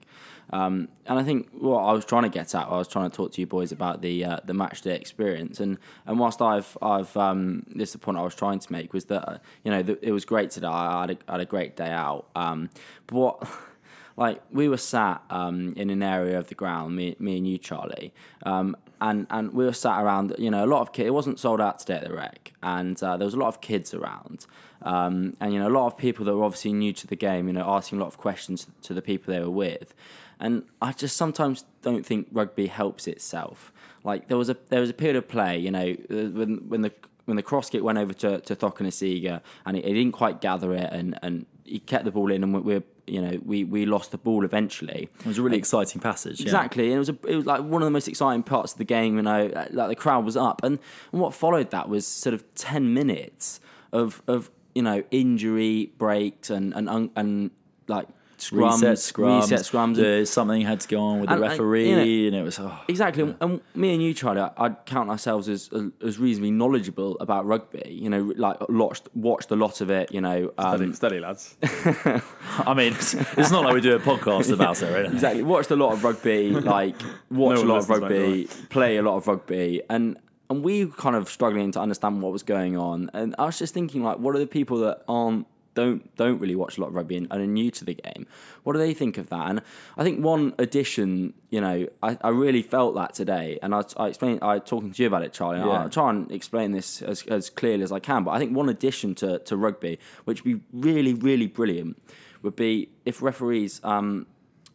Um, 0.51 0.89
and 1.07 1.19
I 1.19 1.25
think 1.25 1.49
what 1.53 1.81
I 1.81 1.93
was 1.93 2.05
trying 2.05 2.23
to 2.23 2.29
get 2.29 2.55
at, 2.55 2.67
I 2.69 2.77
was 2.77 2.89
trying 2.89 3.11
to 3.11 3.17
talk 3.17 3.33
to 3.33 3.41
you 3.41 3.47
boys 3.47 3.73
about 3.73 4.01
the 4.03 4.25
uh, 4.25 4.39
the 4.45 4.55
match 4.55 4.83
day 4.83 4.95
experience, 4.97 5.61
and 5.61 5.79
and 6.07 6.19
whilst 6.19 6.41
I've 6.43 6.77
I've 6.83 7.17
um, 7.17 7.65
this 7.75 7.89
is 7.91 7.93
the 7.95 7.99
point 7.99 8.19
I 8.19 8.23
was 8.23 8.35
trying 8.35 8.59
to 8.59 8.73
make 8.73 8.93
was 8.93 9.07
that 9.07 9.29
uh, 9.29 9.39
you 9.65 9.71
know 9.71 9.83
that 9.83 9.99
it 10.03 10.13
was 10.13 10.25
great 10.27 10.51
today. 10.51 10.69
I 10.69 11.01
had 11.03 11.11
a, 11.13 11.19
I 11.27 11.33
had 11.33 11.41
a 11.41 11.47
great 11.47 11.75
day 11.77 11.91
out. 11.91 12.27
Um, 12.37 12.71
but 13.07 13.15
what 13.17 13.49
like 14.19 14.43
we 14.51 14.69
were 14.69 14.77
sat 14.77 15.23
um, 15.31 15.73
in 15.77 15.91
an 15.91 16.03
area 16.03 16.37
of 16.37 16.49
the 16.49 16.55
ground, 16.57 16.97
me, 16.97 17.15
me 17.21 17.39
and 17.39 17.47
you, 17.47 17.57
Charlie, 17.57 18.13
um, 18.43 18.77
and 19.01 19.29
and 19.31 19.55
we 19.55 19.65
were 19.65 19.73
sat 19.73 20.03
around. 20.03 20.35
You 20.39 20.51
know, 20.51 20.65
a 20.65 20.67
lot 20.67 20.81
of 20.81 20.93
kids. 20.93 21.07
It 21.07 21.15
wasn't 21.15 21.39
sold 21.39 21.61
out 21.61 21.79
today 21.79 21.95
at 21.95 22.09
the 22.09 22.13
rec, 22.13 22.53
and 22.61 23.01
uh, 23.01 23.17
there 23.17 23.25
was 23.25 23.35
a 23.35 23.39
lot 23.39 23.47
of 23.47 23.61
kids 23.61 23.95
around, 23.95 24.47
um, 24.83 25.37
and 25.41 25.55
you 25.55 25.61
know, 25.61 25.69
a 25.69 25.71
lot 25.71 25.87
of 25.87 25.97
people 25.97 26.25
that 26.25 26.35
were 26.35 26.43
obviously 26.43 26.73
new 26.73 26.93
to 26.95 27.07
the 27.07 27.15
game. 27.15 27.47
You 27.47 27.53
know, 27.53 27.65
asking 27.65 27.99
a 27.99 28.03
lot 28.03 28.09
of 28.09 28.19
questions 28.19 28.67
to 28.83 28.93
the 28.93 29.01
people 29.01 29.33
they 29.33 29.39
were 29.39 29.51
with, 29.51 29.95
and 30.41 30.65
I 30.83 30.91
just 30.93 31.17
sometimes 31.17 31.65
don't 31.83 32.05
think 32.05 32.27
rugby 32.33 32.67
helps 32.67 33.07
itself. 33.07 33.73
Like 34.03 34.27
there 34.27 34.37
was 34.37 34.51
a 34.51 34.57
there 34.69 34.81
was 34.81 34.91
a 34.91 34.95
period 34.95 35.15
of 35.15 35.29
play. 35.29 35.59
You 35.59 35.71
know, 35.71 35.93
when 36.11 36.69
when 36.69 36.83
the 36.83 36.93
when 37.27 37.37
the 37.37 37.43
cross 37.45 37.71
kick 37.71 37.85
went 37.85 37.99
over 37.99 38.15
to 38.15 38.41
to 38.41 38.57
Cokanasiga 38.57 39.43
and 39.65 39.77
he, 39.77 39.83
he 39.83 39.95
didn't 39.95 40.13
quite 40.13 40.41
gather 40.41 40.75
it, 40.75 40.93
and 40.93 41.17
and 41.23 41.47
he 41.63 41.79
kept 41.79 42.05
the 42.05 42.11
ball 42.11 42.33
in, 42.33 42.43
and 42.43 42.53
we, 42.53 42.61
we 42.79 42.83
you 43.09 43.21
know 43.21 43.39
we 43.45 43.65
we 43.65 43.87
lost 43.87 44.11
the 44.11 44.19
ball 44.19 44.45
eventually. 44.45 45.09
It 45.21 45.27
was 45.27 45.39
a 45.39 45.43
really 45.43 45.59
exciting 45.59 46.01
passage. 46.01 46.41
yeah. 46.41 46.47
Exactly, 46.47 46.87
and 46.87 46.95
it 46.95 46.99
was 46.99 47.09
a, 47.09 47.19
it 47.27 47.37
was 47.37 47.47
like 47.47 47.63
one 47.63 47.83
of 47.83 47.87
the 47.87 47.91
most 47.91 48.09
exciting 48.09 48.43
parts 48.43 48.73
of 48.73 48.79
the 48.79 48.85
game. 48.85 49.17
You 49.17 49.23
know, 49.23 49.47
uh, 49.49 49.67
like 49.71 49.89
the 49.89 49.97
crowd 49.97 50.25
was 50.25 50.37
up, 50.37 50.63
and, 50.63 50.79
and 51.13 51.21
what 51.21 51.35
followed 51.35 51.71
that 51.71 51.89
was 51.89 52.07
sort 52.07 52.35
of 52.35 52.45
ten 52.55 52.95
minutes 52.95 53.61
of 53.93 54.23
of 54.27 54.51
you 54.75 54.83
know 54.83 55.03
injury 55.11 55.93
breaks 55.99 56.51
and 56.51 56.75
and 56.75 57.11
and 57.17 57.51
like 57.87 58.09
scrums, 58.39 58.73
reset 58.75 58.97
scrums, 58.97 59.43
reset 59.43 59.61
scrums. 59.61 59.97
the- 59.97 60.27
something 60.27 60.63
had 60.63 60.81
to 60.81 60.89
go 60.89 61.01
on 61.01 61.21
with 61.21 61.29
the 61.29 61.35
And, 61.35 61.43
like, 61.43 61.51
referee, 61.53 61.89
you 61.89 61.97
know- 61.97 62.27
and 62.29 62.37
it 62.37 62.43
was 62.43 62.59
oh, 62.59 62.73
Exactly, 62.89 63.35
and 63.41 63.61
me 63.75 63.95
and 63.95 64.03
you, 64.03 64.15
Charlie, 64.15 64.49
I'd 64.57 64.85
count 64.87 65.11
ourselves 65.11 65.49
as 65.49 65.71
as 66.05 66.19
reasonably 66.19 66.51
knowledgeable 66.51 67.17
about 67.21 67.47
rugby. 67.47 67.89
You 67.91 68.11
know, 68.11 68.33
like 68.37 68.57
watched 68.69 69.09
watched 69.15 69.51
a 69.51 69.57
lot 69.57 69.81
of 69.81 69.91
it. 69.91 70.13
You 70.13 70.21
know, 70.21 70.53
Steady, 70.59 70.85
um, 70.85 70.93
steady 70.95 71.21
lads. 71.21 71.57
I 71.63 72.75
mean, 72.75 72.93
it's, 72.93 73.15
it's 73.15 73.51
not 73.51 73.65
like 73.65 73.75
we 73.75 73.81
do 73.81 73.95
a 73.95 74.01
podcast 74.01 74.53
about 74.53 74.81
it, 74.83 74.93
right? 74.93 75.13
exactly 75.13 75.43
watched 75.43 75.71
a 75.71 75.77
lot 75.77 75.93
of 75.93 76.05
rugby. 76.05 76.51
Like 76.51 76.97
watch 77.31 77.57
No 77.59 77.63
a 77.63 77.67
lot 77.67 77.79
of 77.79 77.89
rugby, 77.91 78.49
play 78.71 78.97
a 78.97 79.03
lot 79.03 79.17
of 79.17 79.27
rugby, 79.27 79.83
and 79.91 80.17
and 80.51 80.65
we 80.65 80.87
were 80.87 80.93
kind 80.93 81.15
of 81.15 81.29
struggling 81.29 81.73
to 81.73 81.81
understand 81.81 82.23
what 82.23 82.33
was 82.33 82.43
going 82.43 82.77
on. 82.77 83.11
And 83.13 83.35
I 83.39 83.45
was 83.47 83.59
just 83.59 83.75
thinking, 83.75 84.03
like, 84.03 84.19
what 84.19 84.35
are 84.35 84.39
the 84.39 84.47
people 84.47 84.79
that 84.79 85.03
aren't 85.07 85.47
don't 85.81 86.17
don't 86.17 86.39
really 86.43 86.57
watch 86.57 86.77
a 86.77 86.81
lot 86.81 86.89
of 86.89 86.95
rugby 86.95 87.17
and, 87.17 87.27
and 87.31 87.41
are 87.41 87.47
new 87.47 87.71
to 87.71 87.85
the 87.85 87.95
game? 87.95 88.27
What 88.65 88.73
do 88.75 88.79
they 88.79 88.95
think 88.95 89.19
of 89.19 89.29
that? 89.31 89.49
And 89.51 89.63
I 89.97 90.03
think 90.05 90.25
one 90.25 90.55
addition, 90.59 91.35
you 91.51 91.61
know, 91.61 91.87
I, 92.03 92.19
I 92.21 92.31
really 92.31 92.63
felt 92.63 92.95
that 92.97 93.15
today, 93.15 93.59
and 93.63 93.75
I, 93.75 93.83
I 93.97 94.09
explained, 94.09 94.41
I 94.43 94.59
talking 94.59 94.91
to 94.93 95.03
you 95.03 95.07
about 95.07 95.23
it, 95.23 95.33
Charlie. 95.33 95.61
Yeah. 95.61 95.83
I'll 95.83 95.89
try 95.89 96.11
and 96.11 96.31
explain 96.33 96.73
this 96.73 97.03
as, 97.03 97.23
as 97.29 97.51
clearly 97.51 97.85
as 97.85 97.93
I 97.93 98.01
can. 98.01 98.25
But 98.25 98.33
I 98.33 98.39
think 98.39 98.57
one 98.57 98.69
addition 98.69 99.15
to, 99.17 99.39
to 99.39 99.57
rugby, 99.57 99.99
which 100.25 100.45
would 100.45 100.61
be 100.61 100.65
really 100.89 101.15
really 101.15 101.47
brilliant, 101.47 102.03
would 102.43 102.57
be 102.57 102.91
if 103.05 103.23
referees 103.23 103.81
um, 103.85 104.27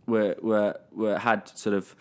were 0.08 0.36
were 0.42 0.80
were 0.92 1.18
had 1.18 1.50
sort 1.50 1.76
of 1.76 1.96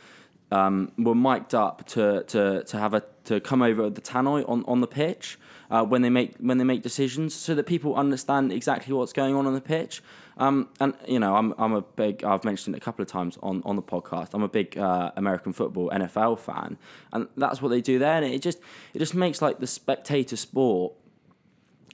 um, 0.52 0.92
were 0.98 1.14
mic'd 1.14 1.54
up 1.54 1.86
to, 1.88 2.24
to, 2.24 2.62
to 2.64 2.78
have 2.78 2.94
a 2.94 3.02
to 3.24 3.40
come 3.40 3.62
over 3.62 3.88
the 3.88 4.00
tannoy 4.00 4.44
on, 4.48 4.64
on 4.66 4.80
the 4.80 4.86
pitch 4.86 5.38
uh, 5.72 5.82
when 5.82 6.02
they 6.02 6.10
make 6.10 6.36
when 6.38 6.58
they 6.58 6.64
make 6.64 6.82
decisions, 6.82 7.34
so 7.34 7.54
that 7.54 7.64
people 7.64 7.96
understand 7.96 8.52
exactly 8.52 8.92
what's 8.92 9.12
going 9.12 9.34
on 9.34 9.46
on 9.46 9.54
the 9.54 9.60
pitch. 9.60 10.02
Um, 10.36 10.68
and 10.80 10.94
you 11.08 11.18
know, 11.18 11.34
I'm 11.34 11.54
I'm 11.56 11.72
a 11.72 11.80
big 11.80 12.22
I've 12.24 12.44
mentioned 12.44 12.76
it 12.76 12.78
a 12.78 12.84
couple 12.84 13.02
of 13.02 13.08
times 13.08 13.38
on, 13.42 13.62
on 13.64 13.76
the 13.76 13.82
podcast. 13.82 14.30
I'm 14.34 14.42
a 14.42 14.48
big 14.48 14.76
uh, 14.76 15.12
American 15.16 15.54
football 15.54 15.90
NFL 15.90 16.38
fan, 16.38 16.76
and 17.12 17.26
that's 17.38 17.62
what 17.62 17.70
they 17.70 17.80
do 17.80 17.98
there. 17.98 18.22
And 18.22 18.26
it 18.26 18.42
just 18.42 18.58
it 18.92 18.98
just 18.98 19.14
makes 19.14 19.40
like 19.40 19.60
the 19.60 19.66
spectator 19.66 20.36
sport 20.36 20.92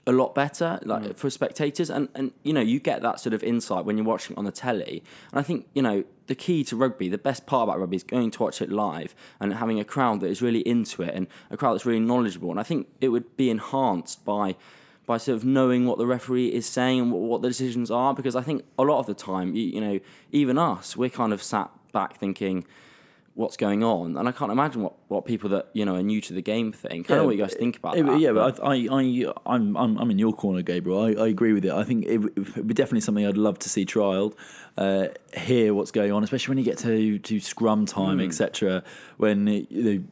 a 0.09 0.13
lot 0.13 0.35
better 0.35 0.81
like 0.85 1.03
mm. 1.03 1.17
for 1.17 1.31
spectators. 1.31 1.91
And 1.91 2.09
and 2.15 2.33
you 2.43 2.53
know 2.53 2.61
you 2.61 2.81
get 2.81 3.03
that 3.03 3.21
sort 3.21 3.35
of 3.35 3.45
insight 3.45 3.85
when 3.85 3.97
you're 3.97 4.07
watching 4.07 4.35
it 4.35 4.39
on 4.39 4.45
the 4.45 4.53
telly. 4.53 5.05
And 5.31 5.39
i 5.39 5.43
think 5.43 5.69
you 5.75 5.83
know 5.83 6.05
the 6.27 6.35
key 6.35 6.65
to 6.65 6.77
rugby 6.77 7.09
the 7.09 7.19
best 7.19 7.47
part 7.47 7.69
about 7.69 7.79
rugby 7.79 7.97
is 7.97 8.03
going 8.03 8.31
to 8.31 8.43
watch 8.43 8.61
it 8.61 8.71
live 8.71 9.15
and 9.41 9.55
having 9.55 9.79
a 9.79 9.85
crowd 9.85 10.21
that 10.21 10.29
is 10.29 10.43
really 10.43 10.61
into 10.61 11.03
it 11.03 11.15
and 11.15 11.27
a 11.51 11.57
crowd 11.57 11.75
that's 11.75 11.87
really 11.87 12.01
knowledgeable. 12.01 12.51
And 12.51 12.59
i 12.59 12.63
think 12.63 12.89
it 13.01 13.09
would 13.09 13.37
be 13.37 13.51
enhanced 13.51 14.25
by 14.25 14.57
by 15.07 15.19
sort 15.19 15.37
of 15.37 15.45
knowing 15.45 15.87
what 15.87 15.97
the 15.97 16.07
referee 16.07 16.49
is 16.49 16.67
saying 16.67 17.01
and 17.01 17.13
what, 17.13 17.23
what 17.23 17.43
the 17.43 17.49
decisions 17.49 17.91
are. 17.91 18.15
Because 18.15 18.35
i 18.35 18.43
think 18.43 18.65
a 18.79 18.83
lot 18.83 18.99
of 18.99 19.07
the 19.07 19.15
time 19.15 19.55
you, 19.55 19.65
you 19.65 19.81
know 19.81 20.01
even 20.33 20.59
us 20.59 20.97
we're 20.97 21.11
kind 21.11 21.33
of 21.33 21.43
sat 21.43 21.71
back 21.93 22.17
thinking 22.17 22.65
what's 23.39 23.57
going 23.57 23.85
on 23.85 24.17
and 24.17 24.29
i 24.29 24.33
can't 24.33 24.51
imagine 24.51 24.83
what, 24.83 24.95
what 25.07 25.25
people 25.25 25.49
that 25.49 25.69
you 25.73 25.85
know 25.85 25.95
are 25.95 26.03
new 26.03 26.21
to 26.21 26.33
the 26.33 26.43
game 26.43 26.73
think 26.73 27.09
i 27.09 27.15
don't 27.15 27.23
know 27.23 27.27
what 27.27 27.37
you 27.37 27.41
guys 27.41 27.55
think 27.55 27.77
about 27.77 27.97
Yeah, 27.97 28.03
that 28.03 28.19
yeah, 28.19 28.33
but 28.33 28.61
I, 28.65 28.75
I, 28.75 28.89
I, 28.91 29.33
I'm, 29.47 29.77
I'm, 29.77 29.97
I'm 29.97 30.11
in 30.11 30.19
your 30.19 30.33
corner, 30.33 30.61
Gabriel. 30.63 31.01
I, 31.01 31.13
I 31.13 31.29
agree 31.29 31.53
with 31.53 31.65
it. 31.65 31.71
I 31.71 31.85
think 31.85 32.05
it 32.07 32.19
would 32.19 32.67
be 32.67 32.75
definitely 32.75 33.01
something 33.03 33.25
I'd 33.25 33.37
love 33.37 33.59
to 33.61 33.69
see 33.69 33.87
trialed, 33.87 34.35
uh, 34.77 35.09
hear 35.37 35.73
what's 35.73 35.93
going 35.93 36.11
on, 36.11 36.25
especially 36.25 36.51
when 36.53 36.59
you 36.59 36.65
get 36.65 36.79
to 36.79 37.19
to 37.21 37.39
scrum 37.41 37.87
time, 37.87 38.21
etc. 38.21 38.83
When 39.19 39.47
you 39.47 39.67
know, 39.71 40.05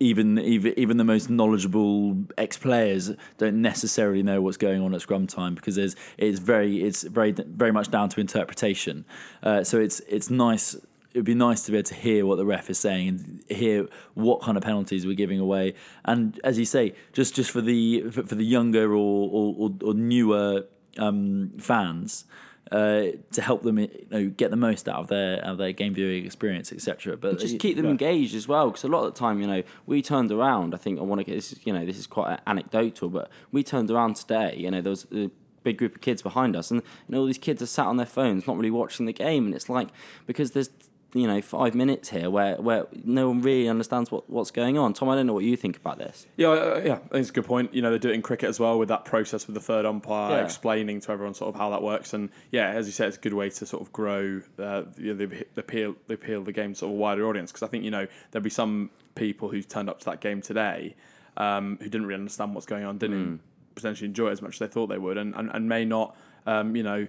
even 0.00 0.38
even 0.38 0.74
even 0.78 0.96
the 0.96 1.04
most 1.04 1.28
knowledgeable 1.30 2.16
ex 2.38 2.56
players 2.56 3.12
don't 3.38 3.60
necessarily 3.60 4.22
know 4.22 4.40
what's 4.40 4.56
going 4.56 4.82
on 4.82 4.94
at 4.94 5.00
scrum 5.02 5.26
time 5.26 5.54
because 5.54 5.76
there's 5.76 5.96
it's 6.18 6.38
very 6.38 6.82
it's 6.82 7.02
very 7.02 7.32
very 7.32 7.72
much 7.72 7.90
down 7.90 8.08
to 8.10 8.20
interpretation. 8.20 9.04
Uh, 9.42 9.62
so 9.64 9.78
it's 9.80 10.00
it's 10.08 10.30
nice. 10.30 10.76
It 11.14 11.18
would 11.18 11.24
be 11.24 11.34
nice 11.34 11.62
to 11.62 11.70
be 11.70 11.78
able 11.78 11.86
to 11.86 11.94
hear 11.94 12.26
what 12.26 12.36
the 12.36 12.44
ref 12.44 12.68
is 12.68 12.78
saying 12.78 13.08
and 13.08 13.44
hear 13.48 13.86
what 14.14 14.42
kind 14.42 14.56
of 14.56 14.64
penalties 14.64 15.06
we're 15.06 15.14
giving 15.14 15.38
away. 15.38 15.74
And 16.04 16.40
as 16.42 16.58
you 16.58 16.64
say, 16.64 16.94
just 17.12 17.36
just 17.36 17.52
for 17.52 17.60
the 17.60 18.10
for, 18.10 18.26
for 18.26 18.34
the 18.34 18.44
younger 18.44 18.92
or 18.92 19.30
or, 19.30 19.72
or, 19.82 19.94
newer 19.94 20.66
um, 20.98 21.52
fans. 21.58 22.24
Uh, 22.72 23.12
to 23.30 23.42
help 23.42 23.62
them, 23.62 23.78
you 23.78 23.88
know, 24.10 24.26
get 24.26 24.50
the 24.50 24.56
most 24.56 24.88
out 24.88 24.98
of 24.98 25.08
their 25.08 25.36
out 25.44 25.52
of 25.52 25.58
their 25.58 25.70
game 25.70 25.92
viewing 25.92 26.24
experience, 26.24 26.72
etc. 26.72 27.14
But 27.16 27.38
just 27.38 27.58
keep 27.58 27.76
them 27.76 27.86
engaged 27.86 28.34
as 28.34 28.48
well 28.48 28.70
because 28.70 28.84
a 28.84 28.88
lot 28.88 29.04
of 29.04 29.12
the 29.12 29.18
time 29.18 29.40
you 29.40 29.46
know 29.46 29.62
we 29.86 30.00
turned 30.00 30.32
around 30.32 30.74
i 30.74 30.78
think 30.78 30.98
i 30.98 31.02
want 31.02 31.20
to 31.20 31.24
get 31.24 31.34
this 31.34 31.52
is 31.52 31.60
you 31.64 31.74
know 31.74 31.84
this 31.84 31.98
is 31.98 32.06
quite 32.06 32.40
anecdotal 32.46 33.10
but 33.10 33.30
we 33.52 33.62
turned 33.62 33.90
around 33.90 34.16
today 34.16 34.54
you 34.56 34.70
know 34.70 34.80
there 34.80 34.90
was 34.90 35.06
a 35.12 35.30
big 35.62 35.76
group 35.76 35.94
of 35.94 36.00
kids 36.00 36.22
behind 36.22 36.56
us 36.56 36.70
and 36.70 36.82
you 37.06 37.14
know 37.14 37.20
all 37.20 37.26
these 37.26 37.38
kids 37.38 37.60
are 37.60 37.66
sat 37.66 37.86
on 37.86 37.98
their 37.98 38.06
phones 38.06 38.46
not 38.46 38.56
really 38.56 38.70
watching 38.70 39.06
the 39.06 39.12
game 39.12 39.44
and 39.44 39.54
it's 39.54 39.68
like 39.68 39.88
because 40.26 40.52
there's 40.52 40.70
you 41.14 41.26
know 41.28 41.40
five 41.40 41.74
minutes 41.74 42.10
here 42.10 42.28
where 42.28 42.56
where 42.56 42.86
no 43.04 43.28
one 43.28 43.40
really 43.40 43.68
understands 43.68 44.10
what, 44.10 44.28
what's 44.28 44.50
going 44.50 44.76
on. 44.76 44.92
Tom, 44.92 45.08
I 45.08 45.14
don't 45.14 45.26
know 45.26 45.32
what 45.32 45.44
you 45.44 45.56
think 45.56 45.76
about 45.76 45.96
this. 45.98 46.26
Yeah, 46.36 46.48
uh, 46.48 46.82
yeah, 46.84 46.94
I 46.94 46.96
think 46.96 47.14
it's 47.14 47.30
a 47.30 47.32
good 47.32 47.44
point. 47.46 47.72
You 47.72 47.82
know, 47.82 47.90
they 47.90 47.98
do 47.98 48.10
it 48.10 48.14
in 48.14 48.22
cricket 48.22 48.48
as 48.48 48.58
well 48.58 48.78
with 48.78 48.88
that 48.88 49.04
process 49.04 49.46
with 49.46 49.54
the 49.54 49.60
third 49.60 49.86
umpire 49.86 50.38
Yeah. 50.38 50.44
explaining 50.44 51.00
to 51.02 51.12
everyone 51.12 51.34
sort 51.34 51.54
of 51.54 51.60
how 51.60 51.70
that 51.70 51.82
works. 51.82 52.12
And 52.12 52.30
yeah, 52.50 52.70
as 52.70 52.86
you 52.86 52.92
said, 52.92 53.08
it's 53.08 53.16
a 53.16 53.20
good 53.20 53.34
way 53.34 53.48
to 53.50 53.64
sort 53.66 53.80
of 53.82 53.92
grow 53.92 54.42
uh, 54.58 54.82
the, 54.96 55.12
the, 55.12 55.26
the 55.54 55.60
appeal 55.60 55.94
the 56.08 56.14
appeal 56.14 56.40
of 56.40 56.44
the 56.46 56.52
game 56.52 56.72
to 56.72 56.78
sort 56.80 56.90
of 56.90 56.96
a 56.96 57.00
wider 57.00 57.26
audience. 57.28 57.52
Because 57.52 57.62
I 57.62 57.68
think 57.68 57.84
you 57.84 57.90
know 57.90 58.06
there'll 58.32 58.42
be 58.44 58.50
some 58.50 58.90
people 59.14 59.48
who've 59.48 59.68
turned 59.68 59.88
up 59.88 60.00
to 60.00 60.04
that 60.06 60.20
game 60.20 60.42
today 60.42 60.96
um, 61.36 61.78
who 61.80 61.84
didn't 61.88 62.06
really 62.06 62.18
understand 62.20 62.54
what's 62.54 62.66
going 62.66 62.84
on, 62.84 62.98
didn't 62.98 63.40
potentially 63.76 64.08
enjoy 64.08 64.28
it 64.28 64.32
as 64.32 64.42
much 64.42 64.54
as 64.54 64.58
they 64.60 64.66
thought 64.66 64.88
they 64.88 64.98
would, 64.98 65.16
and 65.16 65.34
and, 65.36 65.50
and 65.52 65.68
may 65.68 65.84
not, 65.84 66.16
um, 66.46 66.74
you 66.74 66.82
know, 66.82 67.06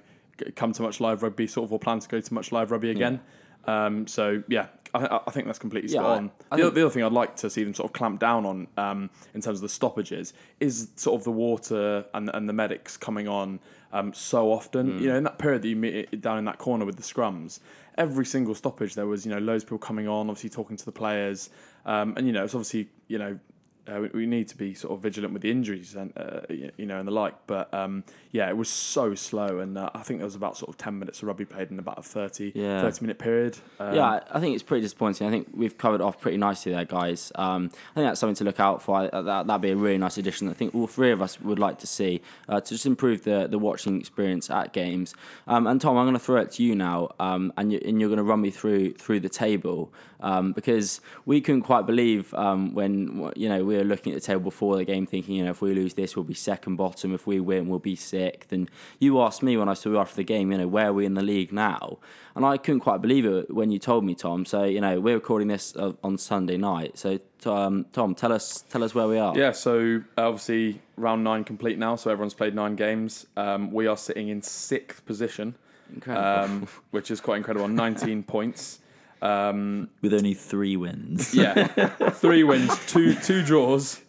come 0.55 0.73
to 0.73 0.81
much 0.81 0.99
live 0.99 1.23
rugby 1.23 1.47
sort 1.47 1.65
of 1.65 1.73
or 1.73 1.79
plan 1.79 1.99
to 1.99 2.07
go 2.07 2.19
to 2.19 2.33
much 2.33 2.51
live 2.51 2.69
rugby 2.71 2.91
again. 2.91 3.19
Um, 3.67 4.07
so 4.07 4.43
yeah, 4.47 4.67
I, 4.93 5.19
I 5.27 5.31
think 5.31 5.45
that's 5.47 5.59
completely 5.59 5.91
Yeah, 5.91 5.99
spot 6.01 6.11
I- 6.11 6.15
on. 6.17 6.31
I 6.51 6.55
the, 6.57 6.61
think- 6.63 6.73
the 6.75 6.81
other 6.81 6.89
thing 6.89 7.03
I'd 7.03 7.11
like 7.11 7.35
to 7.37 7.49
see 7.49 7.63
them 7.63 7.73
sort 7.73 7.89
of 7.89 7.93
clamp 7.93 8.19
down 8.19 8.45
on 8.45 8.67
um, 8.77 9.09
in 9.33 9.41
terms 9.41 9.57
of 9.59 9.61
the 9.61 9.69
stoppages 9.69 10.33
is 10.59 10.89
sort 10.95 11.19
of 11.19 11.23
the 11.25 11.31
water 11.31 12.05
and, 12.13 12.29
and 12.33 12.47
the 12.47 12.53
medics 12.53 12.95
coming 12.97 13.27
on 13.27 13.59
um, 13.91 14.13
so 14.13 14.51
often. 14.51 14.97
Hmm. 14.97 15.03
You 15.03 15.07
know, 15.09 15.15
in 15.17 15.23
that 15.23 15.37
period 15.39 15.61
that 15.63 15.67
you 15.67 15.75
meet 15.75 16.21
down 16.21 16.37
in 16.37 16.45
that 16.45 16.57
corner 16.59 16.85
with 16.85 16.95
the 16.97 17.03
scrums, 17.03 17.59
every 17.97 18.25
single 18.25 18.55
stoppage 18.55 18.93
there 18.95 19.07
was 19.07 19.25
you 19.25 19.31
know 19.31 19.39
loads 19.39 19.63
of 19.63 19.67
people 19.69 19.79
coming 19.79 20.07
on, 20.07 20.29
obviously 20.29 20.49
talking 20.49 20.77
to 20.77 20.85
the 20.85 20.91
players, 20.91 21.49
um, 21.85 22.13
and 22.17 22.27
you 22.27 22.33
know 22.33 22.43
it's 22.43 22.53
obviously 22.55 22.87
you 23.07 23.17
know. 23.17 23.39
Uh, 23.87 23.99
we, 24.01 24.07
we 24.21 24.25
need 24.25 24.47
to 24.47 24.57
be 24.57 24.73
sort 24.73 24.93
of 24.93 25.01
vigilant 25.01 25.31
with 25.33 25.41
the 25.43 25.51
injuries 25.51 25.95
and 25.95 26.11
uh, 26.17 26.41
you 26.49 26.85
know 26.85 26.97
and 26.99 27.07
the 27.07 27.11
like, 27.11 27.35
but 27.45 27.71
um, 27.73 28.03
yeah, 28.31 28.49
it 28.49 28.57
was 28.57 28.67
so 28.69 29.13
slow, 29.15 29.59
and 29.59 29.77
uh, 29.77 29.89
I 29.93 30.01
think 30.01 30.19
there 30.19 30.25
was 30.25 30.35
about 30.35 30.57
sort 30.57 30.69
of 30.69 30.77
ten 30.77 30.97
minutes 30.97 31.21
of 31.21 31.27
rugby 31.27 31.45
played 31.45 31.69
in 31.71 31.77
about 31.79 31.99
a 31.99 32.01
30, 32.01 32.51
Yeah. 32.55 32.81
30 32.81 33.01
minute 33.01 33.19
period. 33.19 33.57
Um, 33.79 33.93
yeah, 33.95 34.21
I- 34.31 34.39
think 34.39 34.55
it's 34.55 34.63
pretty 34.63 34.81
disappointing. 34.81 35.27
I 35.27 35.29
think 35.29 35.49
we've 35.53 35.77
covered 35.77 36.01
off 36.01 36.19
pretty 36.19 36.37
nicely 36.37 36.71
there, 36.71 36.85
guys. 36.85 37.31
Um, 37.35 37.65
I 37.91 37.93
think 37.95 38.07
that's 38.07 38.19
something 38.19 38.35
to 38.35 38.43
look 38.43 38.59
out 38.59 38.81
for. 38.81 39.07
Uh, 39.13 39.21
That, 39.21 39.47
that'd 39.47 39.61
be 39.61 39.69
a 39.71 39.75
really 39.75 39.97
nice 39.97 40.17
addition. 40.17 40.49
I 40.49 40.53
think 40.53 40.73
all 40.75 40.87
three 40.87 41.11
of 41.11 41.21
us 41.21 41.39
would 41.41 41.59
like 41.59 41.77
to 41.79 41.87
see 41.87 42.21
uh, 42.49 42.61
to 42.61 42.69
just 42.69 42.85
improve 42.85 43.23
the, 43.23 43.47
the 43.47 43.59
watching 43.59 43.99
experience 43.99 44.49
at 44.49 44.73
games. 44.73 45.13
Um, 45.47 45.67
and 45.67 45.79
Tom, 45.79 45.95
I'm 45.97 46.05
going 46.05 46.13
to 46.13 46.19
throw 46.19 46.37
it 46.41 46.51
to 46.53 46.63
you 46.63 46.75
now, 46.75 47.09
um, 47.19 47.53
and, 47.57 47.71
you, 47.71 47.79
and 47.85 47.99
you're 47.99 48.09
going 48.09 48.17
to 48.17 48.23
run 48.23 48.41
me 48.41 48.49
through 48.49 48.93
through 48.95 49.19
the 49.19 49.29
table 49.29 49.93
um, 50.21 50.53
because 50.53 51.01
we 51.25 51.39
couldn't 51.41 51.61
quite 51.63 51.85
believe 51.85 52.33
um, 52.33 52.73
when 52.73 53.31
you 53.35 53.47
know 53.49 53.63
we 53.63 53.74
were 53.77 53.83
looking 53.83 54.13
at 54.13 54.21
the 54.21 54.25
table 54.25 54.41
before 54.41 54.77
the 54.77 54.85
game, 54.85 55.05
thinking 55.05 55.35
you 55.35 55.43
know 55.43 55.51
if 55.51 55.61
we 55.61 55.73
lose 55.73 55.93
this, 55.93 56.15
we'll 56.15 56.23
be 56.23 56.33
second 56.33 56.75
bottom. 56.75 57.13
If 57.13 57.25
we 57.27 57.39
win, 57.39 57.67
we'll 57.67 57.79
be 57.79 57.95
sixth. 57.95 58.51
And 58.51 58.69
you 58.99 59.21
asked 59.21 59.43
me 59.43 59.57
when 59.57 59.69
I 59.69 59.73
saw 59.73 59.89
you 59.89 59.99
after 59.99 60.15
the 60.15 60.23
game, 60.23 60.51
you 60.51 60.57
know 60.57 60.67
where 60.67 60.87
are 60.87 60.93
we 60.93 61.05
in 61.05 61.13
the 61.13 61.23
league 61.23 61.51
now? 61.51 61.99
And 62.35 62.45
I 62.45 62.57
couldn't 62.57 62.81
quite 62.81 63.01
believe 63.01 63.25
it 63.25 63.53
when 63.53 63.71
you 63.71 63.79
told 63.79 64.03
me, 64.03 64.15
Tom. 64.15 64.45
So 64.45 64.63
you 64.63 64.81
know 64.81 64.99
we're 64.99 65.15
recording 65.15 65.47
this 65.47 65.75
uh, 65.75 65.93
on 66.03 66.17
Sunday 66.17 66.57
night. 66.57 66.97
So 66.97 67.19
um, 67.45 67.85
Tom, 67.91 68.15
tell 68.15 68.31
us 68.31 68.63
tell 68.69 68.83
us 68.83 68.95
where 68.95 69.07
we 69.07 69.17
are. 69.17 69.37
Yeah, 69.37 69.51
so 69.51 70.01
obviously 70.17 70.81
round 70.97 71.23
nine 71.23 71.43
complete 71.43 71.77
now, 71.77 71.95
so 71.95 72.09
everyone's 72.11 72.33
played 72.33 72.55
nine 72.55 72.75
games. 72.75 73.25
Um, 73.37 73.71
we 73.71 73.87
are 73.87 73.97
sitting 73.97 74.29
in 74.29 74.41
sixth 74.41 75.05
position, 75.05 75.55
Incredible. 75.93 76.53
um, 76.53 76.67
which 76.91 77.11
is 77.11 77.21
quite 77.21 77.37
incredible. 77.37 77.67
19 77.75 78.23
points. 78.23 78.79
Um, 79.21 79.89
with 80.01 80.13
only 80.13 80.33
three 80.33 80.77
wins. 80.77 81.33
yeah, 81.33 81.67
three 82.11 82.43
wins, 82.43 82.77
two 82.87 83.15
two 83.15 83.43
draws, 83.43 84.01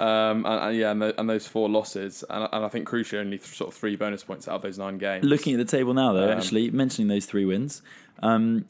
um, 0.00 0.44
and, 0.46 0.46
and 0.46 0.76
yeah, 0.76 0.90
and, 0.90 1.02
tho- 1.02 1.12
and 1.18 1.28
those 1.28 1.46
four 1.46 1.68
losses, 1.68 2.24
and, 2.28 2.48
and 2.52 2.64
I 2.64 2.68
think 2.68 2.88
crucially 2.88 3.18
only 3.18 3.38
th- 3.38 3.54
sort 3.54 3.68
of 3.68 3.74
three 3.78 3.96
bonus 3.96 4.24
points 4.24 4.48
out 4.48 4.54
of 4.56 4.62
those 4.62 4.78
nine 4.78 4.98
games. 4.98 5.24
Looking 5.24 5.54
at 5.54 5.58
the 5.58 5.76
table 5.76 5.94
now, 5.94 6.12
though, 6.12 6.30
Um, 6.32 6.38
actually 6.38 6.70
mentioning 6.70 7.08
those 7.08 7.26
three 7.26 7.44
wins. 7.44 7.82
Um, 8.22 8.64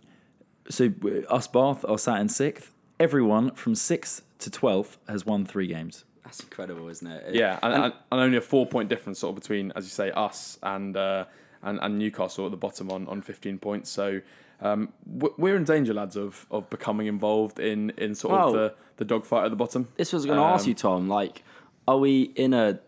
so 0.68 0.92
us 1.30 1.46
Bath 1.46 1.84
are 1.88 1.98
sat 1.98 2.20
in 2.20 2.28
sixth. 2.28 2.72
Everyone 2.98 3.52
from 3.52 3.74
sixth 3.74 4.22
to 4.40 4.50
twelfth 4.50 4.98
has 5.08 5.24
won 5.24 5.46
three 5.46 5.68
games. 5.68 6.04
That's 6.24 6.40
incredible, 6.40 6.88
isn't 6.88 7.06
it? 7.06 7.34
Yeah, 7.36 7.58
and, 7.62 7.72
and, 7.72 7.84
and 8.10 8.20
only 8.20 8.36
a 8.36 8.40
four 8.40 8.66
point 8.66 8.88
difference 8.88 9.20
sort 9.20 9.36
of 9.36 9.40
between, 9.40 9.72
as 9.76 9.84
you 9.84 9.90
say, 9.90 10.10
us 10.10 10.58
and 10.62 10.96
uh, 10.96 11.24
and, 11.62 11.78
and 11.80 11.98
Newcastle 11.98 12.44
at 12.46 12.50
the 12.50 12.56
bottom 12.56 12.90
on, 12.90 13.06
on 13.06 13.22
15 13.22 13.58
points. 13.58 13.88
So 13.90 14.20
um, 14.60 14.92
we're 15.06 15.56
in 15.56 15.64
danger, 15.64 15.92
lads, 15.94 16.16
of, 16.16 16.46
of 16.50 16.68
becoming 16.70 17.06
involved 17.06 17.58
in, 17.60 17.90
in 17.98 18.14
sort 18.14 18.34
of 18.40 18.52
the, 18.54 18.74
the 18.96 19.04
dogfight 19.04 19.44
at 19.44 19.50
the 19.50 19.56
bottom. 19.56 19.88
This 19.96 20.12
was 20.12 20.24
going 20.24 20.38
to 20.38 20.44
ask 20.44 20.64
Um, 20.64 20.68
you, 20.68 20.74
Tom. 20.74 21.08
Like, 21.08 21.42
are 21.86 21.98
we 21.98 22.22
in 22.36 22.54
a 22.54 22.80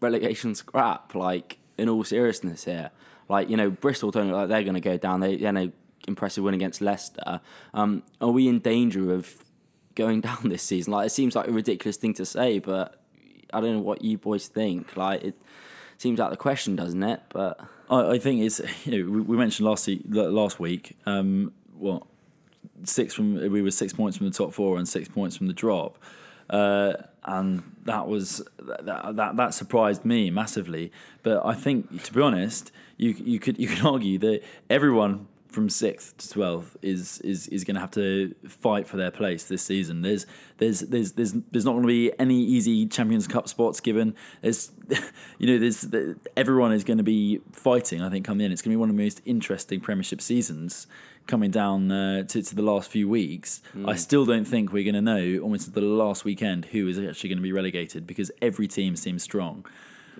relegation 0.00 0.54
scrap? 0.54 1.14
Like, 1.14 1.58
in 1.78 1.88
all 1.88 2.04
seriousness 2.04 2.64
here, 2.64 2.90
like 3.28 3.50
you 3.50 3.56
know, 3.56 3.68
Bristol 3.70 4.10
don't 4.10 4.28
look 4.28 4.36
like 4.36 4.48
they're 4.48 4.62
going 4.62 4.74
to 4.74 4.80
go 4.80 4.96
down. 4.96 5.20
They, 5.20 5.36
they 5.36 5.44
had 5.44 5.56
an 5.56 5.72
impressive 6.08 6.42
win 6.44 6.54
against 6.54 6.80
Leicester. 6.80 7.40
Um, 7.74 8.02
are 8.20 8.30
we 8.30 8.48
in 8.48 8.60
danger 8.60 9.12
of 9.12 9.34
going 9.94 10.20
down 10.28 10.48
this 10.48 10.62
season? 10.62 10.92
Like, 10.92 11.06
it 11.06 11.10
seems 11.10 11.34
like 11.34 11.48
a 11.48 11.52
ridiculous 11.52 11.96
thing 11.96 12.14
to 12.14 12.24
say, 12.24 12.60
but 12.60 13.00
I 13.52 13.60
don't 13.60 13.74
know 13.74 13.80
what 13.82 14.02
you 14.02 14.16
boys 14.16 14.46
think. 14.48 14.96
Like, 14.96 15.22
it 15.24 15.34
seems 15.98 16.20
out 16.20 16.26
of 16.26 16.38
the 16.38 16.42
question, 16.42 16.76
doesn't 16.76 17.02
it? 17.02 17.20
But 17.28 17.60
I, 17.90 18.12
I 18.12 18.18
think 18.18 18.42
it's 18.42 18.60
you 18.84 19.04
know 19.04 19.10
we, 19.10 19.20
we 19.20 19.36
mentioned 19.36 19.66
last 19.66 19.86
week, 19.86 20.02
last 20.08 20.60
week. 20.60 20.96
Um, 21.06 21.52
what 21.78 22.02
six 22.84 23.14
from 23.14 23.34
we 23.34 23.62
were 23.62 23.70
six 23.70 23.92
points 23.92 24.16
from 24.16 24.26
the 24.26 24.32
top 24.32 24.52
four 24.52 24.78
and 24.78 24.88
six 24.88 25.08
points 25.08 25.36
from 25.36 25.46
the 25.46 25.52
drop, 25.52 25.98
uh, 26.50 26.94
and 27.24 27.62
that 27.84 28.06
was 28.06 28.42
that, 28.58 29.16
that 29.16 29.36
that 29.36 29.54
surprised 29.54 30.04
me 30.04 30.30
massively. 30.30 30.92
But 31.22 31.44
I 31.44 31.54
think 31.54 32.02
to 32.04 32.12
be 32.12 32.20
honest, 32.20 32.72
you 32.96 33.10
you 33.10 33.38
could 33.38 33.58
you 33.58 33.68
could 33.68 33.84
argue 33.86 34.18
that 34.18 34.42
everyone 34.70 35.28
from 35.56 35.70
sixth 35.70 36.18
to 36.18 36.28
twelfth 36.28 36.76
is 36.82 37.18
is 37.22 37.48
is 37.48 37.64
going 37.64 37.76
to 37.76 37.80
have 37.80 37.90
to 37.90 38.34
fight 38.46 38.86
for 38.86 38.98
their 38.98 39.10
place 39.10 39.44
this 39.44 39.62
season. 39.62 40.02
There's 40.02 40.26
there's 40.58 40.80
there's 40.80 41.12
there's 41.12 41.32
there's 41.50 41.64
not 41.64 41.72
going 41.72 41.84
to 41.84 41.88
be 41.88 42.12
any 42.18 42.38
easy 42.38 42.86
Champions 42.86 43.26
Cup 43.26 43.48
spots 43.48 43.80
given. 43.80 44.14
There's 44.42 44.70
you 45.38 45.46
know 45.46 45.58
there's 45.58 45.80
the, 45.80 46.18
everyone 46.36 46.72
is 46.72 46.84
going 46.84 46.98
to 46.98 47.02
be 47.02 47.40
fighting. 47.52 48.02
I 48.02 48.10
think 48.10 48.26
come 48.26 48.38
in, 48.42 48.52
it's 48.52 48.60
going 48.60 48.72
to 48.72 48.76
be 48.76 48.80
one 48.80 48.90
of 48.90 48.96
the 48.96 49.02
most 49.02 49.22
interesting 49.24 49.80
Premiership 49.80 50.20
seasons 50.20 50.86
coming 51.26 51.50
down 51.50 51.90
uh, 51.90 52.24
to 52.24 52.42
to 52.42 52.54
the 52.54 52.62
last 52.62 52.90
few 52.90 53.08
weeks. 53.08 53.62
I 53.86 53.96
still 53.96 54.26
don't 54.26 54.44
think 54.44 54.74
we're 54.74 54.84
going 54.84 54.94
to 54.94 55.00
know 55.00 55.40
almost 55.42 55.72
the 55.72 55.80
last 55.80 56.26
weekend 56.26 56.66
who 56.66 56.86
is 56.86 56.98
actually 56.98 57.30
going 57.30 57.38
to 57.38 57.42
be 57.42 57.52
relegated 57.52 58.06
because 58.06 58.30
every 58.42 58.68
team 58.68 58.94
seems 58.94 59.22
strong. 59.22 59.64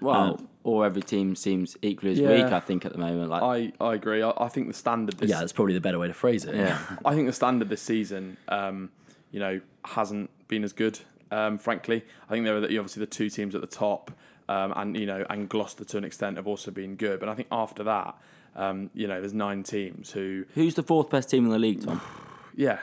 well, 0.00 0.48
or 0.66 0.84
every 0.84 1.00
team 1.00 1.36
seems 1.36 1.76
equally 1.80 2.10
as 2.10 2.18
Yeah. 2.18 2.42
weak. 2.42 2.52
I 2.52 2.58
think 2.58 2.84
at 2.84 2.90
the 2.92 2.98
moment. 2.98 3.30
Like, 3.30 3.42
I, 3.80 3.84
I 3.84 3.94
agree. 3.94 4.20
I, 4.20 4.32
I 4.36 4.48
think 4.48 4.66
the 4.66 4.74
standard 4.74 5.16
this 5.16 5.30
Yeah, 5.30 5.38
that's 5.38 5.52
probably 5.52 5.74
the 5.74 5.80
better 5.80 5.98
way 6.00 6.08
to 6.08 6.12
phrase 6.14 6.44
it. 6.44 6.56
yeah. 6.56 6.76
I 7.04 7.14
think 7.14 7.28
the 7.28 7.32
standard 7.32 7.68
this 7.68 7.80
season, 7.80 8.36
um, 8.48 8.90
you 9.30 9.38
know, 9.38 9.60
hasn't 9.84 10.28
been 10.48 10.64
as 10.64 10.72
good. 10.72 10.98
Um, 11.30 11.58
frankly, 11.58 12.04
I 12.28 12.32
think 12.32 12.44
there 12.44 12.56
are 12.56 12.60
the, 12.60 12.78
obviously 12.78 12.98
the 12.98 13.06
two 13.06 13.30
teams 13.30 13.54
at 13.54 13.60
the 13.60 13.68
top, 13.68 14.10
um, 14.48 14.72
and 14.74 14.96
you 14.96 15.06
know, 15.06 15.24
and 15.30 15.48
Gloucester 15.48 15.84
to 15.84 15.98
an 15.98 16.04
extent 16.04 16.36
have 16.36 16.48
also 16.48 16.72
been 16.72 16.96
good. 16.96 17.20
But 17.20 17.28
I 17.28 17.34
think 17.36 17.46
after 17.52 17.84
that, 17.84 18.16
um, 18.56 18.90
you 18.92 19.06
know, 19.06 19.20
there's 19.20 19.34
nine 19.34 19.62
teams 19.62 20.10
who, 20.10 20.46
Who's 20.56 20.74
the 20.74 20.82
fourth 20.82 21.10
best 21.10 21.30
team 21.30 21.44
in 21.44 21.50
the 21.52 21.58
league, 21.60 21.84
Tom? 21.84 22.00
yeah, 22.56 22.80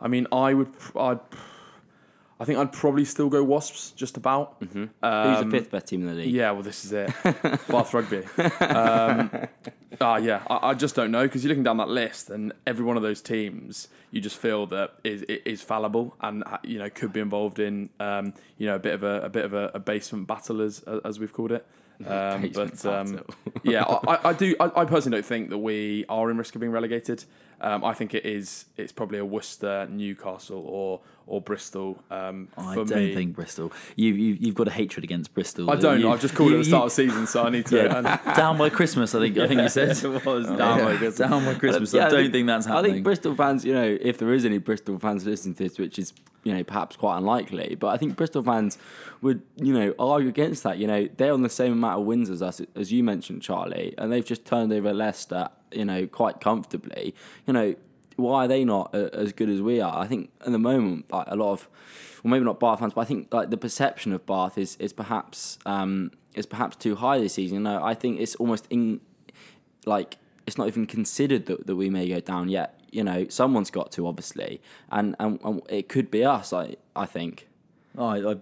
I 0.00 0.08
mean, 0.08 0.26
I 0.32 0.54
would, 0.54 0.72
I'd, 0.96 1.20
I 2.40 2.44
think 2.46 2.58
I'd 2.58 2.72
probably 2.72 3.04
still 3.04 3.28
go 3.28 3.44
Wasps 3.44 3.90
just 3.90 4.16
about. 4.16 4.56
Who's 4.72 4.88
Um, 5.02 5.50
the 5.50 5.58
fifth 5.58 5.70
best 5.70 5.88
team 5.88 6.00
in 6.00 6.06
the 6.08 6.14
league? 6.14 6.32
Yeah, 6.34 6.52
well, 6.52 6.62
this 6.62 6.84
is 6.86 6.92
it. 6.92 7.12
Bath 7.68 7.92
Rugby. 7.92 8.24
Um, 8.60 9.30
ah, 10.00 10.16
yeah, 10.16 10.42
I, 10.48 10.70
I 10.70 10.74
just 10.74 10.94
don't 10.94 11.10
know 11.10 11.22
because 11.24 11.44
you're 11.44 11.50
looking 11.50 11.64
down 11.64 11.76
that 11.78 11.88
list, 11.90 12.30
and 12.30 12.52
every 12.66 12.84
one 12.84 12.96
of 12.96 13.02
those 13.02 13.20
teams, 13.20 13.88
you 14.10 14.20
just 14.20 14.36
feel 14.38 14.66
that 14.68 14.94
is 15.04 15.22
is 15.22 15.62
fallible, 15.62 16.14
and 16.20 16.42
uh, 16.46 16.58
you 16.62 16.78
know 16.78 16.88
could 16.90 17.12
be 17.12 17.20
involved 17.20 17.58
in 17.58 17.90
um, 18.00 18.32
you 18.58 18.66
know 18.66 18.76
a 18.76 18.78
bit 18.80 18.94
of 18.94 19.02
a, 19.02 19.20
a 19.22 19.28
bit 19.28 19.44
of 19.44 19.52
a, 19.54 19.70
a 19.74 19.78
basement 19.78 20.26
battle 20.26 20.60
as 20.62 20.82
as 21.04 21.18
we've 21.20 21.32
called 21.32 21.52
it. 21.52 21.66
Um, 22.06 22.50
but 22.54 22.86
um, 22.86 23.20
yeah, 23.62 23.82
I, 23.84 24.14
I- 24.14 24.28
I 24.30 24.32
do. 24.32 24.56
I, 24.58 24.70
I 24.74 24.84
personally 24.86 25.18
don't 25.18 25.26
think 25.26 25.50
that 25.50 25.58
we 25.58 26.06
are 26.08 26.30
in 26.30 26.38
risk 26.38 26.54
of 26.54 26.62
being 26.62 26.72
relegated. 26.72 27.24
Um, 27.60 27.84
I 27.84 27.92
think 27.94 28.14
it 28.14 28.24
is. 28.24 28.64
It's 28.76 28.92
probably 28.92 29.18
a 29.18 29.24
Worcester, 29.24 29.86
Newcastle, 29.90 30.64
or 30.66 31.00
or 31.26 31.40
Bristol. 31.40 32.02
Um, 32.10 32.48
I 32.56 32.74
don't 32.74 32.90
me. 32.90 33.14
think 33.14 33.34
Bristol. 33.36 33.72
You, 33.96 34.14
you 34.14 34.36
you've 34.40 34.54
got 34.54 34.66
a 34.68 34.70
hatred 34.70 35.04
against 35.04 35.32
Bristol. 35.34 35.70
I 35.70 35.76
don't. 35.76 36.00
You- 36.00 36.10
I've 36.10 36.20
just 36.20 36.34
called 36.34 36.50
it 36.50 36.54
you- 36.54 36.58
at 36.60 36.64
the 36.64 36.70
start 36.70 36.82
you- 36.82 36.86
of 36.86 36.92
season, 36.92 37.26
so 37.26 37.44
I 37.44 37.50
need 37.50 37.66
to. 37.66 37.76
Yeah, 37.84 38.34
down 38.36 38.58
by 38.58 38.70
Christmas. 38.70 39.14
I 39.14 39.20
think. 39.20 39.38
I 39.38 39.46
think 39.46 39.60
you 39.60 39.68
said 39.78 39.90
it 39.90 40.24
was 40.24 40.48
Yeah. 40.50 40.56
down 40.56 40.78
by 40.80 40.96
Christmas. 40.96 41.16
Down 41.30 41.44
by 41.44 41.54
Christmas. 41.54 41.92
Yeah, 41.94 42.06
I 42.06 42.10
don't 42.10 42.32
think 42.32 42.46
that's 42.46 42.66
happening. 42.66 42.90
I 42.90 42.94
think 42.94 43.04
Bristol 43.04 43.34
fans, 43.34 43.64
you 43.64 43.72
know, 43.74 43.98
if 44.00 44.18
there 44.18 44.32
is 44.32 44.44
any 44.44 44.58
Bristol 44.58 44.98
fans 44.98 45.26
listening 45.26 45.54
to 45.56 45.64
this, 45.64 45.78
which 45.78 45.98
is, 45.98 46.12
you 46.44 46.54
know, 46.54 46.64
perhaps 46.64 46.96
quite 46.96 47.18
unlikely, 47.18 47.76
but 47.78 47.88
I 47.88 47.96
think 47.98 48.16
Bristol 48.16 48.42
fans 48.42 48.78
would, 49.20 49.42
you 49.56 49.72
know, 49.74 49.94
argue 49.98 50.28
against 50.30 50.62
that. 50.62 50.78
You 50.78 50.86
know, 50.86 51.08
they're 51.18 51.32
on 51.34 51.42
the 51.42 51.48
same 51.50 51.72
amount 51.72 52.00
of 52.00 52.06
wins 52.06 52.30
as 52.30 52.40
us, 52.42 52.60
as 52.74 52.90
you 52.90 53.04
mentioned, 53.04 53.42
Charlie, 53.42 53.94
and 53.98 54.10
they've 54.10 54.24
just 54.24 54.44
turned 54.46 54.72
over 54.72 54.92
Leicester, 54.94 55.48
you 55.72 55.84
know, 55.84 56.06
quite 56.06 56.40
comfortably. 56.40 57.14
You 57.46 57.52
know, 57.52 57.74
why 58.16 58.44
are 58.44 58.48
they 58.48 58.64
not 58.64 58.94
uh, 58.94 59.08
as 59.12 59.32
good 59.32 59.48
as 59.48 59.62
we 59.62 59.80
are? 59.80 59.98
I 59.98 60.06
think 60.06 60.30
at 60.40 60.52
the 60.52 60.58
moment, 60.58 61.10
like 61.10 61.26
a 61.28 61.36
lot 61.36 61.52
of, 61.52 61.68
well, 62.22 62.30
maybe 62.32 62.44
not 62.44 62.60
Bath 62.60 62.80
fans, 62.80 62.92
but 62.94 63.02
I 63.02 63.04
think 63.04 63.32
like 63.32 63.50
the 63.50 63.56
perception 63.56 64.12
of 64.12 64.26
Bath 64.26 64.58
is 64.58 64.76
is 64.76 64.92
perhaps 64.92 65.58
um, 65.66 66.10
is 66.34 66.46
perhaps 66.46 66.76
too 66.76 66.96
high 66.96 67.18
this 67.18 67.34
season. 67.34 67.58
You 67.58 67.62
know, 67.62 67.82
I 67.82 67.94
think 67.94 68.20
it's 68.20 68.34
almost 68.36 68.66
in 68.70 69.00
like 69.86 70.18
it's 70.46 70.58
not 70.58 70.66
even 70.66 70.86
considered 70.86 71.46
that, 71.46 71.66
that 71.66 71.76
we 71.76 71.90
may 71.90 72.08
go 72.08 72.20
down 72.20 72.48
yet. 72.48 72.80
you 72.92 73.04
know, 73.04 73.26
someone's 73.28 73.70
got 73.70 73.92
to 73.92 74.06
obviously, 74.06 74.60
and 74.90 75.16
and, 75.18 75.38
and 75.44 75.62
it 75.68 75.88
could 75.88 76.10
be 76.10 76.24
us. 76.24 76.52
I 76.52 76.76
I 76.94 77.06
think. 77.06 77.46
Oh, 78.00 78.30
I, 78.30 78.36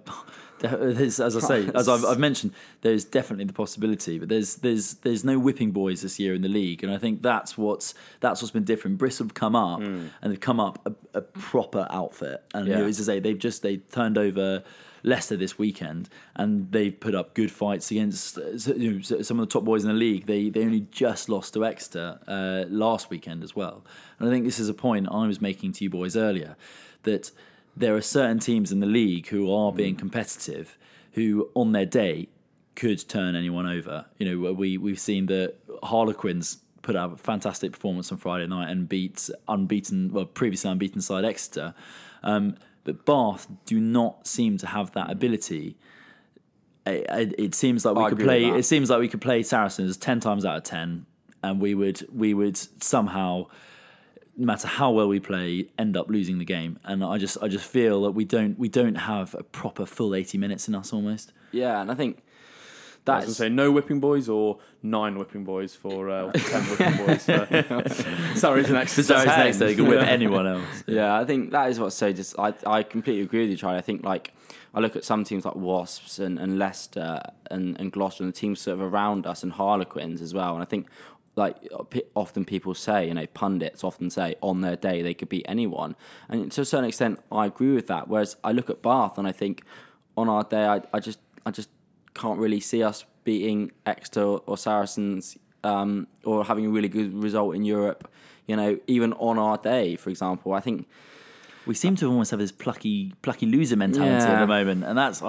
as 0.65 1.21
I 1.21 1.29
say, 1.41 1.71
as 1.75 1.89
I've, 1.89 2.05
I've 2.05 2.19
mentioned, 2.19 2.53
there's 2.81 3.05
definitely 3.05 3.45
the 3.45 3.53
possibility, 3.53 4.19
but 4.19 4.29
there's 4.29 4.57
there's 4.57 4.95
there's 4.95 5.25
no 5.25 5.39
whipping 5.39 5.71
boys 5.73 6.03
this 6.03 6.19
year 6.19 6.35
in 6.35 6.43
the 6.43 6.49
league, 6.49 6.83
and 6.83 6.93
I 6.93 6.99
think 6.99 7.23
that's 7.23 7.57
what's 7.59 7.95
that's 8.21 8.43
what's 8.43 8.51
been 8.53 8.65
different. 8.65 8.99
Bristol 8.99 9.27
have 9.27 9.35
come 9.35 9.55
up 9.55 9.81
and 9.81 10.11
they've 10.23 10.41
come 10.41 10.59
up 10.61 10.81
a, 10.87 11.19
a 11.19 11.21
proper 11.23 11.87
outfit, 11.91 12.43
and 12.55 12.67
you 12.67 12.75
know, 12.75 12.83
Yeah. 12.83 12.89
as 12.89 13.01
I 13.01 13.15
say, 13.15 13.21
they've 13.21 13.39
just 13.39 13.63
they 13.63 13.77
turned 13.79 14.19
over 14.19 14.63
Leicester 15.05 15.37
this 15.37 15.59
weekend, 15.59 16.09
and 16.35 16.73
they've 16.73 16.99
put 16.99 17.15
up 17.15 17.35
good 17.35 17.53
fights 17.53 17.91
against 17.93 18.37
you 18.77 18.95
know, 18.95 19.01
some 19.01 19.39
of 19.39 19.47
the 19.49 19.53
top 19.53 19.65
boys 19.65 19.85
in 19.85 19.89
the 19.89 19.95
league. 19.95 20.27
They 20.27 20.51
they 20.51 20.63
only 20.65 20.87
just 20.91 21.29
lost 21.29 21.55
to 21.55 21.65
Exeter 21.65 22.19
uh, 22.27 22.65
last 22.69 23.11
weekend 23.11 23.45
as 23.45 23.55
well, 23.55 23.85
and 24.19 24.29
I 24.29 24.33
think 24.33 24.45
this 24.45 24.59
is 24.59 24.69
a 24.69 24.75
point 24.75 25.07
I 25.11 25.27
was 25.29 25.41
making 25.41 25.73
to 25.75 25.85
you 25.85 25.91
boys 25.91 26.17
earlier 26.17 26.57
that 27.05 27.31
there 27.79 27.95
are 27.97 28.01
certain 28.03 28.39
teams 28.39 28.73
in 28.73 28.81
the 28.81 28.87
league 28.87 29.29
who 29.29 29.53
are 29.53 29.73
being 29.73 29.97
competitive, 29.97 30.77
who 31.13 31.51
on 31.55 31.73
their 31.73 31.87
day 31.87 32.29
could 32.75 33.09
turn 33.09 33.35
anyone 33.35 33.67
over. 33.67 34.07
You 34.19 34.27
know, 34.43 34.53
we 34.53 34.77
we've 34.79 35.01
seen 35.01 35.27
the 35.27 35.55
Harlequins 35.83 36.59
put 36.83 36.97
out 36.97 37.13
a 37.13 37.17
fantastic 37.17 37.73
performance 37.73 38.11
on 38.13 38.19
Friday 38.19 38.47
night 38.47 38.71
and 38.71 38.89
beat 38.89 39.29
unbeaten, 39.49 40.13
well, 40.13 40.25
previously 40.25 40.71
unbeaten 40.71 41.01
side 41.01 41.25
Exeter. 41.25 41.75
Um, 42.23 42.57
but 42.85 43.05
Bath 43.05 43.47
do 43.67 43.79
not 43.81 44.27
seem 44.27 44.57
to 44.59 44.67
have 44.67 44.93
that 44.93 45.11
ability. 45.11 45.77
It, 46.87 47.07
it- 47.11 47.35
it 47.39 47.55
seems 47.55 47.85
like 47.85 47.97
we 47.97 48.03
I 48.05 48.09
could 48.11 48.19
play. 48.21 48.45
It 48.47 48.65
seems 48.65 48.91
like 48.91 49.01
we 49.01 49.09
could 49.09 49.21
play 49.21 49.43
Saracens 49.43 49.97
ten 49.97 50.21
times 50.21 50.45
out 50.45 50.57
of 50.57 50.63
ten, 50.65 51.07
and 51.43 51.61
we 51.61 51.75
would 51.75 52.07
we 52.13 52.33
would 52.35 52.57
somehow 52.83 53.47
no 54.39 54.47
matter 54.47 54.69
how 54.69 54.93
well 54.93 55.09
we 55.09 55.19
play, 55.19 55.69
end 55.77 55.97
up 55.97 56.09
losing 56.09 56.39
the 56.39 56.45
game. 56.45 56.79
And 56.85 57.05
I 57.05 57.19
just 57.19 57.37
I 57.43 57.49
just 57.49 57.65
feel 57.65 58.03
that 58.03 58.13
we 58.13 58.25
don't 58.25 58.59
we 58.59 58.69
don't 58.69 58.95
have 58.95 59.35
a 59.35 59.43
proper 59.43 59.85
full 59.85 60.15
eighty 60.15 60.39
minutes 60.39 60.69
in 60.69 60.75
us 60.75 60.93
almost. 60.93 61.33
Yeah, 61.51 61.83
and 61.83 61.91
I 61.91 61.95
think 61.95 62.23
I 63.07 63.17
was 63.17 63.25
that's 63.25 63.37
to 63.37 63.43
say 63.43 63.49
no 63.49 63.73
whipping 63.73 63.99
boys 63.99 64.29
or 64.29 64.59
nine 64.83 65.19
whipping 65.19 65.43
boys 65.43 65.75
for 65.75 66.09
uh, 66.09 66.31
ten 66.33 66.63
whipping 66.63 67.07
boys. 67.07 67.25
For, 67.25 68.35
sorry, 68.37 68.61
it's 68.61 68.71
next. 68.71 68.93
Sorry, 68.93 69.23
it's 69.23 69.35
ten. 69.35 69.45
next 69.47 69.59
day. 69.59 69.71
You 69.71 69.77
can 69.77 69.89
whip 69.89 70.07
anyone 70.07 70.47
else. 70.47 70.65
Yeah, 70.87 71.19
I 71.19 71.25
think 71.25 71.51
that 71.51 71.69
is 71.71 71.81
what's 71.81 71.97
so 71.97 72.13
just. 72.13 72.39
I 72.39 72.55
I 72.65 72.85
completely 72.85 73.23
agree 73.23 73.41
with 73.41 73.51
you, 73.51 73.57
Charlie. 73.57 73.79
I 73.79 73.83
think 73.83 74.05
like 74.05 74.33
I 74.73 74.81
look 74.81 74.95
at 74.95 75.05
some 75.05 75.25
teams 75.25 75.45
like 75.45 75.57
Wasps 75.57 76.21
and, 76.21 76.39
and 76.39 76.59
Leicester 76.59 77.21
and, 77.51 77.79
and 77.81 77.91
Gloucester 77.91 78.23
and 78.23 78.33
the 78.33 78.37
teams 78.37 78.61
sort 78.61 78.79
of 78.79 78.93
around 78.93 79.27
us 79.27 79.43
and 79.43 79.53
Harlequins 79.53 80.21
as 80.21 80.35
well. 80.35 80.55
And 80.55 80.63
I 80.63 80.67
think 80.67 80.87
like 81.39 81.57
often 82.15 82.45
people 82.45 82.75
say, 82.75 82.99
you 83.09 83.15
know, 83.15 83.27
pundits 83.43 83.83
often 83.85 84.11
say 84.11 84.35
on 84.41 84.61
their 84.61 84.77
day 84.77 85.03
they 85.03 85.15
could 85.15 85.29
beat 85.29 85.47
anyone, 85.49 85.97
and 86.29 86.53
to 86.53 86.61
a 86.61 86.65
certain 86.65 86.89
extent 86.89 87.21
I 87.31 87.47
agree 87.47 87.75
with 87.79 87.87
that. 87.87 88.09
Whereas 88.09 88.37
I 88.43 88.53
look 88.53 88.69
at 88.69 88.83
Bath 88.83 89.19
and 89.19 89.27
I 89.27 89.33
think 89.33 89.63
on 90.17 90.29
our 90.29 90.45
day 90.45 90.65
I, 90.67 90.77
I 90.93 90.99
just 91.01 91.21
I 91.47 91.51
just 91.51 91.71
can't 92.15 92.39
really 92.39 92.61
see 92.61 92.83
us 92.83 93.05
beating 93.25 93.73
Exeter 93.87 94.29
or 94.49 94.57
Saracens 94.57 95.39
um, 95.63 96.07
or 96.25 96.45
having 96.45 96.67
a 96.67 96.71
really 96.71 96.89
good 96.89 97.15
result 97.15 97.55
in 97.55 97.65
Europe. 97.65 98.11
You 98.47 98.57
know, 98.57 98.79
even 98.87 99.13
on 99.15 99.39
our 99.39 99.59
day, 99.59 99.97
for 99.97 100.11
example, 100.11 100.53
I 100.55 100.61
think 100.61 100.87
We 101.69 101.75
seem 101.75 101.97
to 101.97 102.07
almost 102.07 102.31
have 102.31 102.41
this 102.41 102.51
plucky 102.51 103.13
plucky 103.21 103.45
loser 103.45 103.77
mentality 103.77 104.27
at 104.27 104.41
the 104.41 104.47
moment, 104.47 104.85
and 104.85 104.97
that's 104.97 105.21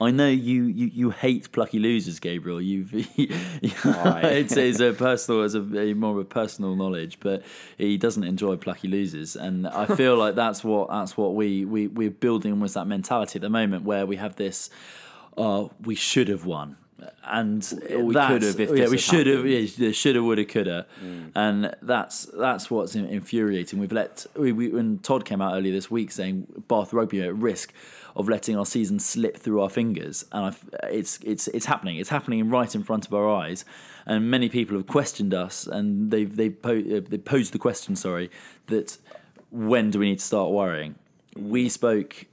I 0.00 0.10
know 0.10 0.28
you, 0.28 0.64
you, 0.64 0.86
you 0.86 1.10
hate 1.10 1.52
plucky 1.52 1.78
losers, 1.78 2.18
Gabriel. 2.18 2.60
You've 2.60 2.90
it's, 3.16 4.56
it's 4.56 4.80
a 4.80 4.92
personal, 4.92 5.44
it's 5.44 5.54
a, 5.54 5.78
a 5.78 5.94
more 5.94 6.12
of 6.12 6.18
a 6.18 6.24
personal 6.24 6.74
knowledge, 6.74 7.18
but 7.20 7.42
he 7.78 7.96
doesn't 7.96 8.24
enjoy 8.24 8.56
plucky 8.56 8.88
losers, 8.88 9.36
and 9.36 9.66
I 9.66 9.86
feel 9.96 10.16
like 10.16 10.34
that's 10.34 10.64
what 10.64 10.90
that's 10.90 11.16
what 11.16 11.34
we 11.34 11.64
we 11.64 11.86
we're 11.86 12.10
building 12.10 12.52
almost 12.52 12.74
that 12.74 12.86
mentality 12.86 13.38
at 13.38 13.42
the 13.42 13.50
moment 13.50 13.84
where 13.84 14.06
we 14.06 14.16
have 14.16 14.36
this. 14.36 14.70
Uh, 15.36 15.66
we 15.82 15.96
should 15.96 16.28
have 16.28 16.46
won, 16.46 16.76
and 17.24 17.72
we 17.90 18.14
could 18.14 18.42
have 18.42 18.60
if 18.60 18.70
yeah, 18.70 18.88
we 18.88 18.98
should 18.98 19.26
have, 19.26 19.44
yeah, 19.44 19.90
shoulda, 19.90 20.22
woulda, 20.22 20.44
coulda, 20.44 20.86
and 21.34 21.74
that's 21.82 22.26
that's 22.26 22.70
what's 22.70 22.94
infuriating. 22.94 23.80
We've 23.80 23.90
let 23.90 24.26
we, 24.36 24.52
we, 24.52 24.68
when 24.68 24.98
Todd 24.98 25.24
came 25.24 25.40
out 25.40 25.54
earlier 25.54 25.72
this 25.72 25.90
week 25.90 26.12
saying 26.12 26.46
Bath 26.68 26.92
Rugby 26.92 27.22
are 27.22 27.30
at 27.30 27.36
risk 27.36 27.72
of 28.16 28.28
letting 28.28 28.56
our 28.56 28.66
season 28.66 28.98
slip 28.98 29.36
through 29.36 29.60
our 29.60 29.68
fingers, 29.68 30.24
and 30.32 30.46
I've, 30.46 30.70
it's 30.84 31.18
it's 31.22 31.48
it's 31.48 31.66
happening. 31.66 31.96
It's 31.96 32.10
happening 32.10 32.48
right 32.48 32.72
in 32.74 32.82
front 32.82 33.06
of 33.06 33.14
our 33.14 33.28
eyes, 33.28 33.64
and 34.06 34.30
many 34.30 34.48
people 34.48 34.76
have 34.76 34.86
questioned 34.86 35.34
us, 35.34 35.66
and 35.66 36.10
they've 36.10 36.34
they 36.34 36.50
po- 36.50 36.84
uh, 36.96 37.00
they 37.08 37.18
posed 37.18 37.52
the 37.52 37.58
question, 37.58 37.96
sorry, 37.96 38.30
that 38.66 38.98
when 39.50 39.90
do 39.90 39.98
we 39.98 40.10
need 40.10 40.18
to 40.18 40.24
start 40.24 40.50
worrying? 40.50 40.96
We 41.36 41.68
spoke 41.68 42.26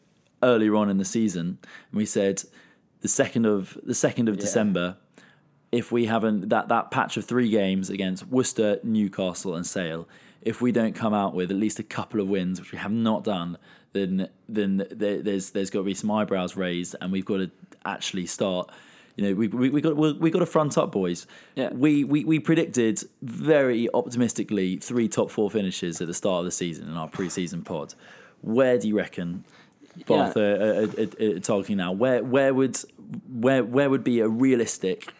earlier 0.44 0.76
on 0.76 0.90
in 0.90 0.98
the 0.98 1.06
season, 1.06 1.58
and 1.92 1.98
we 1.98 2.06
said 2.06 2.44
the 3.02 3.08
second 3.08 3.46
of 3.46 3.78
the 3.84 3.96
second 3.96 4.30
of 4.30 4.38
December 4.38 4.98
if 5.72 5.92
we 5.92 6.06
haven't 6.06 6.50
that 6.50 6.68
that 6.68 6.92
patch 6.92 7.18
of 7.18 7.26
three 7.26 7.50
games 7.50 7.90
against 7.90 8.28
Worcester, 8.28 8.80
Newcastle, 8.84 9.56
and 9.56 9.66
Sale, 9.66 10.08
if 10.42 10.62
we 10.62 10.72
don't 10.72 10.94
come 10.96 11.14
out 11.14 11.34
with 11.34 11.52
at 11.52 11.58
least 11.58 11.80
a 11.80 11.84
couple 11.84 12.20
of 12.20 12.28
wins, 12.28 12.60
which 12.60 12.72
we 12.72 12.78
have 12.78 12.92
not 12.92 13.24
done, 13.24 13.58
then 13.94 14.30
then 14.50 14.86
there, 14.90 15.22
there's 15.22 15.52
there's 15.52 15.70
got 15.70 15.80
to 15.80 15.86
be 15.86 15.94
some 15.94 16.10
eyebrows 16.12 16.56
raised, 16.56 16.96
and 17.02 17.12
we've 17.12 17.26
got 17.26 17.38
to 17.38 17.52
actually 17.86 18.26
start. 18.26 18.70
You 19.18 19.26
know, 19.28 19.36
we 19.36 19.48
we, 19.50 19.70
we 19.70 19.82
got 19.82 19.96
we, 19.98 20.14
we 20.14 20.32
got 20.32 20.40
to 20.40 20.46
front 20.46 20.78
up, 20.78 20.92
boys. 20.92 21.28
Yeah. 21.56 21.70
We, 21.74 22.04
we 22.06 22.24
we 22.24 22.40
predicted 22.40 23.04
very 23.22 23.90
optimistically 23.94 24.78
three 24.78 25.08
top 25.10 25.30
four 25.30 25.52
finishes 25.52 26.00
at 26.02 26.08
the 26.08 26.14
start 26.14 26.40
of 26.40 26.46
the 26.46 26.52
season 26.52 26.88
in 26.88 26.96
our 26.96 27.10
pre-season 27.10 27.64
pod. 27.64 27.94
Where 28.42 28.78
do 28.80 28.88
you 28.88 28.96
reckon 28.98 29.44
Bath 30.08 30.38
Yeah. 30.38 30.44
are, 30.44 30.56
are, 30.56 30.84
are, 30.84 31.36
are 31.36 31.40
targeting 31.40 31.78
now? 31.78 31.92
Where 31.92 32.24
where 32.24 32.54
would 32.54 32.78
where 33.30 33.64
where 33.66 33.90
would 33.90 34.04
be 34.06 34.22
a 34.22 34.28
realistic 34.30 35.14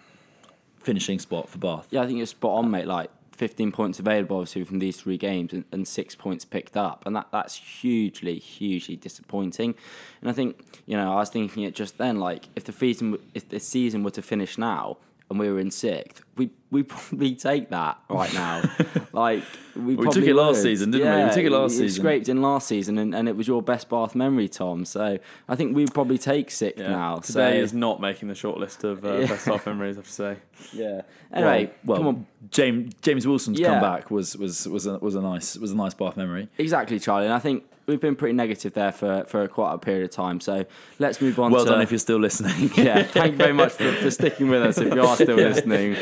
finishing 0.80 1.20
spot 1.20 1.50
for 1.50 1.58
Bath? 1.58 1.88
Yeah, 1.92 2.02
I 2.02 2.06
think 2.06 2.18
you're 2.18 2.26
spot 2.28 2.60
on, 2.64 2.72
mate. 2.72 2.88
Like 2.88 3.12
15 3.42 3.72
points 3.72 3.98
available, 3.98 4.38
obviously, 4.38 4.64
from 4.64 4.78
these 4.78 4.98
three 4.98 5.18
games 5.18 5.52
and, 5.52 5.66
and 5.72 5.88
six 5.88 6.14
points 6.14 6.46
picked 6.46 6.78
up. 6.78 7.02
And 7.08 7.16
that, 7.16 7.30
that's 7.32 7.56
hugely, 7.56 8.38
hugely 8.38 8.96
disappointing. 8.96 9.74
And 10.22 10.30
I 10.30 10.34
think, 10.34 10.64
you 10.86 10.96
know, 10.96 11.12
I 11.12 11.16
was 11.16 11.32
thinking 11.32 11.64
it 11.64 11.74
just 11.74 11.98
then, 11.98 12.20
like, 12.20 12.50
if 12.56 12.66
the 12.66 12.72
season, 12.72 13.18
if 13.34 13.50
the 13.50 13.60
season 13.60 14.04
were 14.04 14.12
to 14.12 14.22
finish 14.22 14.60
now 14.60 14.98
and 15.32 15.40
we 15.40 15.50
were 15.50 15.60
in 15.60 15.72
sixth, 15.72 16.22
we 16.36 16.52
we 16.70 16.84
probably 16.94 17.36
take 17.36 17.70
that 17.70 17.98
right 18.10 18.34
now. 18.34 18.62
like, 19.14 19.44
we, 19.76 19.96
took 19.96 20.04
probably 20.04 20.28
it 20.30 20.36
last 20.36 20.58
would. 20.58 20.64
season, 20.64 20.92
didn't 20.92 21.08
we? 21.18 21.24
We 21.24 21.30
took 21.30 21.44
it 21.46 21.52
last 21.52 21.72
you 21.74 21.88
season. 21.88 22.02
scraped 22.04 22.30
in 22.30 22.42
last 22.42 22.68
season, 22.68 22.98
and, 22.98 23.16
and 23.16 23.28
it 23.28 23.36
was 23.36 23.48
your 23.48 23.62
best 23.62 23.90
Bath 23.90 24.14
memory, 24.14 24.48
Tom. 24.50 24.86
So 24.86 25.18
I 25.50 25.56
think 25.56 25.76
we'd 25.76 25.94
probably 25.94 26.18
take 26.18 26.52
sixth 26.52 26.80
Yeah. 26.82 26.90
now. 26.92 27.16
Today 27.18 27.58
so, 27.60 27.64
is 27.64 27.74
not 27.74 28.02
making 28.02 28.28
the 28.28 28.36
short 28.36 28.60
list 28.60 28.84
of 28.84 29.06
uh, 29.06 29.14
Yeah. 29.20 29.28
best 29.28 29.46
Bath 29.48 29.66
memories. 29.66 29.96
I 29.96 30.00
have 30.00 30.06
to 30.08 30.12
say. 30.12 30.38
yeah. 30.74 31.02
Anyway, 31.34 31.72
well, 31.86 31.98
come 31.98 32.08
on. 32.08 32.28
James 32.50 32.94
James 33.02 33.26
Wilson's 33.26 33.60
Yeah. 33.60 33.68
comeback 33.70 34.12
was 34.12 34.36
was 34.38 34.68
was 34.68 34.86
a, 34.86 35.00
was 35.00 35.16
a 35.16 35.22
nice 35.22 35.56
was 35.58 35.72
a 35.72 35.76
nice 35.78 35.94
Bath 35.94 36.18
memory. 36.18 36.50
Exactly, 36.58 37.00
Charlie. 37.00 37.26
And 37.26 37.34
I 37.34 37.40
think 37.40 37.64
we've 37.86 38.00
been 38.00 38.16
pretty 38.16 38.34
negative 38.34 38.74
there 38.74 38.92
for, 38.92 39.26
for 39.26 39.48
quite 39.48 39.74
a 39.74 39.78
period 39.78 40.04
of 40.04 40.12
time. 40.12 40.40
So 40.40 40.66
let's 41.00 41.22
move 41.22 41.40
on 41.40 41.52
Well 41.52 41.66
to. 41.66 41.72
done 41.72 41.82
if 41.82 41.92
you're 41.92 42.00
still 42.00 42.20
listening. 42.20 42.72
yeah, 42.76 43.04
thank 43.04 43.34
you 43.34 43.38
very 43.38 43.54
much 43.54 43.74
for, 43.74 43.92
for 43.94 44.12
sticking 44.12 44.50
with 44.50 44.62
us 44.64 44.78
if 44.78 44.94
you 44.94 45.02
are 45.02 45.16
still 45.16 45.36
listening. 45.38 45.96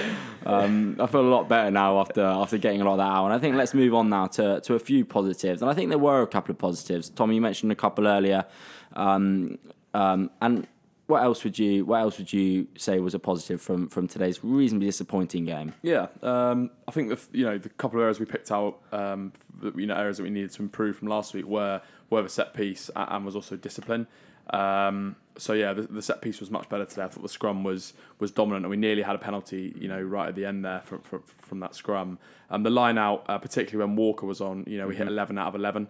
Um, 0.45 0.97
I 0.99 1.07
feel 1.07 1.21
a 1.21 1.29
lot 1.29 1.49
better 1.49 1.71
now 1.71 1.99
after 1.99 2.21
after 2.21 2.57
getting 2.57 2.81
a 2.81 2.85
lot 2.85 2.93
of 2.93 2.97
that 2.99 3.11
out. 3.11 3.25
And 3.25 3.33
I 3.33 3.39
think 3.39 3.55
let's 3.55 3.73
move 3.73 3.93
on 3.93 4.09
now 4.09 4.27
to, 4.27 4.61
to 4.61 4.75
a 4.75 4.79
few 4.79 5.05
positives. 5.05 5.61
And 5.61 5.69
I 5.69 5.73
think 5.73 5.89
there 5.89 5.97
were 5.97 6.21
a 6.21 6.27
couple 6.27 6.51
of 6.51 6.57
positives. 6.57 7.09
Tommy, 7.09 7.35
you 7.35 7.41
mentioned 7.41 7.71
a 7.71 7.75
couple 7.75 8.07
earlier. 8.07 8.45
Um, 8.93 9.57
um, 9.93 10.31
and 10.41 10.67
what 11.09 11.23
else 11.23 11.43
would 11.43 11.57
you 11.57 11.85
what 11.85 12.01
else 12.01 12.19
would 12.19 12.31
you 12.31 12.67
say 12.77 12.99
was 12.99 13.15
a 13.15 13.19
positive 13.19 13.59
from, 13.59 13.89
from 13.89 14.07
today's 14.07 14.43
reasonably 14.43 14.85
disappointing 14.85 15.43
game? 15.43 15.73
Yeah, 15.81 16.07
um, 16.21 16.69
I 16.87 16.91
think 16.91 17.09
the 17.09 17.19
you 17.35 17.45
know 17.45 17.57
the 17.57 17.69
couple 17.69 17.97
of 17.97 18.03
areas 18.03 18.19
we 18.19 18.27
picked 18.27 18.51
out, 18.51 18.79
um, 18.91 19.33
you 19.75 19.87
know 19.87 19.95
areas 19.95 20.17
that 20.17 20.23
we 20.23 20.29
needed 20.29 20.51
to 20.51 20.61
improve 20.61 20.97
from 20.97 21.07
last 21.07 21.33
week 21.33 21.45
were 21.45 21.81
were 22.11 22.21
the 22.21 22.29
set 22.29 22.53
piece 22.53 22.91
and 22.95 23.25
was 23.25 23.35
also 23.35 23.55
discipline. 23.55 24.05
Um, 24.51 25.15
so 25.35 25.53
yeah, 25.53 25.73
the, 25.73 25.81
the 25.83 26.01
set 26.03 26.21
piece 26.21 26.39
was 26.39 26.51
much 26.51 26.69
better 26.69 26.85
today. 26.85 27.03
I 27.03 27.07
thought 27.07 27.23
the 27.23 27.29
scrum 27.29 27.63
was 27.63 27.93
was 28.19 28.29
dominant, 28.29 28.65
and 28.65 28.69
we 28.69 28.77
nearly 28.77 29.01
had 29.01 29.15
a 29.15 29.19
penalty, 29.19 29.73
you 29.79 29.87
know, 29.87 29.99
right 29.99 30.29
at 30.29 30.35
the 30.35 30.45
end 30.45 30.63
there 30.63 30.81
from 30.81 31.01
from, 31.01 31.23
from 31.23 31.59
that 31.61 31.73
scrum. 31.73 32.19
Um, 32.51 32.61
the 32.61 32.69
line 32.69 32.99
out, 32.99 33.25
uh, 33.27 33.39
particularly 33.39 33.87
when 33.89 33.95
Walker 33.95 34.27
was 34.27 34.41
on, 34.41 34.63
you 34.67 34.77
know, 34.77 34.87
we 34.87 34.95
hit 34.95 35.07
eleven 35.07 35.39
out 35.39 35.47
of 35.47 35.55
eleven. 35.55 35.87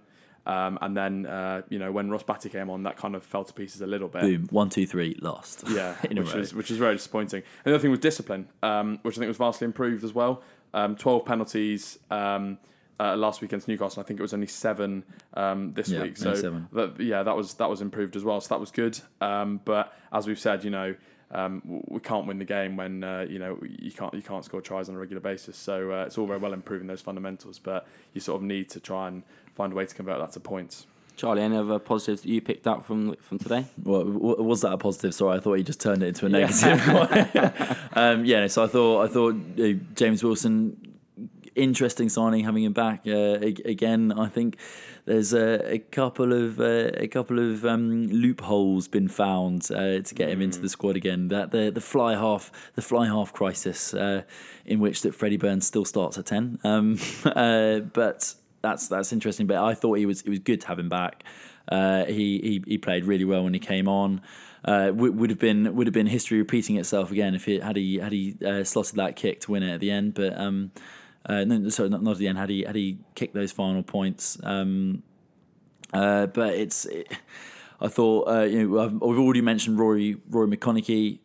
Um, 0.49 0.79
and 0.81 0.97
then, 0.97 1.25
uh, 1.27 1.61
you 1.69 1.77
know, 1.77 1.91
when 1.91 2.09
Ross 2.09 2.23
Batty 2.23 2.49
came 2.49 2.71
on, 2.71 2.81
that 2.83 2.97
kind 2.97 3.13
of 3.15 3.23
fell 3.23 3.43
to 3.43 3.53
pieces 3.53 3.81
a 3.81 3.85
little 3.87 4.07
bit. 4.07 4.21
Boom, 4.21 4.47
one, 4.49 4.69
two, 4.69 4.87
three, 4.87 5.15
lost. 5.21 5.63
Yeah, 5.69 5.93
which 6.09 6.33
was 6.33 6.53
which 6.55 6.69
was 6.71 6.79
very 6.79 6.95
disappointing. 6.95 7.43
And 7.63 7.71
the 7.71 7.75
other 7.75 7.81
thing 7.81 7.91
was 7.91 7.99
discipline, 7.99 8.47
um, 8.63 8.97
which 9.03 9.15
I 9.15 9.19
think 9.19 9.27
was 9.27 9.37
vastly 9.37 9.65
improved 9.65 10.03
as 10.03 10.13
well. 10.13 10.41
Um, 10.73 10.95
Twelve 10.95 11.23
penalties 11.23 11.99
um, 12.09 12.57
uh, 12.99 13.15
last 13.15 13.41
week 13.41 13.51
against 13.51 13.67
Newcastle. 13.67 14.01
I 14.01 14.05
think 14.07 14.19
it 14.19 14.23
was 14.23 14.33
only 14.33 14.47
seven 14.47 15.03
um, 15.35 15.73
this 15.73 15.89
Yeah, 15.89 16.01
week. 16.01 16.17
So 16.17 16.33
that, 16.73 16.99
yeah, 16.99 17.21
that 17.21 17.35
was 17.35 17.53
that 17.55 17.69
was 17.69 17.81
improved 17.81 18.15
as 18.15 18.23
well. 18.23 18.41
So 18.41 18.55
that 18.55 18.59
was 18.59 18.71
good. 18.71 18.99
Um, 19.21 19.61
but 19.65 19.93
as 20.11 20.25
we've 20.25 20.39
said, 20.39 20.63
you 20.63 20.71
know. 20.71 20.95
um, 21.31 21.61
we 21.87 21.99
can't 21.99 22.25
win 22.25 22.39
the 22.39 22.45
game 22.45 22.75
when 22.75 23.03
uh, 23.03 23.23
you 23.29 23.37
know 23.37 23.59
you 23.61 23.91
can't 23.91 24.11
you 24.15 24.23
can't 24.23 24.43
score 24.43 24.61
tries 24.61 24.89
on 24.89 24.95
a 24.95 24.97
regular 24.97 25.21
basis. 25.21 25.55
So 25.57 25.91
uh, 25.91 26.05
it's 26.07 26.17
all 26.17 26.25
very 26.25 26.39
well 26.39 26.53
improving 26.53 26.87
those 26.87 27.01
fundamentals, 27.01 27.59
but 27.59 27.85
you 28.13 28.19
sort 28.19 28.41
of 28.41 28.43
need 28.47 28.67
to 28.71 28.79
try 28.79 29.07
and 29.09 29.21
find 29.59 29.73
a 29.73 29.75
way 29.75 29.85
to 29.85 29.93
convert 29.93 30.19
that 30.19 30.31
to 30.31 30.39
points. 30.39 30.87
Charlie, 31.17 31.41
any 31.41 31.57
other 31.57 31.79
positives 31.79 32.21
that 32.21 32.29
you 32.29 32.39
picked 32.39 32.65
up 32.65 32.85
from 32.85 33.13
from 33.15 33.39
today? 33.39 33.65
Well, 33.83 34.05
was 34.05 34.61
that 34.61 34.71
a 34.71 34.77
positive? 34.77 35.13
Sorry, 35.13 35.37
I 35.37 35.41
thought 35.41 35.55
you 35.55 35.65
just 35.65 35.81
turned 35.81 36.01
it 36.01 36.07
into 36.07 36.27
a 36.27 36.29
negative. 36.29 37.77
um, 37.93 38.23
yeah, 38.23 38.47
so 38.47 38.63
I 38.63 38.67
thought 38.67 39.03
I 39.03 39.07
thought 39.09 39.35
uh, 39.59 39.73
James 39.95 40.23
Wilson, 40.23 40.95
interesting 41.55 42.07
signing, 42.07 42.45
having 42.45 42.63
him 42.63 42.71
back 42.71 43.01
uh, 43.05 43.37
again. 43.75 44.13
I 44.13 44.29
think 44.29 44.55
there's 45.03 45.33
a, 45.33 45.73
a 45.73 45.79
couple 45.79 46.31
of 46.31 46.61
uh, 46.61 46.91
a 46.93 47.09
couple 47.09 47.37
of 47.37 47.65
um, 47.65 48.07
loopholes 48.07 48.87
been 48.87 49.09
found 49.09 49.69
uh, 49.71 49.99
to 49.99 50.15
get 50.15 50.29
him 50.29 50.41
into 50.41 50.61
the 50.61 50.69
squad 50.69 50.95
again. 50.95 51.27
That 51.27 51.51
the 51.51 51.69
the 51.69 51.81
fly 51.81 52.13
half 52.15 52.49
the 52.75 52.81
fly 52.81 53.07
half 53.07 53.33
crisis 53.33 53.93
uh, 53.93 54.21
in 54.65 54.79
which 54.79 55.01
that 55.01 55.13
Freddie 55.13 55.35
Burns 55.35 55.67
still 55.67 55.83
starts 55.83 56.17
at 56.17 56.27
ten, 56.27 56.59
um, 56.63 56.97
uh, 57.25 57.79
but 57.79 58.35
that's 58.61 58.87
that's 58.87 59.11
interesting. 59.11 59.47
But 59.47 59.57
I 59.57 59.73
thought 59.73 59.97
he 59.97 60.05
was 60.05 60.21
it 60.21 60.29
was 60.29 60.39
good 60.39 60.61
to 60.61 60.67
have 60.67 60.79
him 60.79 60.89
back. 60.89 61.23
Uh, 61.67 62.05
he, 62.05 62.39
he 62.39 62.63
he 62.65 62.77
played 62.77 63.05
really 63.05 63.25
well 63.25 63.43
when 63.43 63.53
he 63.53 63.59
came 63.59 63.87
on. 63.87 64.21
Uh, 64.65 64.91
would, 64.93 65.29
have 65.29 65.39
been 65.39 65.73
would 65.75 65.87
have 65.87 65.93
been 65.93 66.07
history 66.07 66.37
repeating 66.37 66.75
itself 66.75 67.11
again 67.11 67.33
if 67.33 67.45
he 67.45 67.59
had 67.59 67.77
he 67.77 67.97
had 67.97 68.11
he 68.11 68.35
uh, 68.45 68.63
slotted 68.63 68.95
that 68.95 69.15
kick 69.15 69.39
to 69.41 69.51
win 69.51 69.63
it 69.63 69.73
at 69.73 69.79
the 69.79 69.91
end. 69.91 70.13
But 70.13 70.37
um, 70.37 70.71
uh, 71.25 71.43
no, 71.45 71.69
sorry, 71.69 71.89
not, 71.89 72.03
not 72.03 72.11
at 72.11 72.17
the 72.17 72.27
end. 72.27 72.37
Had 72.37 72.49
he 72.49 72.63
had 72.63 72.75
he 72.75 72.99
kicked 73.15 73.33
those 73.33 73.51
final 73.51 73.83
points? 73.83 74.37
Um, 74.43 75.03
uh, 75.93 76.25
but 76.27 76.55
it's. 76.55 76.85
It, 76.85 77.07
I 77.81 77.87
thought 77.87 78.27
uh, 78.27 78.41
you 78.41 78.67
know 78.67 78.79
I've, 78.79 78.91
we've 78.91 79.19
already 79.19 79.41
mentioned 79.41 79.79
Rory 79.79 80.17
Rory 80.29 80.47
McConnochie. 80.47 81.19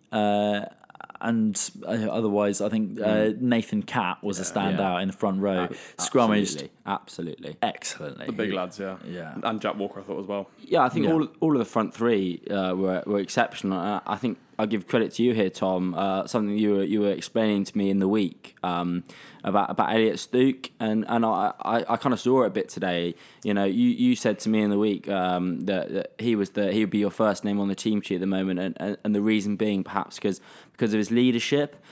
And 1.24 1.58
uh, 1.86 2.08
otherwise, 2.10 2.60
I 2.60 2.68
think 2.68 3.00
uh, 3.00 3.30
Nathan 3.40 3.82
Catt 3.82 4.22
was 4.22 4.38
a 4.38 4.42
standout 4.42 4.78
Yeah. 4.96 5.00
in 5.00 5.08
the 5.08 5.14
front 5.14 5.40
row. 5.40 5.68
Scrummaged 5.98 6.68
Absolutely, 6.68 6.70
absolutely. 6.86 7.56
excellently. 7.62 8.26
The 8.26 8.32
big 8.32 8.52
lads, 8.52 8.78
yeah, 8.78 8.96
Yeah. 9.06 9.34
and 9.42 9.60
Jack 9.60 9.76
Walker, 9.76 10.00
I 10.00 10.02
thought 10.02 10.20
as 10.20 10.26
well. 10.26 10.50
Yeah, 10.62 10.82
I 10.82 10.88
think 10.90 11.06
Yeah. 11.06 11.12
all 11.14 11.28
all 11.40 11.52
of 11.52 11.58
the 11.58 11.64
front 11.64 11.94
three 11.94 12.42
uh, 12.50 12.74
were 12.74 13.02
were 13.06 13.20
exceptional. 13.20 13.78
Uh, 13.78 14.00
I 14.06 14.16
think 14.16 14.38
I 14.56 14.66
give 14.66 14.86
credit 14.86 15.12
to 15.14 15.22
you 15.24 15.32
here, 15.34 15.50
Tom. 15.50 15.94
Uh, 15.94 16.26
something 16.28 16.56
you 16.56 16.70
were 16.74 16.84
you 16.84 17.00
were 17.00 17.10
explaining 17.10 17.64
to 17.64 17.76
me 17.76 17.90
in 17.90 17.98
the 17.98 18.06
week 18.06 18.54
um, 18.62 19.02
about 19.42 19.68
about 19.70 19.92
Elliot 19.94 20.18
Stooke, 20.20 20.70
and 20.78 21.04
and 21.08 21.24
I, 21.26 21.52
I, 21.60 21.76
I 21.94 21.96
kind 21.96 22.12
of 22.12 22.20
saw 22.20 22.42
it 22.44 22.48
a 22.48 22.50
bit 22.50 22.68
today. 22.68 23.14
You 23.42 23.52
know, 23.54 23.64
you, 23.64 23.88
you 23.88 24.14
said 24.14 24.38
to 24.40 24.48
me 24.48 24.60
in 24.62 24.70
the 24.70 24.78
week 24.78 25.08
um, 25.08 25.64
that, 25.66 25.92
that 25.92 26.12
he 26.18 26.36
was 26.36 26.50
the 26.50 26.72
he 26.72 26.80
would 26.80 26.90
be 26.90 26.98
your 26.98 27.10
first 27.10 27.44
name 27.44 27.58
on 27.58 27.68
the 27.68 27.74
team 27.74 28.00
sheet 28.00 28.16
at 28.16 28.20
the 28.20 28.26
moment, 28.38 28.60
and, 28.60 28.76
and, 28.78 28.96
and 29.02 29.14
the 29.14 29.20
reason 29.22 29.56
being 29.56 29.82
perhaps 29.82 30.16
because 30.16 30.40
because 30.74 30.92
of 30.92 30.98
his 30.98 31.10
leadership. 31.10 31.82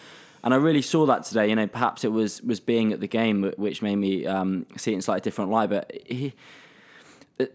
And 0.45 0.53
I 0.53 0.57
really 0.57 0.83
saw 0.83 1.07
that 1.07 1.25
today. 1.25 1.49
You 1.49 1.57
know, 1.57 1.67
perhaps 1.67 2.05
it 2.05 2.13
was 2.13 2.43
was 2.43 2.61
being 2.61 2.93
at 2.93 3.01
the 3.01 3.09
game 3.09 3.53
which 3.57 3.81
made 3.81 3.97
me 3.97 4.27
um, 4.27 4.67
see 4.77 4.93
it 4.93 4.97
in 4.97 5.03
slightly 5.03 5.21
different 5.21 5.51
light. 5.51 5.71
But 5.71 5.93
he, 6.05 6.35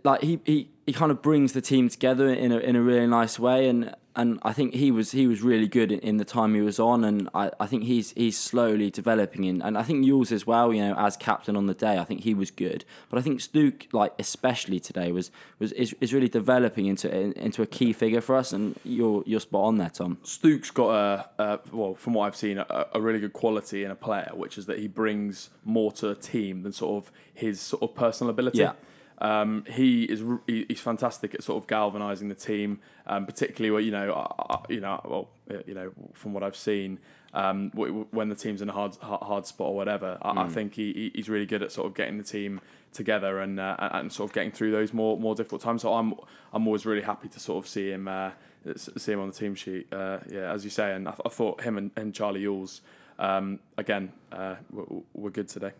like 0.03 0.21
he, 0.21 0.39
he, 0.45 0.69
he 0.86 0.93
kind 0.93 1.11
of 1.11 1.21
brings 1.21 1.51
the 1.53 1.61
team 1.61 1.89
together 1.89 2.30
in 2.30 2.51
a 2.51 2.57
in 2.59 2.75
a 2.75 2.82
really 2.82 3.07
nice 3.07 3.38
way, 3.38 3.67
and 3.67 3.93
and 4.18 4.39
I 4.41 4.51
think 4.51 4.74
he 4.74 4.89
was 4.89 5.11
he 5.11 5.28
was 5.28 5.43
really 5.43 5.68
good 5.68 5.91
in, 5.91 5.99
in 5.99 6.18
the 6.18 6.26
time 6.26 6.55
he 6.55 6.61
was 6.61 6.80
on, 6.80 7.03
and 7.03 7.30
I, 7.36 7.51
I 7.59 7.68
think 7.68 7.84
he's 7.84 8.11
he's 8.13 8.38
slowly 8.38 8.89
developing 8.89 9.43
in, 9.43 9.61
and 9.61 9.78
I 9.78 9.84
think 9.84 10.03
Ewels 10.03 10.32
as 10.32 10.45
well. 10.47 10.74
You 10.74 10.88
know, 10.88 10.95
as 10.97 11.15
captain 11.15 11.55
on 11.55 11.68
the 11.68 11.76
day, 11.76 11.99
I 11.99 12.03
think 12.03 12.22
he 12.22 12.34
was 12.34 12.49
good, 12.49 12.84
but 13.11 13.20
I 13.20 13.22
think 13.22 13.39
Stooke, 13.39 13.86
like 13.93 14.13
especially 14.18 14.80
today, 14.80 15.11
was 15.11 15.30
was 15.59 15.72
is, 15.74 15.95
is 16.01 16.15
really 16.15 16.30
developing 16.30 16.88
into 16.88 17.07
into 17.39 17.61
a 17.61 17.68
key 17.68 17.93
figure 17.93 18.20
for 18.20 18.36
us, 18.36 18.51
and 18.51 18.78
you're 18.84 19.24
you're 19.28 19.39
spot 19.39 19.65
on 19.65 19.78
there, 19.78 19.91
Tom. 19.91 20.18
Stooke's 20.24 20.72
got 20.72 20.89
a, 20.89 21.30
a 21.43 21.59
well, 21.72 21.93
from 21.93 22.13
what 22.13 22.26
I've 22.26 22.36
seen, 22.36 22.57
a, 22.57 22.88
a 22.95 22.99
really 22.99 23.20
good 23.20 23.34
quality 23.34 23.84
in 23.84 23.91
a 23.91 23.95
player, 23.95 24.32
which 24.34 24.57
is 24.57 24.65
that 24.65 24.80
he 24.80 24.88
brings 24.88 25.51
more 25.63 25.91
to 25.91 26.09
a 26.09 26.15
team 26.15 26.63
than 26.63 26.74
sort 26.74 27.03
of 27.03 27.11
his 27.36 27.61
sort 27.61 27.84
of 27.84 27.93
personal 27.93 28.32
ability. 28.32 28.57
Yeah. 28.59 28.74
Um, 29.20 29.63
he 29.68 30.03
is 30.03 30.24
he- 30.45 30.65
he's 30.68 30.80
fantastic 30.80 31.34
at 31.34 31.43
sort 31.43 31.61
of 31.61 31.68
galvanising 31.68 32.30
the 32.30 32.36
team, 32.36 32.80
um, 33.07 33.26
particularly 33.26 33.72
where 33.72 33.82
you 33.82 33.91
know 33.91 34.28
you 34.70 34.80
know 34.80 35.01
well 35.05 35.30
you 35.65 35.74
know 35.74 35.91
from 36.13 36.34
what 36.34 36.43
I've 36.43 36.55
seen. 36.55 36.99
Um, 37.34 37.70
w- 37.70 37.89
w- 37.91 38.07
when 38.11 38.30
the 38.30 38.36
team's 38.36 38.61
in 38.61 38.70
a 38.70 38.74
hard 38.74 38.95
hard 39.01 39.45
spot 39.45 39.68
or 39.70 39.76
whatever, 39.76 40.18
I, 40.22 40.30
I 40.43 40.47
think 40.49 40.74
he, 40.76 40.93
he- 40.93 41.11
he's 41.15 41.30
really 41.30 41.45
good 41.45 41.61
at 41.61 41.72
sort 41.72 41.88
of 41.88 41.93
getting 41.93 42.18
the 42.18 42.24
team 42.24 42.61
together 42.93 43.39
and 43.39 43.59
uh, 43.59 43.76
and 43.80 44.11
sort 44.13 44.30
of 44.30 44.34
getting 44.34 44.51
through 44.51 44.72
those 44.72 44.93
more 44.93 45.20
more 45.20 45.36
difficult 45.36 45.61
times. 45.61 45.82
So 45.82 45.93
I'm 45.93 46.13
I'm 46.53 46.65
always 46.68 46.86
really 46.86 47.01
happy 47.01 47.28
to 47.30 47.39
sort 47.39 47.63
of 47.63 47.68
see 47.70 47.89
him 47.91 48.07
uh, 48.07 48.32
see 48.78 49.11
him 49.13 49.20
on 49.20 49.28
the 49.30 49.36
team 49.36 49.55
sheet. 49.55 49.91
Uh, 49.91 50.20
yeah, 50.32 50.51
as 50.51 50.63
you 50.63 50.70
say, 50.70 50.93
and 50.93 51.07
I, 51.07 51.11
th- 51.11 51.22
I 51.26 51.30
thought 51.30 51.61
him 51.61 51.78
and, 51.78 51.91
and 51.95 52.13
Charlie 52.13 52.41
Ewels 52.41 52.82
um, 53.20 53.59
again 53.78 54.13
uh, 54.32 54.55
were, 54.72 54.86
were 55.13 55.30
good 55.32 55.49
today. 55.49 55.72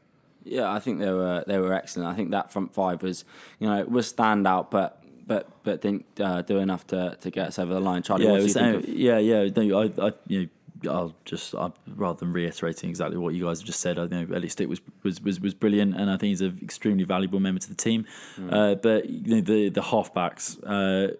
Yeah, 0.48 0.72
I 0.72 0.80
think 0.80 1.00
they 1.00 1.12
were 1.12 1.44
they 1.48 1.58
were 1.58 1.74
excellent. 1.74 2.10
I 2.10 2.16
think 2.16 2.32
that 2.32 2.52
front 2.52 2.74
five 2.74 3.04
was 3.04 3.26
you 3.60 3.68
know 3.68 3.84
was 3.86 4.12
standout, 4.12 4.72
but 4.72 5.04
but 5.28 5.50
but 5.64 5.82
didn't 5.82 6.06
uh, 6.20 6.42
do 6.42 6.58
enough 6.58 6.88
to, 6.88 7.18
to 7.22 7.30
get 7.30 7.48
us 7.48 7.60
over 7.60 7.74
the 7.74 7.80
line. 7.80 8.02
Charlie, 8.02 8.26
yeah, 8.26 8.32
what 8.32 8.38
do 8.38 8.42
you 8.42 8.46
was, 8.46 8.54
think 8.54 8.76
uh, 8.76 8.78
of- 8.78 8.90
yeah, 8.90 9.18
yeah. 9.18 9.50
No, 9.56 9.82
I, 9.82 10.08
I, 10.08 10.14
you 10.28 10.50
know, 10.84 10.92
I'll 10.92 11.16
just 11.26 11.54
I, 11.54 11.72
rather 11.96 12.20
than 12.20 12.34
reiterating 12.34 12.90
exactly 12.90 13.18
what 13.18 13.34
you 13.34 13.46
guys 13.46 13.60
have 13.60 13.68
just 13.68 13.82
said, 13.82 14.00
I 14.00 14.08
think 14.08 14.32
Elliot 14.32 14.52
Stooke 14.52 14.70
was, 14.70 14.82
was 15.04 15.22
was 15.22 15.40
was 15.40 15.54
brilliant, 15.54 15.96
and 15.96 16.10
I 16.10 16.18
think 16.18 16.30
he's 16.30 16.42
an 16.42 16.60
extremely 16.62 17.04
valuable 17.04 17.40
member 17.40 17.60
to 17.60 17.70
the 17.70 17.76
team. 17.76 18.06
Uh, 18.50 18.76
but 18.76 19.10
you 19.10 19.36
know, 19.36 19.42
the 19.42 19.70
the 19.70 19.82
halfbacks 19.82 20.58
uh, 20.66 21.14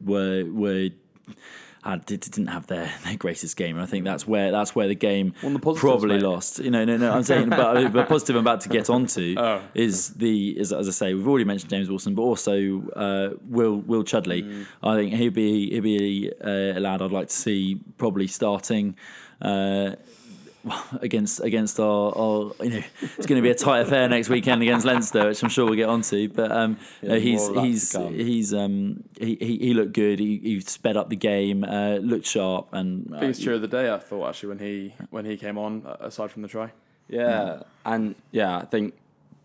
were 0.00 0.44
were. 0.44 0.90
Had, 1.84 2.06
did- 2.06 2.20
didn't 2.22 2.46
have 2.46 2.66
their, 2.66 2.90
their 3.04 3.16
greatest 3.16 3.56
game, 3.58 3.76
and 3.76 3.82
I 3.82 3.86
think 3.86 4.04
that's 4.06 4.26
where 4.26 4.50
that's 4.50 4.74
where 4.74 4.88
the 4.88 4.94
game 4.94 5.34
the 5.42 5.58
probably 5.58 6.14
mate. 6.16 6.22
lost. 6.22 6.58
You 6.58 6.70
know, 6.70 6.82
no, 6.84 6.96
no, 6.96 7.12
I'm 7.12 7.22
saying, 7.22 7.50
but 7.50 7.90
the 7.92 8.04
positive 8.04 8.36
I'm 8.36 8.40
about 8.40 8.62
to 8.62 8.70
get 8.70 8.88
onto 8.88 9.34
Oh. 9.38 9.60
is 9.74 10.14
the 10.14 10.58
is 10.58 10.72
as 10.72 10.88
I 10.88 10.92
say, 10.92 11.12
we've 11.12 11.28
already 11.28 11.44
mentioned 11.44 11.68
James 11.70 11.90
Wilson, 11.90 12.14
but 12.14 12.22
also 12.22 12.88
uh, 12.96 13.36
Will 13.46 13.76
Will 13.76 14.02
Chudley. 14.02 14.64
I 14.82 14.96
think 14.96 15.12
he'd 15.12 15.34
be 15.34 15.68
he'd 15.70 15.80
be 15.82 16.32
uh, 16.42 16.78
a 16.78 16.80
lad 16.80 17.02
I'd 17.02 17.10
like 17.12 17.28
to 17.28 17.34
see 17.36 17.78
probably 17.98 18.28
starting. 18.28 18.96
Uh, 19.42 19.96
against 21.00 21.40
against 21.40 21.78
our, 21.78 22.16
our 22.16 22.52
you 22.62 22.70
know 22.70 22.82
it's 23.00 23.26
going 23.26 23.40
to 23.40 23.42
be 23.42 23.50
a 23.50 23.54
tight 23.54 23.80
affair 23.80 24.08
next 24.08 24.28
weekend 24.28 24.62
against 24.62 24.86
Leinster, 24.86 25.28
which 25.28 25.42
I'm 25.42 25.48
sure 25.48 25.66
we'll 25.66 25.74
get 25.74 25.88
onto. 25.88 26.28
But 26.28 26.50
um, 26.50 26.78
no, 27.02 27.18
he's 27.18 27.40
more 27.40 27.48
of 27.50 27.54
that 27.56 27.60
to 27.62 27.66
he's 27.66 28.26
he's 28.26 28.54
um 28.54 29.04
he, 29.18 29.36
he, 29.40 29.58
he 29.58 29.74
looked 29.74 29.92
good. 29.92 30.18
He, 30.18 30.38
he 30.38 30.60
sped 30.60 30.96
up 30.96 31.10
the 31.10 31.16
game, 31.16 31.64
uh, 31.64 31.96
looked 31.96 32.26
sharp, 32.26 32.68
and 32.72 33.12
uh, 33.14 33.20
Biggest 33.20 33.42
cheer 33.42 33.54
of 33.54 33.62
the 33.62 33.68
day, 33.68 33.92
I 33.92 33.98
thought 33.98 34.28
actually 34.28 34.50
when 34.50 34.58
he 34.58 34.94
when 35.10 35.24
he 35.24 35.36
came 35.36 35.58
on, 35.58 35.84
uh, 35.86 35.96
aside 36.00 36.30
from 36.30 36.42
the 36.42 36.48
try. 36.48 36.72
Yeah, 37.08 37.62
and 37.84 38.14
yeah, 38.32 38.56
I 38.56 38.64
think 38.64 38.94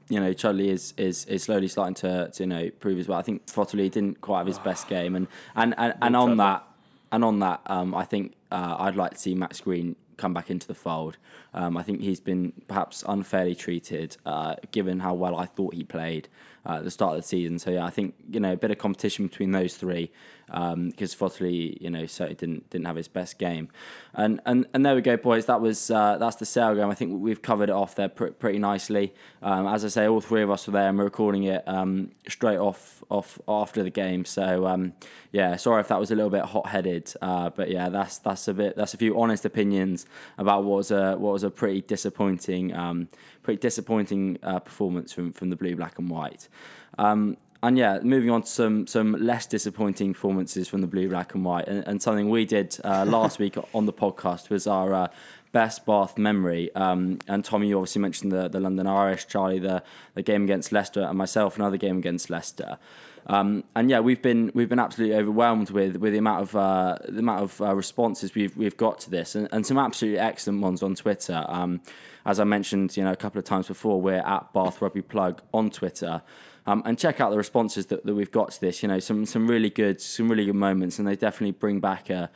you 0.08 0.20
know 0.20 0.34
Chudley 0.34 0.70
is, 0.70 0.94
is 0.98 1.26
is 1.26 1.44
slowly 1.44 1.68
starting 1.68 1.96
to, 1.96 2.30
to 2.32 2.44
you 2.44 2.48
know 2.48 2.70
prove 2.80 3.00
as 3.00 3.08
well. 3.08 3.20
I 3.20 3.24
think 3.24 3.46
Fotuali'i 3.48 3.92
didn't 3.92 4.22
quite 4.22 4.40
have 4.40 4.48
his 4.48 4.60
best 4.60 4.88
game, 4.88 5.16
and 5.16 5.28
and 5.56 5.76
and, 5.78 5.94
and 6.02 6.16
on 6.16 6.30
Chudley. 6.30 6.38
that 6.38 6.64
and 7.12 7.24
on 7.26 7.40
that, 7.40 7.62
um, 7.66 7.96
I 7.96 8.06
think 8.06 8.34
uh, 8.52 8.76
I'd 8.80 8.96
like 8.96 9.12
to 9.12 9.18
see 9.18 9.36
Max 9.36 9.62
Green 9.62 9.96
come 10.20 10.34
back 10.34 10.50
into 10.50 10.68
the 10.68 10.76
fold. 10.76 11.18
Um, 11.54 11.78
I 11.78 11.84
think 11.84 12.02
he's 12.02 12.20
been 12.20 12.54
perhaps 12.68 13.04
unfairly 13.08 13.56
treated, 13.56 14.18
uh, 14.26 14.56
given 14.72 15.00
how 15.00 15.14
well 15.14 15.36
I 15.36 15.46
thought 15.46 15.74
he 15.74 15.84
played 15.84 16.28
uh, 16.66 16.78
at 16.78 16.84
the 16.84 16.92
start 16.92 17.16
of 17.16 17.24
the 17.24 17.28
season. 17.28 17.58
So 17.58 17.72
yeah, 17.72 17.86
I 17.86 17.90
think 17.90 18.16
you 18.30 18.40
know 18.40 18.54
a 18.54 18.58
bit 18.58 18.72
of 18.72 18.78
competition 18.78 19.28
between 19.28 19.52
those 19.52 19.76
three 19.76 20.12
because 20.50 21.16
Fotuali'i, 21.16 21.80
you 21.80 21.90
know, 21.90 22.06
certainly 22.06 22.36
didn't 22.36 22.70
didn't 22.70 22.86
have 22.86 22.96
his 22.96 23.08
best 23.08 23.38
game. 23.38 23.70
And 24.14 24.42
and 24.46 24.66
and 24.74 24.86
there 24.86 24.96
we 24.96 25.02
go, 25.02 25.18
boys. 25.18 25.46
That 25.46 25.62
was 25.62 25.92
uh, 25.92 26.18
that's 26.18 26.38
the 26.38 26.46
sale 26.46 26.76
game. 26.76 26.90
I 26.90 26.96
think 26.96 27.22
we've 27.22 27.42
covered 27.42 27.70
it 27.70 27.76
off 27.76 27.96
there 27.96 28.10
pr- 28.10 28.28
pretty 28.28 28.60
nicely. 28.60 29.14
Um, 29.42 29.68
as 29.68 29.86
I 29.86 29.90
say, 29.90 30.08
all 30.08 30.22
three 30.22 30.42
of 30.42 30.50
us 30.50 30.68
were 30.68 30.74
there, 30.74 30.90
and 30.90 30.98
we're 30.98 31.06
recording 31.06 31.44
it 31.44 31.64
um, 31.68 32.12
straight 32.28 32.58
off 32.58 33.04
off 33.10 33.40
after 33.48 33.84
the 33.84 33.90
game. 33.90 34.26
So 34.26 34.66
um, 34.68 34.94
yeah, 35.32 35.56
sorry 35.56 35.82
if 35.82 35.88
that 35.90 36.00
was 36.00 36.12
a 36.12 36.16
little 36.16 36.32
bit 36.32 36.46
hot 36.46 36.68
headed, 36.68 37.14
uh, 37.22 37.50
but 37.52 37.70
yeah, 37.70 37.90
that's 37.90 38.18
that's 38.18 38.48
a 38.48 38.54
bit 38.54 38.76
that's 38.76 38.94
a 38.94 38.98
few 38.98 39.20
honest 39.20 39.46
opinions 39.46 40.06
about 40.38 40.64
what 40.64 40.78
was 40.78 40.92
a 40.92 41.16
what 41.18 41.34
was 41.34 41.44
a 41.44 41.52
pretty 41.52 41.82
disappointing 41.82 42.74
um, 42.74 43.08
pretty 43.44 43.60
disappointing 43.60 44.40
uh, 44.44 44.60
performance 44.60 45.14
from 45.14 45.32
from 45.32 45.50
the 45.50 45.56
blue, 45.56 45.76
black, 45.76 46.00
and 46.00 46.10
white. 46.10 46.48
Um, 46.98 47.38
and 47.62 47.78
yeah, 47.78 48.00
moving 48.02 48.30
on 48.30 48.44
to 48.44 48.48
some 48.48 48.88
some 48.88 49.14
less 49.14 49.46
disappointing 49.46 50.14
performances 50.14 50.68
from 50.68 50.82
the 50.82 50.88
blue, 50.88 51.10
black, 51.10 51.36
and 51.36 51.44
white, 51.44 51.68
and, 51.68 51.86
and 51.88 52.02
something 52.02 52.30
we 52.30 52.46
did 52.46 52.78
uh, 52.84 53.06
last 53.08 53.40
week 53.40 53.58
on 53.74 53.86
the 53.86 53.94
podcast 53.94 54.50
was 54.50 54.66
our 54.66 54.94
uh, 54.94 55.08
best 55.52 55.86
Bath 55.86 56.18
memory. 56.18 56.74
Um, 56.76 57.20
and 57.28 57.44
Tommy, 57.44 57.70
you 57.70 57.78
obviously 57.78 58.02
mentioned 58.02 58.32
the, 58.32 58.48
the 58.48 58.60
London 58.60 58.88
Irish, 58.88 59.28
Charlie, 59.28 59.60
the 59.60 59.84
the 60.14 60.22
game 60.22 60.44
against 60.44 60.72
Leicester, 60.72 61.02
and 61.02 61.18
myself 61.18 61.58
another 61.58 61.78
game 61.78 61.98
against 61.98 62.30
Leicester. 62.30 62.78
Um, 63.30 63.64
and 63.76 63.92
yeah, 63.92 64.00
we've 64.00 64.24
been 64.24 64.52
we've 64.56 64.68
been 64.68 64.80
absolutely 64.80 65.16
overwhelmed 65.16 65.70
with, 65.70 65.98
with 65.98 66.14
the 66.14 66.18
amount 66.18 66.42
of 66.42 66.56
uh, 66.56 66.98
the 67.08 67.20
amount 67.20 67.44
of 67.44 67.62
uh, 67.62 67.76
responses 67.76 68.34
we've 68.34 68.58
we've 68.58 68.76
got 68.76 69.00
to 69.02 69.12
this, 69.12 69.36
and, 69.36 69.48
and 69.52 69.66
some 69.66 69.78
absolutely 69.78 70.20
excellent 70.20 70.62
ones 70.62 70.82
on 70.82 70.96
Twitter. 70.96 71.46
Um, 71.48 71.82
as 72.26 72.40
I 72.40 72.44
mentioned, 72.44 72.98
you 72.98 73.04
know, 73.04 73.12
a 73.12 73.16
couple 73.16 73.38
of 73.38 73.46
times 73.46 73.68
before, 73.68 74.02
we're 74.02 74.16
at 74.16 74.52
Bath 74.52 74.82
Rugby 74.82 75.04
Plug 75.04 75.42
on 75.54 75.70
Twitter. 75.70 76.24
Um, 76.66 76.84
and 76.86 77.00
check 77.00 77.22
out 77.22 77.32
the 77.32 77.38
responses 77.38 77.86
that, 77.88 78.06
that 78.06 78.14
we've 78.14 78.32
got 78.32 78.52
to 78.52 78.62
this. 78.62 78.82
You 78.82 78.90
know, 78.90 79.00
some 79.00 79.28
some 79.28 79.48
really 79.48 79.70
good 79.70 80.02
some 80.02 80.28
really 80.28 80.46
good 80.46 80.56
moments, 80.56 80.98
and 80.98 81.08
they 81.08 81.16
definitely 81.16 81.52
bring 81.52 81.80
back 81.80 82.10
a 82.10 82.32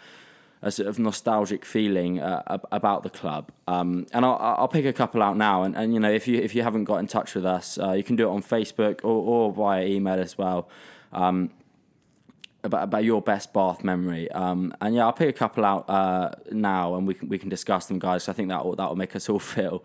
a 0.63 0.71
sort 0.71 0.87
of 0.87 0.97
nostalgic 0.97 1.65
feeling 1.65 2.19
uh, 2.21 2.57
about 2.71 3.03
the 3.03 3.09
club. 3.09 3.51
Um, 3.67 4.07
and 4.13 4.25
I'll, 4.25 4.37
I'll 4.39 4.67
pick 4.69 4.85
a 4.85 4.93
couple 4.93 5.21
out 5.21 5.35
now. 5.35 5.63
And, 5.63 5.75
and 5.75 5.93
you 5.93 5.99
know, 5.99 6.11
if 6.11 6.27
you 6.27 6.39
if 6.39 6.55
you 6.55 6.63
haven't 6.63 6.85
got 6.85 6.97
in 6.97 7.07
touch 7.07 7.35
with 7.35 7.45
us, 7.45 7.77
uh, 7.77 7.91
you 7.91 8.03
can 8.03 8.15
do 8.15 8.29
it 8.29 8.31
on 8.31 8.41
Facebook 8.41 9.01
or, 9.03 9.09
or 9.09 9.51
via 9.51 9.85
email 9.85 10.19
as 10.19 10.37
well. 10.37 10.69
Um, 11.11 11.51
about, 12.63 12.83
about 12.83 13.03
your 13.03 13.21
best 13.21 13.51
Bath 13.51 13.83
memory, 13.83 14.31
um, 14.31 14.73
and 14.79 14.95
yeah, 14.95 15.05
I'll 15.05 15.11
pick 15.11 15.27
a 15.27 15.33
couple 15.33 15.65
out 15.65 15.89
uh, 15.89 16.31
now, 16.49 16.95
and 16.95 17.05
we 17.05 17.13
can 17.13 17.27
we 17.27 17.37
can 17.37 17.49
discuss 17.49 17.87
them, 17.87 17.99
guys. 17.99 18.23
So 18.23 18.31
I 18.31 18.35
think 18.35 18.47
that 18.47 18.63
will 18.63 18.77
that 18.77 18.87
will 18.87 18.95
make 18.95 19.17
us 19.17 19.27
all 19.27 19.39
feel 19.55 19.83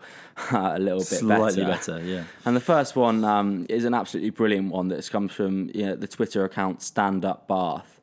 uh, 0.53 0.73
a 0.75 0.79
little 0.79 0.99
bit 0.99 1.07
Slightly 1.07 1.65
better. 1.65 1.95
better, 1.97 2.05
yeah. 2.05 2.23
And 2.45 2.55
the 2.55 2.61
first 2.61 2.95
one 2.95 3.25
um, 3.25 3.65
is 3.67 3.83
an 3.83 3.93
absolutely 3.93 4.29
brilliant 4.29 4.71
one 4.71 4.87
that 4.87 5.09
comes 5.11 5.33
from 5.33 5.69
you 5.73 5.87
know, 5.87 5.95
the 5.95 6.07
Twitter 6.07 6.45
account 6.45 6.81
Stand 6.81 7.25
Up 7.25 7.49
Bath. 7.49 7.98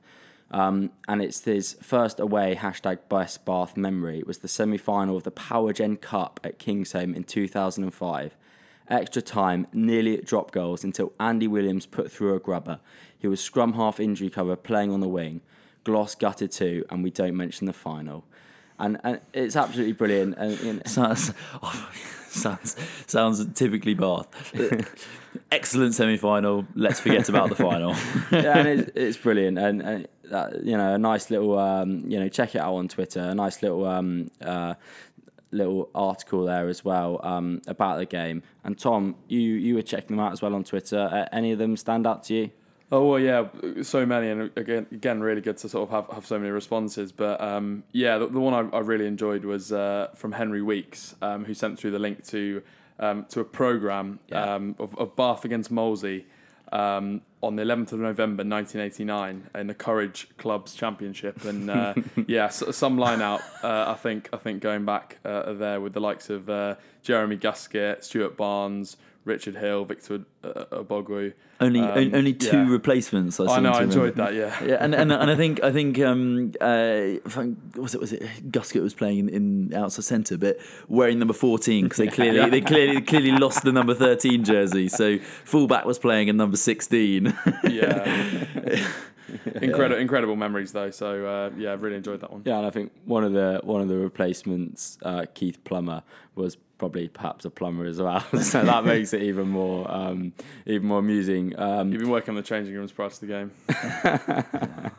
Um, 0.51 0.90
and 1.09 1.22
it's 1.22 1.42
his 1.44 1.76
first 1.82 2.20
away 2.20 2.55
hashtag 2.55 2.99
best 3.09 3.44
Bath 3.44 3.76
memory. 3.76 4.20
It 4.20 4.26
was 4.26 4.38
the 4.38 4.49
semi 4.49 4.78
final 4.78 5.16
of 5.16 5.24
the 5.24 5.30
Power 5.30 5.72
Gen 5.72 5.97
Cup 5.97 6.40
at 6.44 6.59
Kingsholm 6.59 7.16
in 7.16 7.24
2005. 7.24 8.36
Extra 8.88 9.20
time, 9.20 9.66
nearly 9.72 10.16
at 10.16 10.24
drop 10.24 10.53
goals 10.53 10.84
until 10.84 11.12
Andy 11.18 11.49
Williams 11.49 11.86
put 11.86 12.11
through 12.11 12.36
a 12.36 12.38
grubber. 12.38 12.78
He 13.18 13.26
was 13.26 13.40
scrum 13.40 13.72
half 13.72 13.99
injury 13.99 14.30
cover 14.30 14.55
playing 14.55 14.92
on 14.92 15.01
the 15.01 15.09
wing. 15.09 15.40
Gloss 15.82 16.14
gutted 16.14 16.53
too, 16.53 16.84
and 16.90 17.03
we 17.03 17.11
don't 17.11 17.36
mention 17.36 17.66
the 17.66 17.72
final. 17.72 18.24
And, 18.78 18.99
and 19.03 19.20
it's 19.32 19.57
absolutely 19.57 19.94
brilliant. 19.94 20.36
And, 20.38 20.61
and 20.61 20.88
Sounds, 20.88 21.32
oh, 21.62 21.90
sounds 22.28 22.76
sounds 23.07 23.44
typically 23.55 23.94
Bath. 23.94 24.28
Excellent 25.51 25.94
semi 25.94 26.16
final. 26.16 26.66
Let's 26.74 27.01
forget 27.01 27.28
about 27.28 27.49
the 27.49 27.57
final. 27.57 27.90
yeah, 28.30 28.59
and 28.59 28.68
it's, 28.68 28.90
it's 28.94 29.16
brilliant, 29.16 29.59
and, 29.59 29.82
and 29.82 30.09
uh, 30.31 30.51
you 30.62 30.77
know, 30.77 30.95
a 30.95 30.99
nice 30.99 31.31
little, 31.31 31.59
um, 31.59 32.03
you 32.07 32.18
know, 32.18 32.29
check 32.29 32.55
it 32.55 32.59
out 32.61 32.74
on 32.74 32.89
Twitter. 32.89 33.20
A 33.20 33.35
nice 33.35 33.62
little, 33.62 33.87
um, 33.87 34.31
uh, 34.41 34.74
little 35.53 35.89
article 35.95 36.45
there 36.45 36.68
as 36.68 36.85
well 36.85 37.20
um, 37.22 37.62
about 37.66 37.99
the 37.99 38.07
game. 38.07 38.43
And 38.64 38.79
Tom, 38.79 39.14
you 39.29 39.41
you 39.41 39.74
were 39.77 39.83
checking 39.83 40.16
them 40.16 40.20
out 40.20 40.33
as 40.33 40.43
well 40.43 40.55
on 40.55 40.64
Twitter. 40.64 40.99
Uh, 40.99 41.29
any 41.33 41.53
of 41.53 41.59
them 41.59 41.77
stand 41.77 42.07
out 42.07 42.24
to 42.24 42.35
you? 42.35 42.51
Oh 42.93 43.05
well, 43.11 43.18
yeah, 43.18 43.49
so 43.83 44.07
many, 44.07 44.29
and 44.31 44.51
again, 44.57 44.87
again, 44.93 45.20
really 45.20 45.41
good 45.41 45.57
to 45.57 45.68
sort 45.68 45.89
of 45.89 45.91
have, 45.91 46.14
have 46.14 46.24
so 46.27 46.39
many 46.39 46.51
responses. 46.53 47.11
But 47.11 47.41
um, 47.41 47.83
yeah, 47.91 48.18
the, 48.18 48.29
the 48.29 48.39
one 48.39 48.55
I, 48.55 48.77
I 48.77 48.81
really 48.81 49.07
enjoyed 49.09 49.45
was 49.45 49.72
uh, 49.72 50.09
from 50.14 50.31
Henry 50.33 50.62
Weeks, 50.62 51.16
um, 51.20 51.45
who 51.45 51.53
sent 51.53 51.81
through 51.81 51.91
the 51.91 51.99
link 51.99 52.24
to 52.29 52.62
um, 53.01 53.24
to 53.31 53.41
a 53.41 53.45
program 53.45 54.20
Yeah. 54.29 54.55
um, 54.55 54.77
of, 54.79 54.97
of 54.99 55.16
Bath 55.16 55.45
against 55.45 55.70
Moseley 55.70 56.27
um, 56.72 57.22
on 57.42 57.56
the 57.56 57.62
11th 57.62 57.92
of 57.92 58.00
November 58.00 58.42
1989 58.42 59.50
in 59.54 59.66
the 59.66 59.74
Courage 59.74 60.28
Clubs 60.36 60.74
Championship, 60.74 61.44
and 61.44 61.70
uh, 61.70 61.94
yeah, 62.26 62.48
some 62.48 62.98
line 62.98 63.22
out. 63.22 63.40
Uh, 63.62 63.84
I 63.88 63.94
think 63.94 64.28
I 64.32 64.36
think 64.36 64.62
going 64.62 64.84
back 64.84 65.18
uh, 65.24 65.52
there 65.52 65.80
with 65.80 65.92
the 65.92 66.00
likes 66.00 66.30
of 66.30 66.50
uh, 66.50 66.76
Jeremy 67.02 67.36
Guscott, 67.36 68.02
Stuart 68.04 68.36
Barnes. 68.36 68.96
Richard 69.27 69.57
Hill, 69.57 69.85
Victor 69.85 70.20
uh, 70.45 70.64
Ubogu. 70.72 71.33
Only 71.61 71.81
Um, 71.81 71.89
on- 71.91 72.14
only 72.14 72.33
two 72.35 72.57
yeah. 72.59 72.70
replacements. 72.70 73.41
I, 73.41 73.45
I 73.45 73.61
know, 73.61 73.72
to 73.72 73.79
I 73.79 73.83
enjoyed 73.83 74.16
remember. 74.18 74.33
that. 74.33 74.62
Yeah, 74.62 74.68
Yeah, 74.70 74.77
and, 74.85 74.95
and 74.95 75.11
and 75.12 75.31
I 75.31 75.35
think 75.37 75.62
I 75.64 75.72
think 75.72 75.99
um 76.01 76.53
uh 76.61 77.18
was 77.77 77.95
it 77.95 78.01
was 78.01 78.12
it 78.12 78.53
Guscott 78.53 78.83
was 78.83 78.95
playing 78.95 79.18
in, 79.18 79.29
in 79.29 79.74
outside 79.74 80.05
centre, 80.05 80.39
but 80.39 80.59
wearing 80.89 81.18
number 81.18 81.35
fourteen 81.35 81.85
because 81.85 81.99
they 81.99 82.07
clearly 82.18 82.49
they 82.51 82.61
clearly 82.61 83.01
clearly 83.01 83.33
lost 83.33 83.64
the 83.64 83.72
number 83.72 83.95
thirteen 83.95 84.45
jersey. 84.45 84.89
So 84.89 85.18
fullback 85.45 85.85
was 85.87 85.99
playing 85.99 86.29
in 86.29 86.37
number 86.37 86.57
sixteen. 86.57 87.37
yeah. 87.68 88.45
incredible, 89.61 90.01
incredible 90.01 90.37
memories 90.37 90.72
though. 90.72 90.91
So 90.91 91.27
uh, 91.27 91.51
yeah, 91.57 91.70
I 91.70 91.74
really 91.74 91.97
enjoyed 91.97 92.20
that 92.20 92.31
one. 92.33 92.43
Yeah, 92.45 92.59
and 92.59 92.66
I 92.66 92.70
think 92.70 92.93
one 93.05 93.24
of 93.24 93.33
the 93.33 93.61
one 93.64 93.81
of 93.81 93.89
the 93.89 93.97
replacements, 93.97 94.99
uh, 95.03 95.27
Keith 95.35 95.62
Plummer, 95.64 96.03
was 96.35 96.57
probably 96.79 97.09
perhaps 97.09 97.45
a 97.45 97.51
plumber 97.51 97.87
as 97.87 98.01
well. 98.01 98.20
so 98.41 98.64
that 98.64 98.85
makes 98.87 99.12
it 99.12 99.22
even 99.22 99.49
more 99.49 99.91
um, 99.91 100.33
even 100.66 100.89
more 100.89 100.99
amusing. 100.99 101.59
Um, 101.59 101.93
You've 101.93 102.03
been 102.03 102.11
working 102.11 102.31
on 102.31 102.37
the 102.37 102.43
changing 102.43 102.74
rooms 102.74 102.93
prior 102.93 103.11
to 103.11 103.20
the 103.20 103.27
game. 103.27 103.51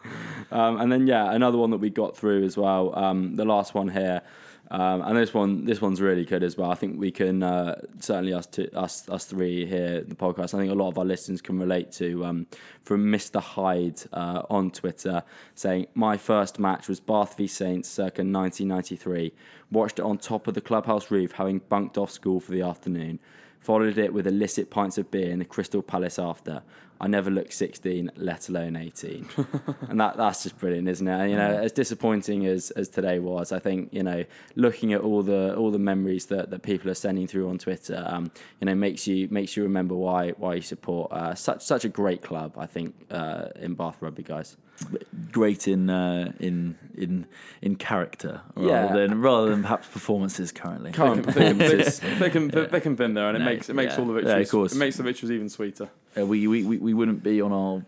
Um, 0.52 0.80
and 0.80 0.92
then 0.92 1.08
yeah, 1.08 1.34
another 1.34 1.58
one 1.58 1.72
that 1.72 1.78
we 1.78 1.90
got 1.90 2.16
through 2.16 2.44
as 2.44 2.58
well. 2.58 2.98
Um, 2.98 3.36
the 3.36 3.46
last 3.46 3.74
one 3.74 3.90
here, 3.90 4.22
um, 4.70 5.02
and 5.02 5.18
this 5.18 5.34
one 5.34 5.66
this 5.66 5.82
one's 5.82 6.02
really 6.02 6.26
good 6.26 6.44
as 6.44 6.58
well. 6.58 6.72
I 6.72 6.76
think 6.76 7.00
we 7.00 7.12
can 7.12 7.42
uh, 7.42 7.80
certainly 8.00 8.34
us 8.34 8.46
to 8.48 8.70
us 8.78 9.08
us 9.10 9.26
three 9.26 9.66
here 9.66 10.02
the 10.02 10.16
podcast. 10.16 10.54
I 10.54 10.60
think 10.60 10.72
a 10.72 10.76
lot 10.76 10.90
of 10.90 10.98
our 10.98 11.06
listeners 11.06 11.42
can 11.42 11.58
relate 11.58 11.92
to 11.94 12.26
um, 12.26 12.48
from 12.84 13.10
Mister 13.10 13.40
Hyde 13.40 14.02
uh, 14.12 14.44
on 14.50 14.72
Twitter 14.72 15.24
saying 15.56 15.88
my 15.94 16.18
first 16.18 16.60
match 16.60 16.90
was 16.90 17.00
Bath 17.00 17.38
v 17.38 17.48
Saints 17.48 17.90
circa 17.90 18.24
1993. 18.24 19.34
Watched 19.72 20.00
it 20.00 20.06
on 20.06 20.18
top 20.18 20.48
of 20.48 20.54
the 20.54 20.62
clubhouse 20.62 21.12
roof, 21.12 21.34
having 21.34 21.60
bunked 21.60 21.98
off 21.98 22.12
school 22.12 22.40
for 22.40 22.52
the 22.52 22.62
afternoon. 22.62 23.20
Followed 23.60 23.98
it 23.98 24.14
with 24.14 24.28
illicit 24.28 24.70
pints 24.70 24.98
of 24.98 25.10
beer 25.12 25.30
in 25.30 25.40
the 25.40 25.46
Crystal 25.46 25.82
Palace 25.82 26.20
after. 26.20 26.62
I 27.00 27.08
never 27.08 27.30
looked 27.30 27.54
16, 27.54 28.12
let 28.16 28.50
alone 28.50 28.76
18. 28.76 29.28
and 29.90 30.00
that 30.00 30.18
that's 30.18 30.44
just 30.44 30.58
brilliant, 30.58 30.88
isn't 30.88 31.08
it? 31.08 31.12
And, 31.12 31.32
you 31.32 31.38
know, 31.38 31.52
as 31.52 31.72
disappointing 31.72 32.46
as, 32.46 32.72
as 32.72 32.90
today 32.90 33.20
was, 33.20 33.52
I 33.52 33.60
think, 33.60 33.94
you 33.94 34.04
know, 34.04 34.26
looking 34.56 34.94
at 34.94 35.02
all 35.02 35.22
the 35.22 35.56
all 35.56 35.72
the 35.72 35.80
memories 35.80 36.28
that, 36.28 36.50
that 36.50 36.64
people 36.64 36.90
are 36.90 36.96
sending 36.96 37.28
through 37.28 37.50
on 37.50 37.58
Twitter, 37.58 38.04
um, 38.08 38.32
you 38.60 38.66
know, 38.66 38.76
makes 38.76 39.08
you 39.08 39.28
makes 39.30 39.56
you 39.56 39.64
remember 39.64 39.96
why 39.96 40.32
why 40.32 40.56
you 40.56 40.62
support 40.62 41.12
uh, 41.12 41.36
such 41.36 41.62
such 41.62 41.86
a 41.86 41.90
great 41.90 42.22
club, 42.22 42.54
I 42.58 42.66
think, 42.66 42.96
uh, 43.12 43.50
in 43.56 43.76
Bath 43.76 43.98
Rugby, 44.02 44.24
guys. 44.24 44.58
Great 45.32 45.68
in 45.68 45.90
uh, 45.90 46.32
in 46.40 46.76
in 46.96 47.26
in 47.62 47.76
character, 47.76 48.42
rather 48.56 48.70
Yeah. 48.70 48.94
than 48.94 49.22
rather 49.22 49.50
than 49.50 49.62
perhaps 49.64 49.88
performances 49.88 50.52
currently. 50.52 50.92
Current 50.92 51.26
Thick 51.26 51.36
and, 51.36 51.60
thick, 51.60 51.70
performances. 51.70 52.00
thick 52.00 52.36
and, 52.36 52.52
thick 52.52 52.86
and 52.86 53.18
there, 53.18 53.30
and 53.30 53.38
it 53.38 53.44
makes 53.46 53.70
it 53.70 53.74
makes 53.76 53.94
yeah. 53.96 54.00
all 54.00 54.06
the 54.08 54.14
Yeah, 54.14 54.22
victories. 54.22 54.48
of 54.48 54.52
course. 54.52 54.74
It 54.74 54.78
makes 54.78 54.98
the 54.98 55.04
victories 55.04 55.32
even 55.32 55.50
sweeter. 55.50 55.90
Uh, 56.18 56.26
we, 56.26 56.48
we, 56.48 56.64
we 56.64 56.78
we 56.78 56.94
wouldn't 56.94 57.24
be 57.24 57.42
on 57.42 57.52
our 57.52 57.84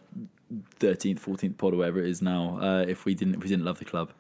thirteenth, 0.80 1.20
fourteenth 1.20 1.58
pod 1.58 1.74
or 1.74 1.78
whatever 1.78 2.00
it 2.00 2.08
is 2.10 2.22
now 2.22 2.60
uh, 2.62 2.86
if 2.88 3.06
we 3.06 3.14
didn't 3.14 3.36
if 3.36 3.44
we 3.44 3.50
didn't 3.50 3.66
love 3.66 3.80
the 3.80 3.86
club. 3.86 4.12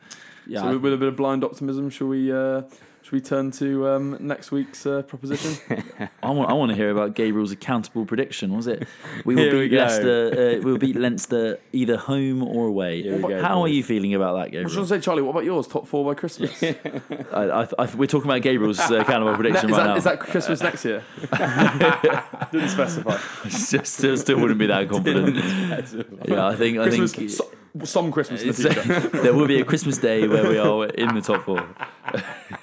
Yeah, 0.47 0.61
So 0.61 0.77
with 0.77 0.93
a 0.93 0.97
bit 0.97 1.07
of 1.07 1.15
blind 1.15 1.43
optimism, 1.43 1.89
shall 1.89 2.07
we? 2.07 2.31
Uh, 2.31 2.63
should 3.09 3.15
we 3.15 3.21
turn 3.21 3.49
to 3.49 3.87
um, 3.89 4.17
next 4.19 4.51
week's 4.51 4.85
uh, 4.85 5.01
proposition? 5.01 5.57
I 6.21 6.29
want 6.29 6.51
I 6.51 6.53
want 6.53 6.69
to 6.69 6.75
hear 6.75 6.91
about 6.91 7.15
Gabriel's 7.15 7.51
accountable 7.51 8.05
prediction. 8.05 8.55
Was 8.55 8.67
it 8.67 8.87
we 9.25 9.33
will 9.33 9.45
Here 9.45 9.53
we 9.53 9.67
beat 9.67 9.75
go. 9.75 9.77
Leicester? 9.77 10.59
Uh, 10.59 10.61
we'll 10.61 10.77
beat 10.77 10.95
Leinster 10.95 11.57
either 11.73 11.97
home 11.97 12.43
or 12.43 12.67
away. 12.67 13.01
Here 13.01 13.15
we 13.15 13.21
go, 13.23 13.41
How 13.41 13.61
are 13.61 13.67
boys. 13.67 13.73
you 13.73 13.83
feeling 13.83 14.13
about 14.13 14.33
that, 14.33 14.51
Gabriel? 14.51 14.61
I 14.61 14.65
was 14.65 14.73
Gabriel? 14.73 14.75
going 14.75 14.87
to 14.89 14.95
say, 14.95 15.03
Charlie, 15.03 15.21
what 15.23 15.31
about 15.31 15.43
yours? 15.45 15.65
Top 15.65 15.87
four 15.87 16.05
by 16.05 16.13
Christmas? 16.13 16.61
is, 16.61 16.75
I, 17.33 17.61
I, 17.61 17.67
I, 17.79 17.95
we're 17.95 18.05
talking 18.05 18.29
about 18.29 18.43
Gabriel's 18.43 18.79
uh, 18.79 18.97
accountable 18.97 19.33
prediction 19.41 19.71
right 19.71 19.77
that, 19.77 19.87
now. 19.87 19.95
is 19.95 20.03
that 20.03 20.19
Christmas 20.19 20.61
next 20.61 20.85
year? 20.85 21.03
Didn't 22.51 22.69
specify. 22.69 23.17
still, 23.49 23.83
still, 23.85 24.17
still 24.17 24.39
wouldn't 24.39 24.59
be 24.59 24.67
that 24.67 24.87
confident. 24.87 25.35
yeah, 26.27 26.45
I 26.45 26.55
think 26.55 26.77
I 26.77 26.83
Christmas, 26.83 27.13
think 27.15 27.31
so, 27.31 27.49
some 27.85 28.11
Christmas 28.11 28.43
in 28.43 28.49
the 28.49 28.53
future. 28.53 29.09
there 29.23 29.33
will 29.33 29.47
be 29.47 29.59
a 29.59 29.65
Christmas 29.65 29.97
day 29.97 30.27
where 30.27 30.47
we 30.47 30.59
are 30.59 30.85
in 30.85 31.15
the 31.15 31.21
top 31.21 31.43
four. 31.43 31.67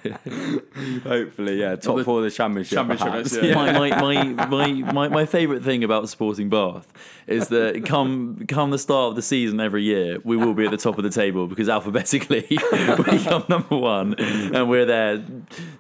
hopefully, 1.03 1.61
yeah, 1.61 1.77
top 1.77 1.97
the 1.97 2.05
four 2.05 2.19
of 2.19 2.25
the 2.25 2.31
championship. 2.31 2.77
championship, 2.77 3.43
yeah. 3.43 3.55
my, 3.55 3.73
my, 3.73 4.01
my, 4.01 4.47
my, 4.47 4.93
my, 4.93 5.09
my 5.09 5.27
favourite 5.27 5.63
thing 5.63 5.85
about 5.85 6.09
supporting 6.09 6.49
Bath 6.49 6.93
is 7.27 7.49
that 7.49 7.85
come 7.85 8.47
come 8.47 8.71
the 8.71 8.79
start 8.79 9.11
of 9.11 9.17
the 9.17 9.23
season 9.23 9.61
every 9.61 9.83
year, 9.83 10.19
we 10.25 10.37
will 10.37 10.55
be 10.55 10.65
at 10.65 10.71
the 10.71 10.77
top 10.77 10.99
of 10.99 11.05
the 11.05 11.11
table 11.11 11.47
because 11.47 11.69
alphabetically 11.69 12.47
we 12.51 13.25
come 13.25 13.45
number 13.49 13.77
one 13.77 14.15
and 14.19 14.69
we're 14.69 14.87
there 14.87 15.25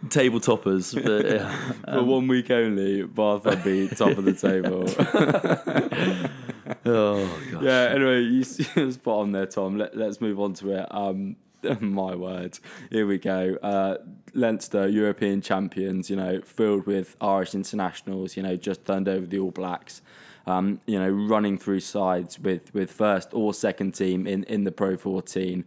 table 0.08 0.40
toppers. 0.40 0.94
But, 0.94 1.26
yeah. 1.26 1.72
For 1.84 2.02
one 2.02 2.26
week 2.26 2.50
only, 2.50 3.04
Bath 3.04 3.44
would 3.44 3.64
be 3.64 3.88
top 3.88 4.18
of 4.18 4.24
the 4.24 4.34
table. 4.34 4.84
oh 6.84 7.40
gosh. 7.52 7.62
yeah. 7.62 7.92
Anyway, 7.94 8.22
you 8.22 8.44
you 8.76 8.92
spot 8.92 9.20
on 9.20 9.32
there, 9.32 9.46
Tom. 9.46 9.78
Let, 9.78 9.96
let's 9.96 10.20
move 10.20 10.40
on 10.40 10.54
to 10.54 10.72
it. 10.72 10.86
Um, 10.90 11.36
my 11.80 12.14
word. 12.14 12.58
Here 12.90 13.06
we 13.06 13.18
go. 13.18 13.56
Uh, 13.62 13.96
Leinster, 14.34 14.88
European 14.88 15.40
champions. 15.40 16.10
You 16.10 16.16
know, 16.16 16.40
filled 16.42 16.86
with 16.86 17.16
Irish 17.20 17.54
internationals. 17.54 18.36
You 18.36 18.42
know, 18.42 18.56
just 18.56 18.84
turned 18.84 19.08
over 19.08 19.26
the 19.26 19.38
All 19.38 19.50
Blacks. 19.50 20.02
Um, 20.46 20.80
you 20.86 20.98
know, 20.98 21.08
running 21.08 21.58
through 21.58 21.80
sides 21.80 22.38
with 22.38 22.72
with 22.72 22.90
first 22.90 23.30
or 23.32 23.52
second 23.54 23.92
team 23.92 24.26
in 24.26 24.44
in 24.44 24.64
the 24.64 24.72
Pro 24.72 24.96
14. 24.96 25.64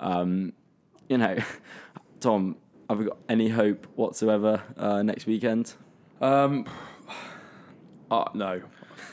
Um, 0.00 0.52
you 1.08 1.18
know, 1.18 1.36
Tom, 2.20 2.56
have 2.88 2.98
we 2.98 3.06
got 3.06 3.18
any 3.28 3.48
hope 3.48 3.86
whatsoever 3.94 4.62
uh, 4.76 5.02
next 5.02 5.26
weekend? 5.26 5.74
Um, 6.20 6.66
uh, 8.10 8.24
no. 8.34 8.62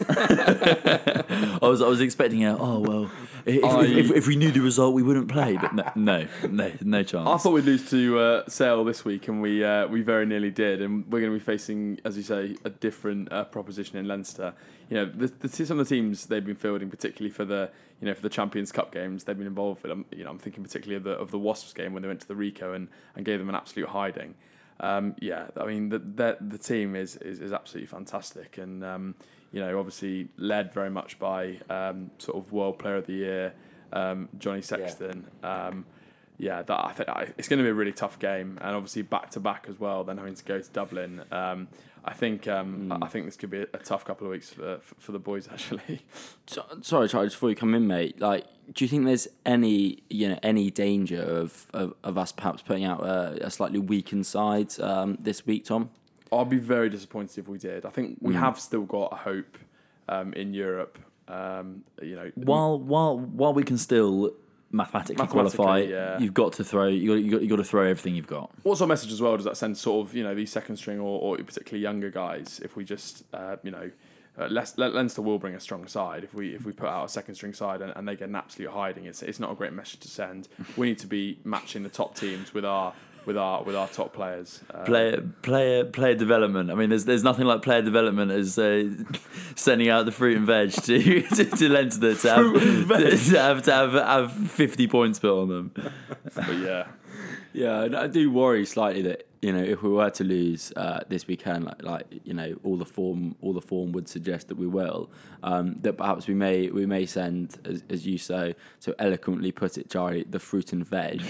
I 0.09 1.57
was 1.61 1.81
I 1.81 1.87
was 1.87 2.01
expecting 2.01 2.45
a 2.45 2.57
oh 2.57 2.79
well 2.79 3.11
if, 3.45 3.63
I- 3.63 3.85
if, 3.85 4.11
if, 4.11 4.27
we 4.27 4.35
knew 4.35 4.51
the 4.51 4.59
result 4.59 4.93
we 4.93 5.01
wouldn't 5.03 5.29
play 5.29 5.57
but 5.57 5.73
no 5.73 5.83
no 5.95 6.27
no, 6.49 6.71
no 6.81 7.03
chance. 7.03 7.27
I 7.27 7.37
thought 7.37 7.51
we'd 7.53 7.65
lose 7.65 7.89
to 7.89 8.19
uh, 8.19 8.43
Sale 8.47 8.83
this 8.83 9.03
week, 9.05 9.27
and 9.27 9.41
we 9.41 9.63
uh, 9.63 9.87
we 9.87 10.01
very 10.01 10.25
nearly 10.25 10.51
did. 10.51 10.81
And 10.81 11.05
we're 11.11 11.21
going 11.21 11.31
to 11.33 11.37
be 11.39 11.43
facing, 11.43 11.99
as 12.05 12.17
you 12.17 12.23
say, 12.23 12.55
a 12.65 12.69
different 12.69 13.31
uh, 13.31 13.45
proposition 13.45 13.97
in 13.97 14.07
Leinster. 14.07 14.53
You 14.89 14.97
know, 14.97 15.05
the, 15.05 15.27
the, 15.27 15.65
some 15.65 15.79
of 15.79 15.87
the 15.87 15.95
teams 15.95 16.25
they've 16.27 16.45
been 16.45 16.55
fielding, 16.55 16.89
particularly 16.89 17.31
for 17.31 17.45
the 17.45 17.69
you 18.01 18.07
know 18.07 18.13
for 18.13 18.21
the 18.21 18.29
Champions 18.29 18.71
Cup 18.71 18.91
games, 18.91 19.23
they've 19.23 19.37
been 19.37 19.47
involved 19.47 19.83
with. 19.83 19.91
Um, 19.91 20.05
you 20.11 20.23
know, 20.23 20.29
I'm 20.29 20.39
thinking 20.39 20.63
particularly 20.63 20.97
of 20.97 21.03
the 21.03 21.11
of 21.11 21.31
the 21.31 21.39
Wasps 21.39 21.73
game 21.73 21.93
when 21.93 22.01
they 22.01 22.07
went 22.07 22.21
to 22.21 22.27
the 22.27 22.35
Ricoh 22.35 22.75
and, 22.75 22.87
and 23.15 23.25
gave 23.25 23.39
them 23.39 23.49
an 23.49 23.55
absolute 23.55 23.89
hiding. 23.89 24.35
Um, 24.79 25.15
yeah, 25.19 25.47
I 25.57 25.65
mean 25.65 25.89
the, 25.89 25.99
the 25.99 26.37
the 26.41 26.57
team 26.57 26.95
is 26.95 27.15
is, 27.17 27.39
is 27.39 27.51
absolutely 27.53 27.87
fantastic, 27.87 28.57
and 28.57 28.83
um, 28.83 29.15
you 29.51 29.59
know 29.59 29.77
obviously 29.79 30.29
led 30.37 30.73
very 30.73 30.89
much 30.89 31.19
by 31.19 31.59
um, 31.69 32.11
sort 32.17 32.37
of 32.37 32.51
World 32.51 32.79
Player 32.79 32.95
of 32.97 33.05
the 33.07 33.13
Year 33.13 33.53
um, 33.91 34.29
Johnny 34.37 34.61
Sexton. 34.61 35.27
Um, 35.43 35.85
yeah, 36.37 36.61
that 36.61 36.85
I 36.85 36.93
think 36.93 37.09
I- 37.09 37.33
it's 37.37 37.49
going 37.49 37.57
to 37.57 37.63
be 37.63 37.69
a 37.69 37.73
really 37.73 37.91
tough 37.91 38.17
game, 38.19 38.57
and 38.61 38.73
obviously 38.75 39.01
back 39.01 39.31
to 39.31 39.41
back 39.41 39.65
as 39.67 39.77
well. 39.79 40.05
Then 40.05 40.17
having 40.17 40.35
to 40.35 40.43
go 40.45 40.61
to 40.61 40.69
Dublin, 40.71 41.21
um, 41.31 41.67
I 42.05 42.13
think 42.13 42.47
um, 42.47 42.91
I 43.01 43.07
think 43.07 43.25
this 43.25 43.35
could 43.35 43.49
be 43.49 43.59
a, 43.59 43.67
a 43.73 43.79
tough 43.79 44.05
couple 44.05 44.27
of 44.27 44.31
weeks 44.31 44.49
for 44.49 44.79
for 44.97 45.11
the 45.11 45.19
boys 45.19 45.47
actually. 45.51 46.05
So, 46.47 46.63
sorry, 46.81 47.07
Charlie, 47.07 47.27
just 47.27 47.37
before 47.37 47.49
you 47.49 47.55
come 47.55 47.73
in, 47.73 47.87
mate. 47.87 48.19
Like, 48.19 48.45
do 48.73 48.83
you 48.83 48.89
think 48.89 49.05
there's 49.05 49.27
any, 49.45 50.03
you 50.09 50.29
know, 50.29 50.39
any 50.43 50.71
danger 50.71 51.21
of 51.21 51.67
of, 51.73 51.93
of 52.03 52.17
us 52.17 52.31
perhaps 52.31 52.61
putting 52.61 52.85
out 52.85 53.03
a, 53.03 53.45
a 53.45 53.49
slightly 53.49 53.79
weakened 53.79 54.25
side 54.25 54.79
um, 54.79 55.17
this 55.19 55.45
week, 55.45 55.65
Tom? 55.65 55.89
I'll 56.31 56.45
be 56.45 56.57
very 56.57 56.89
disappointed 56.89 57.37
if 57.39 57.47
we 57.47 57.57
did. 57.57 57.85
I 57.85 57.89
think 57.89 58.17
we 58.21 58.35
have 58.35 58.59
still 58.59 58.83
got 58.83 59.11
a 59.13 59.15
hope 59.15 59.57
um, 60.07 60.33
in 60.33 60.53
Europe. 60.53 60.99
Um, 61.27 61.83
you 62.01 62.15
know, 62.15 62.31
while 62.35 62.79
while 62.79 63.17
while 63.17 63.53
we 63.53 63.63
can 63.63 63.77
still 63.77 64.33
mathematically, 64.71 65.15
Mathematically, 65.15 65.57
qualify, 65.57 65.79
yeah. 65.79 66.19
you've 66.19 66.33
got 66.33 66.53
to 66.53 66.63
throw 66.63 66.87
you 66.87 67.15
got, 67.15 67.23
you 67.23 67.31
got 67.31 67.41
you 67.41 67.49
got 67.49 67.55
to 67.57 67.63
throw 67.63 67.83
everything 67.83 68.15
you've 68.15 68.27
got. 68.27 68.51
What 68.63 68.77
sort 68.77 68.85
of 68.85 68.89
message 68.89 69.11
as 69.11 69.21
well 69.21 69.35
does 69.35 69.45
that 69.45 69.57
send? 69.57 69.77
Sort 69.77 70.07
of, 70.07 70.15
you 70.15 70.23
know, 70.23 70.35
these 70.35 70.51
second 70.51 70.77
string 70.77 70.99
or, 70.99 71.19
or 71.19 71.37
particularly 71.37 71.81
younger 71.81 72.09
guys. 72.09 72.59
If 72.63 72.75
we 72.75 72.83
just, 72.83 73.23
uh, 73.33 73.57
you 73.63 73.71
know, 73.71 73.91
uh, 74.37 74.47
Leinster 74.77 75.21
will 75.21 75.39
bring 75.39 75.55
a 75.55 75.59
strong 75.59 75.87
side. 75.87 76.23
If 76.23 76.33
we 76.33 76.55
if 76.55 76.65
we 76.65 76.71
put 76.71 76.87
out 76.87 77.05
a 77.05 77.09
second 77.09 77.35
string 77.35 77.53
side 77.53 77.81
and, 77.81 77.91
and 77.95 78.07
they 78.07 78.15
get 78.15 78.29
an 78.29 78.35
absolute 78.35 78.71
hiding, 78.71 79.05
it's 79.05 79.21
it's 79.21 79.39
not 79.39 79.51
a 79.51 79.55
great 79.55 79.73
message 79.73 79.99
to 80.01 80.07
send. 80.07 80.47
We 80.77 80.87
need 80.87 80.99
to 80.99 81.07
be 81.07 81.39
matching 81.43 81.83
the 81.83 81.89
top 81.89 82.15
teams 82.15 82.53
with 82.53 82.63
our 82.63 82.93
with 83.29 83.37
our 83.37 83.61
with 83.63 83.75
our 83.75 83.87
top 83.87 84.11
players. 84.11 84.59
Uh, 84.73 84.83
Player, 84.85 85.21
player, 85.43 85.85
player 85.85 86.15
development. 86.15 86.71
I 86.71 86.73
mean, 86.73 86.89
there's 86.89 87.05
there's 87.05 87.23
nothing 87.23 87.45
like 87.45 87.61
player 87.61 87.83
development 87.83 88.31
as 88.31 88.57
uh, 88.57 88.89
sending 89.55 89.87
out 89.87 90.05
the 90.05 90.11
fruit 90.11 90.35
and 90.35 90.47
veg 90.47 90.71
to 90.71 91.21
to, 91.35 91.45
to 91.45 91.69
Leinster 91.69 92.15
to 92.15 92.29
have, 92.29 92.53
to 93.29 93.39
have 93.39 93.61
to 93.61 93.71
have 93.71 93.93
have 93.93 94.33
fifty 94.49 94.87
points 94.87 95.19
put 95.19 95.39
on 95.41 95.49
them. 95.49 95.71
but 96.35 96.57
yeah, 96.57 96.87
Yeah, 97.53 97.87
I 97.95 98.07
do 98.07 98.31
worry 98.31 98.65
slightly 98.65 99.03
that 99.03 99.27
you 99.43 99.53
know 99.53 99.61
if 99.63 99.83
we 99.83 99.89
were 99.89 100.09
to 100.09 100.23
lose 100.23 100.73
uh, 100.75 101.01
this 101.07 101.27
weekend, 101.27 101.65
like, 101.65 101.83
like 101.83 102.05
you 102.23 102.33
know 102.33 102.55
all 102.63 102.77
the 102.77 102.85
form 102.85 103.35
all 103.41 103.53
the 103.53 103.61
form 103.61 103.91
would 103.91 104.07
suggest 104.09 104.47
that 104.47 104.57
we 104.57 104.65
will, 104.65 105.11
um, 105.43 105.75
that 105.81 105.97
perhaps 105.97 106.27
we 106.27 106.33
may 106.33 106.69
we 106.71 106.87
may 106.87 107.05
send 107.05 107.59
as, 107.63 107.83
as 107.91 108.07
you 108.07 108.17
so 108.17 108.53
so 108.79 108.95
eloquently 108.97 109.51
put 109.51 109.77
it, 109.77 109.87
Jari, 109.87 110.25
the 110.29 110.39
fruit 110.39 110.73
and 110.73 110.83
veg 110.83 111.21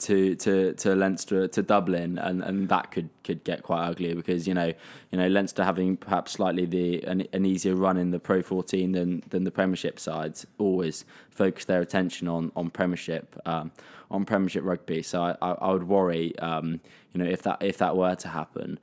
to 0.00 0.34
to 0.36 0.72
to 0.74 0.94
Leinster 0.94 1.48
to 1.48 1.62
Dublin, 1.62 2.18
and, 2.18 2.42
and 2.42 2.68
that 2.68 2.90
could 2.90 3.10
could 3.24 3.44
get 3.44 3.62
quite 3.62 3.86
ugly 3.86 4.14
because 4.14 4.46
you 4.46 4.54
know 4.54 4.72
you 5.10 5.18
know 5.18 5.28
Leinster 5.28 5.64
having 5.64 5.96
perhaps 5.96 6.32
slightly 6.32 6.66
the 6.66 7.02
an, 7.04 7.26
an 7.32 7.46
easier 7.46 7.74
run 7.74 7.96
in 7.96 8.10
the 8.10 8.18
Pro 8.18 8.42
14 8.42 8.92
than 8.92 9.22
than 9.28 9.44
the 9.44 9.50
Premiership 9.50 9.98
sides 9.98 10.46
always 10.58 11.04
focus 11.30 11.64
their 11.64 11.80
attention 11.80 12.28
on 12.28 12.52
on 12.56 12.70
Premiership 12.70 13.40
um, 13.46 13.72
on 14.10 14.24
Premiership 14.24 14.64
rugby. 14.64 15.02
So 15.02 15.22
I, 15.22 15.36
I, 15.42 15.52
I 15.52 15.72
would 15.72 15.88
worry 15.88 16.38
um, 16.38 16.80
you 17.12 17.22
know 17.22 17.28
if 17.30 17.42
that 17.42 17.62
if 17.62 17.78
that 17.78 17.96
were 17.96 18.14
to 18.16 18.28
happen. 18.28 18.78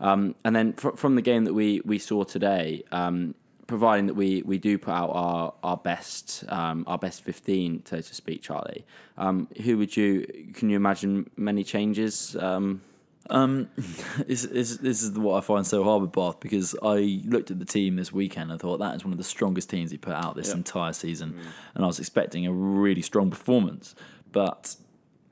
Um, 0.00 0.34
and 0.44 0.54
then 0.54 0.72
fr- 0.74 0.96
from 0.96 1.14
the 1.14 1.22
game 1.22 1.44
that 1.44 1.54
we, 1.54 1.80
we 1.84 1.98
saw 1.98 2.24
today, 2.24 2.82
um, 2.90 3.34
providing 3.66 4.06
that 4.06 4.14
we, 4.14 4.42
we 4.42 4.58
do 4.58 4.78
put 4.78 4.92
out 4.92 5.10
our 5.10 5.54
our 5.62 5.76
best 5.76 6.44
um, 6.48 6.84
our 6.86 6.98
best 6.98 7.22
fifteen, 7.22 7.82
so 7.84 7.96
to 8.00 8.14
speak, 8.14 8.42
Charlie. 8.42 8.84
Um, 9.16 9.48
who 9.62 9.78
would 9.78 9.96
you 9.96 10.26
can 10.54 10.70
you 10.70 10.76
imagine 10.76 11.30
many 11.36 11.64
changes? 11.64 12.36
Um, 12.36 12.82
Um, 13.30 13.70
this, 14.26 14.42
this, 14.42 14.76
this 14.76 15.02
is 15.02 15.12
what 15.12 15.38
I 15.38 15.40
find 15.40 15.66
so 15.66 15.82
hard 15.82 16.02
with 16.02 16.12
Bath 16.12 16.40
because 16.40 16.74
I 16.82 17.22
looked 17.24 17.50
at 17.50 17.58
the 17.58 17.64
team 17.64 17.96
this 17.96 18.12
weekend 18.12 18.50
and 18.50 18.60
thought 18.60 18.78
that 18.80 18.94
is 18.96 19.02
one 19.04 19.12
of 19.12 19.18
the 19.18 19.24
strongest 19.24 19.70
teams 19.70 19.90
he 19.90 19.96
put 19.96 20.12
out 20.14 20.36
this 20.36 20.52
entire 20.52 20.92
season, 20.92 21.34
and 21.74 21.84
I 21.84 21.86
was 21.86 21.98
expecting 21.98 22.46
a 22.46 22.52
really 22.52 23.00
strong 23.02 23.30
performance, 23.30 23.94
but 24.30 24.76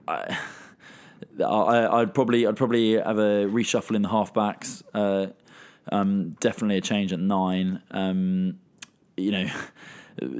I, 0.08 0.38
I 1.44 2.00
I'd 2.00 2.14
probably 2.14 2.46
I'd 2.46 2.56
probably 2.56 2.94
have 2.94 3.18
a 3.18 3.46
reshuffle 3.46 3.94
in 3.94 4.02
the 4.02 4.08
halfbacks. 4.08 4.82
Uh, 4.94 5.26
um, 5.90 6.30
definitely 6.40 6.76
a 6.76 6.80
change 6.80 7.12
at 7.12 7.20
nine. 7.20 7.82
Um, 7.90 8.58
you 9.16 9.32
know. 9.32 9.50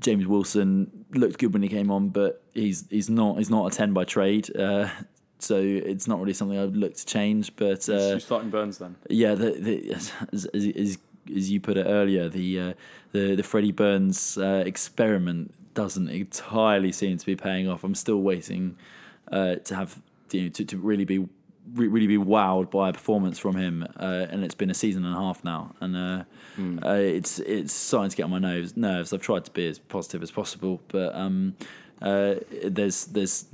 James 0.00 0.26
Wilson 0.26 1.04
looked 1.12 1.38
good 1.38 1.52
when 1.52 1.62
he 1.62 1.68
came 1.68 1.90
on, 1.90 2.08
but 2.08 2.42
he's 2.52 2.86
he's 2.90 3.08
not 3.08 3.38
he's 3.38 3.50
not 3.50 3.72
a 3.72 3.76
ten 3.76 3.92
by 3.92 4.04
trade, 4.04 4.54
uh, 4.56 4.88
so 5.38 5.58
it's 5.58 6.06
not 6.06 6.20
really 6.20 6.32
something 6.32 6.58
I'd 6.58 6.76
look 6.76 6.94
to 6.94 7.06
change. 7.06 7.54
But 7.56 7.88
uh, 7.88 8.14
who's 8.14 8.24
starting 8.24 8.50
Burns 8.50 8.78
then? 8.78 8.96
yeah, 9.08 9.34
the, 9.34 9.52
the, 9.52 9.94
as, 9.94 10.12
as, 10.32 10.46
as, 10.46 10.98
as 11.34 11.50
you 11.50 11.60
put 11.60 11.76
it 11.76 11.86
earlier, 11.86 12.28
the 12.28 12.60
uh, 12.60 12.72
the 13.12 13.36
the 13.36 13.42
Freddie 13.42 13.72
Burns 13.72 14.36
uh, 14.36 14.64
experiment 14.66 15.54
doesn't 15.74 16.08
entirely 16.08 16.92
seem 16.92 17.16
to 17.16 17.26
be 17.26 17.36
paying 17.36 17.68
off. 17.68 17.84
I'm 17.84 17.94
still 17.94 18.20
waiting 18.20 18.76
uh, 19.30 19.56
to 19.56 19.74
have 19.74 20.00
you 20.30 20.42
know, 20.42 20.48
to, 20.50 20.64
to 20.64 20.76
really 20.76 21.04
be 21.04 21.28
re- 21.74 21.88
really 21.88 22.06
be 22.06 22.18
wowed 22.18 22.70
by 22.70 22.90
a 22.90 22.92
performance 22.92 23.38
from 23.38 23.56
him, 23.56 23.86
uh, 23.98 24.26
and 24.30 24.44
it's 24.44 24.54
been 24.54 24.70
a 24.70 24.74
season 24.74 25.04
and 25.04 25.14
a 25.14 25.18
half 25.18 25.42
now, 25.44 25.74
and 25.80 25.96
uh, 25.96 26.24
uh, 26.86 26.94
it's 26.94 27.38
it's 27.40 27.72
starting 27.72 28.10
to 28.10 28.16
get 28.16 28.24
on 28.24 28.30
my 28.30 28.38
nerves. 28.38 28.76
Nerves. 28.76 29.12
I've 29.12 29.22
tried 29.22 29.44
to 29.44 29.50
be 29.50 29.66
as 29.68 29.78
positive 29.78 30.22
as 30.22 30.30
possible, 30.30 30.80
but. 30.88 31.14
Um, 31.14 31.56
uh, 32.00 32.34
there's 32.64 33.04
there's 33.06 33.46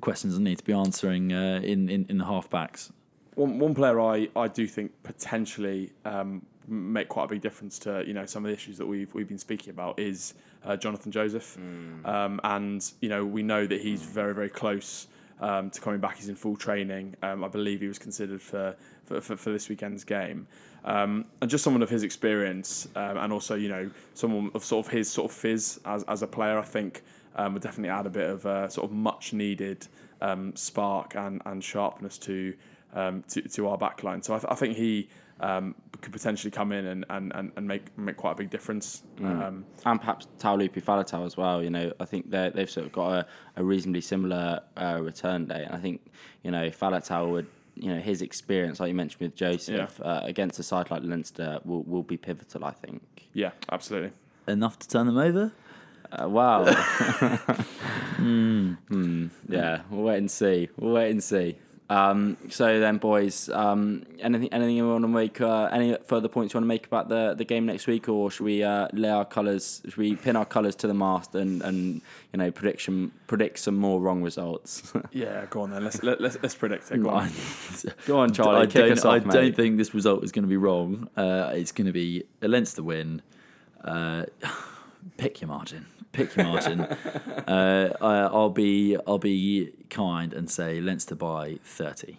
questions 0.00 0.36
I 0.36 0.42
need 0.42 0.58
to 0.58 0.64
be 0.64 0.72
answering 0.72 1.32
uh, 1.32 1.60
in, 1.62 1.88
in 1.88 2.04
in 2.08 2.18
the 2.18 2.24
halfbacks. 2.24 2.90
One, 3.36 3.60
one 3.60 3.76
player 3.76 4.00
I, 4.00 4.28
I 4.34 4.48
do 4.48 4.66
think 4.66 4.90
potentially 5.04 5.92
um, 6.04 6.44
make 6.66 7.08
quite 7.08 7.24
a 7.24 7.28
big 7.28 7.40
difference 7.40 7.78
to 7.80 8.02
you 8.04 8.12
know 8.12 8.26
some 8.26 8.44
of 8.44 8.48
the 8.48 8.54
issues 8.54 8.76
that 8.78 8.86
we've 8.86 9.14
we've 9.14 9.28
been 9.28 9.38
speaking 9.38 9.70
about 9.70 10.00
is 10.00 10.34
uh, 10.64 10.76
Jonathan 10.76 11.12
Joseph, 11.12 11.56
um, 12.04 12.40
and 12.42 12.92
you 13.00 13.08
know 13.08 13.24
we 13.24 13.44
know 13.44 13.66
that 13.68 13.80
he's 13.80 14.02
very 14.02 14.34
very 14.34 14.48
close 14.48 15.06
um, 15.42 15.70
to 15.70 15.80
coming 15.80 16.00
back. 16.00 16.16
He's 16.16 16.28
in 16.28 16.36
full 16.36 16.56
training. 16.56 17.16
Um, 17.22 17.44
I 17.44 17.48
believe 17.48 17.80
he 17.80 17.88
was 17.88 17.98
considered 17.98 18.40
for 18.40 18.74
for, 19.04 19.20
for, 19.20 19.36
for 19.36 19.50
this 19.50 19.68
weekend's 19.68 20.04
game. 20.04 20.46
Um, 20.84 21.26
and 21.40 21.50
just 21.50 21.62
someone 21.62 21.82
of 21.82 21.90
his 21.90 22.02
experience, 22.02 22.88
um, 22.96 23.18
and 23.18 23.32
also 23.32 23.56
you 23.56 23.68
know 23.68 23.90
someone 24.14 24.50
of 24.54 24.64
sort 24.64 24.86
of 24.86 24.92
his 24.92 25.10
sort 25.10 25.30
of 25.30 25.36
fizz 25.36 25.80
as, 25.84 26.04
as 26.04 26.22
a 26.22 26.26
player, 26.26 26.58
I 26.58 26.64
think 26.64 27.02
um, 27.36 27.52
would 27.52 27.62
definitely 27.62 27.90
add 27.90 28.06
a 28.06 28.10
bit 28.10 28.30
of 28.30 28.46
uh, 28.46 28.68
sort 28.68 28.90
of 28.90 28.96
much 28.96 29.32
needed 29.32 29.86
um, 30.20 30.54
spark 30.56 31.14
and, 31.16 31.42
and 31.44 31.62
sharpness 31.62 32.16
to, 32.18 32.54
to 32.94 33.42
to 33.42 33.68
our 33.68 33.76
backline. 33.76 34.24
So 34.24 34.34
I, 34.34 34.38
th- 34.38 34.50
I 34.50 34.54
think 34.54 34.76
he 34.76 35.08
um, 35.42 35.74
could 36.00 36.12
potentially 36.12 36.50
come 36.50 36.72
in 36.72 36.86
and, 36.86 37.04
and, 37.10 37.32
and, 37.34 37.52
and 37.56 37.68
make 37.68 37.96
make 37.98 38.16
quite 38.16 38.32
a 38.32 38.34
big 38.34 38.50
difference. 38.50 39.02
Um, 39.20 39.64
and 39.84 40.00
perhaps 40.00 40.26
Taulupe 40.38 40.82
Faletau 40.82 41.26
as 41.26 41.36
well. 41.36 41.62
You 41.62 41.70
know, 41.70 41.92
I 42.00 42.04
think 42.04 42.30
they 42.30 42.50
they've 42.54 42.70
sort 42.70 42.86
of 42.86 42.92
got 42.92 43.12
a, 43.12 43.26
a 43.56 43.64
reasonably 43.64 44.00
similar 44.00 44.60
uh, 44.76 44.98
return 45.02 45.46
date. 45.46 45.64
And 45.66 45.74
I 45.74 45.78
think 45.78 46.00
you 46.42 46.50
know 46.50 46.70
Falatau 46.70 47.30
would. 47.30 47.46
You 47.74 47.94
know 47.94 48.00
his 48.00 48.20
experience, 48.20 48.80
like 48.80 48.88
you 48.88 48.94
mentioned 48.94 49.22
with 49.22 49.34
Joseph, 49.34 49.98
uh, 50.02 50.20
against 50.24 50.58
a 50.58 50.62
side 50.62 50.90
like 50.90 51.02
Leinster, 51.04 51.58
will 51.64 51.82
will 51.84 52.02
be 52.02 52.18
pivotal. 52.18 52.66
I 52.66 52.72
think. 52.72 53.02
yeah, 53.32 53.52
absolutely. 53.70 54.12
Enough 54.46 54.78
to 54.80 54.88
turn 54.88 55.06
them 55.06 55.16
over. 55.16 55.52
Uh, 56.12 56.28
wow. 56.28 56.64
Hmm, 58.18 59.26
Yeah, 59.48 59.80
we'll 59.90 60.02
wait 60.04 60.18
and 60.18 60.30
see. 60.30 60.68
We'll 60.76 60.92
wait 60.92 61.10
and 61.10 61.22
see. 61.24 61.56
Um, 61.92 62.38
so 62.48 62.80
then, 62.80 62.96
boys, 62.96 63.50
um, 63.50 64.06
anything 64.18 64.48
anything 64.50 64.76
you 64.76 64.88
want 64.88 65.04
to 65.04 65.08
make? 65.08 65.42
Uh, 65.42 65.68
any 65.70 65.94
further 66.06 66.26
points 66.26 66.54
you 66.54 66.58
want 66.58 66.64
to 66.64 66.68
make 66.68 66.86
about 66.86 67.10
the, 67.10 67.34
the 67.34 67.44
game 67.44 67.66
next 67.66 67.86
week, 67.86 68.08
or 68.08 68.30
should 68.30 68.44
we 68.44 68.62
uh, 68.62 68.88
lay 68.94 69.10
our 69.10 69.26
colours? 69.26 69.82
Should 69.84 69.98
we 69.98 70.16
pin 70.16 70.34
our 70.34 70.46
colours 70.46 70.74
to 70.76 70.86
the 70.86 70.94
mast 70.94 71.34
and, 71.34 71.60
and 71.60 72.00
you 72.32 72.38
know 72.38 72.50
prediction 72.50 73.12
predict 73.26 73.58
some 73.58 73.76
more 73.76 74.00
wrong 74.00 74.22
results? 74.22 74.92
Yeah, 75.12 75.44
go 75.50 75.62
on 75.62 75.70
then. 75.70 75.84
Let's 75.84 76.02
let, 76.02 76.20
let's, 76.20 76.38
let's 76.42 76.54
predict 76.54 76.90
it. 76.90 77.02
Go 77.02 77.10
on. 77.10 77.30
Go 78.06 78.18
on, 78.20 78.32
Charlie. 78.32 78.62
I 78.62 78.66
kick 78.66 78.74
don't, 78.74 78.92
us 78.92 79.04
off, 79.04 79.14
I 79.14 79.18
don't 79.18 79.54
think 79.54 79.76
this 79.76 79.92
result 79.92 80.24
is 80.24 80.32
going 80.32 80.44
to 80.44 80.48
be 80.48 80.56
wrong. 80.56 81.08
Uh, 81.16 81.50
it's 81.52 81.72
going 81.72 81.86
to 81.86 81.92
be 81.92 82.24
a 82.40 82.48
Leinster 82.48 82.82
win. 82.82 83.20
Uh, 83.84 84.24
pick 85.18 85.40
your 85.42 85.48
margin. 85.48 85.86
Pick 86.12 86.36
you, 86.36 86.44
Martin. 86.44 86.80
uh, 86.82 87.96
I, 88.00 88.16
I'll 88.20 88.50
be 88.50 88.96
I'll 89.06 89.18
be 89.18 89.72
kind 89.90 90.32
and 90.32 90.50
say 90.50 90.80
Leinster 90.80 91.14
by 91.14 91.58
thirty. 91.64 92.18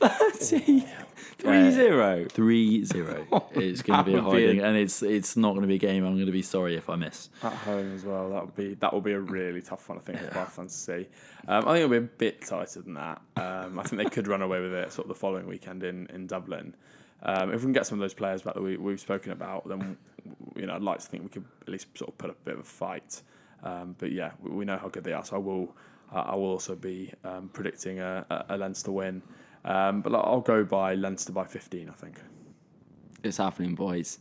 30. 0.00 0.86
3 1.38 1.70
0. 1.70 2.26
Three 2.30 2.84
zero. 2.84 3.26
It's 3.54 3.82
going 3.82 3.98
to 3.98 4.04
be 4.04 4.14
a 4.14 4.22
hiding, 4.22 4.60
and 4.60 4.76
it's 4.76 5.02
it's 5.02 5.36
not 5.36 5.50
going 5.50 5.62
to 5.62 5.68
be 5.68 5.74
a 5.74 5.78
game. 5.78 6.04
I'm 6.04 6.14
going 6.14 6.26
to 6.26 6.32
be 6.32 6.42
sorry 6.42 6.76
if 6.76 6.88
I 6.88 6.96
miss. 6.96 7.30
at 7.42 7.52
home 7.52 7.94
as 7.94 8.04
well. 8.04 8.30
That 8.30 8.44
would 8.44 8.56
be 8.56 8.74
that 8.74 8.92
will 8.92 9.00
be 9.00 9.12
a 9.12 9.20
really 9.20 9.60
tough 9.62 9.88
one, 9.88 9.98
I 9.98 10.00
think, 10.00 10.18
for 10.20 10.30
Bath 10.32 10.52
fans 10.54 10.72
to 10.72 10.78
see. 10.78 11.08
Um, 11.48 11.64
I 11.66 11.74
think 11.74 11.76
it'll 11.84 11.88
be 11.90 11.96
a 11.96 12.00
bit 12.00 12.42
tighter 12.42 12.82
than 12.82 12.94
that. 12.94 13.20
Um, 13.36 13.78
I 13.78 13.82
think 13.84 14.02
they 14.02 14.08
could 14.10 14.26
run 14.28 14.42
away 14.42 14.60
with 14.60 14.72
it 14.72 14.92
sort 14.92 15.06
of 15.06 15.08
the 15.08 15.18
following 15.18 15.46
weekend 15.46 15.82
in 15.82 16.06
in 16.08 16.26
Dublin. 16.26 16.74
Um, 17.22 17.50
if 17.50 17.60
we 17.60 17.66
can 17.66 17.72
get 17.72 17.86
some 17.86 17.98
of 17.98 18.00
those 18.00 18.14
players 18.14 18.42
back 18.42 18.54
that 18.54 18.62
we, 18.62 18.76
we've 18.76 19.00
spoken 19.00 19.32
about, 19.32 19.68
then 19.68 19.96
you 20.56 20.66
know 20.66 20.74
I'd 20.74 20.82
like 20.82 21.00
to 21.00 21.06
think 21.06 21.24
we 21.24 21.28
could 21.30 21.44
at 21.62 21.68
least 21.68 21.86
sort 21.96 22.10
of 22.10 22.18
put 22.18 22.30
up 22.30 22.36
a 22.42 22.44
bit 22.44 22.54
of 22.54 22.60
a 22.60 22.64
fight. 22.64 23.22
Um, 23.62 23.96
but 23.98 24.12
yeah, 24.12 24.32
we, 24.40 24.50
we 24.50 24.64
know 24.64 24.78
how 24.78 24.88
good 24.88 25.04
they 25.04 25.12
are, 25.12 25.24
so 25.24 25.36
I 25.36 25.38
will 25.40 25.74
uh, 26.12 26.20
I 26.20 26.34
will 26.34 26.50
also 26.50 26.74
be 26.74 27.12
um, 27.24 27.50
predicting 27.52 28.00
a, 28.00 28.24
a, 28.30 28.44
a 28.50 28.56
Leinster 28.56 28.92
win. 28.92 29.22
Um, 29.64 30.00
but 30.00 30.14
I'll 30.14 30.40
go 30.40 30.64
by 30.64 30.94
Leinster 30.94 31.32
by 31.32 31.44
15, 31.44 31.88
I 31.88 31.92
think. 31.92 32.20
It's 33.22 33.36
happening, 33.36 33.74
boys. 33.74 34.18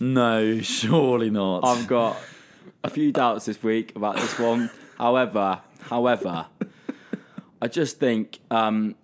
No, 0.00 0.60
surely 0.60 1.30
not. 1.30 1.60
I've 1.64 1.86
got 1.86 2.16
a 2.82 2.90
few 2.90 3.12
doubts 3.12 3.46
this 3.46 3.62
week 3.62 3.94
about 3.96 4.16
this 4.16 4.38
one. 4.38 4.70
however, 4.98 5.60
however, 5.80 6.46
I 7.62 7.68
just 7.68 7.98
think 7.98 8.40
um, 8.50 8.96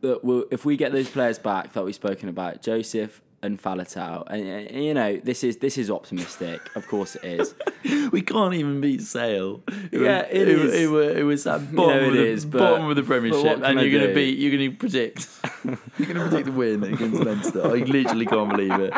that 0.00 0.24
we'll, 0.24 0.44
if 0.50 0.64
we 0.64 0.76
get 0.76 0.92
those 0.92 1.08
players 1.08 1.38
back 1.38 1.72
that 1.72 1.84
we've 1.84 1.94
spoken 1.94 2.28
about, 2.28 2.62
Joseph 2.62 3.22
and 3.42 3.62
Faletau, 3.62 4.24
and, 4.28 4.46
and, 4.48 4.84
you 4.84 4.94
know 4.94 5.18
this 5.18 5.44
is 5.44 5.58
this 5.58 5.76
is 5.78 5.90
optimistic. 5.90 6.60
Of 6.74 6.88
course, 6.88 7.16
it 7.16 7.40
is. 7.40 7.54
we 8.12 8.22
can't 8.22 8.54
even 8.54 8.80
beat 8.80 9.02
Sale. 9.02 9.62
It 9.92 10.00
Yeah, 10.00 10.22
was, 10.22 10.26
it 10.30 10.36
it, 10.36 10.48
is. 10.48 10.74
It, 10.74 10.86
was, 10.88 11.16
it 11.16 11.22
was 11.22 11.46
at 11.46 11.72
know 11.72 11.76
bottom, 11.76 12.04
it 12.04 12.08
of, 12.08 12.14
the, 12.14 12.26
is, 12.26 12.44
but- 12.46 12.58
bottom 12.58 12.86
of 12.88 12.96
the 12.96 13.02
Premiership, 13.02 13.56
and 13.62 13.64
I 13.78 13.82
you're 13.82 13.98
going 13.98 14.08
to 14.08 14.14
beat. 14.14 14.38
You're 14.38 14.56
going 14.56 14.70
to 14.70 14.76
predict. 14.76 15.28
you're 15.64 16.12
going 16.12 16.14
to 16.14 16.28
predict 16.28 16.46
the 16.46 16.52
win 16.52 16.82
against 16.82 17.22
Leinster. 17.22 17.62
I 17.62 17.74
literally 17.80 18.26
can't 18.26 18.50
believe 18.50 18.72
it. 18.72 18.94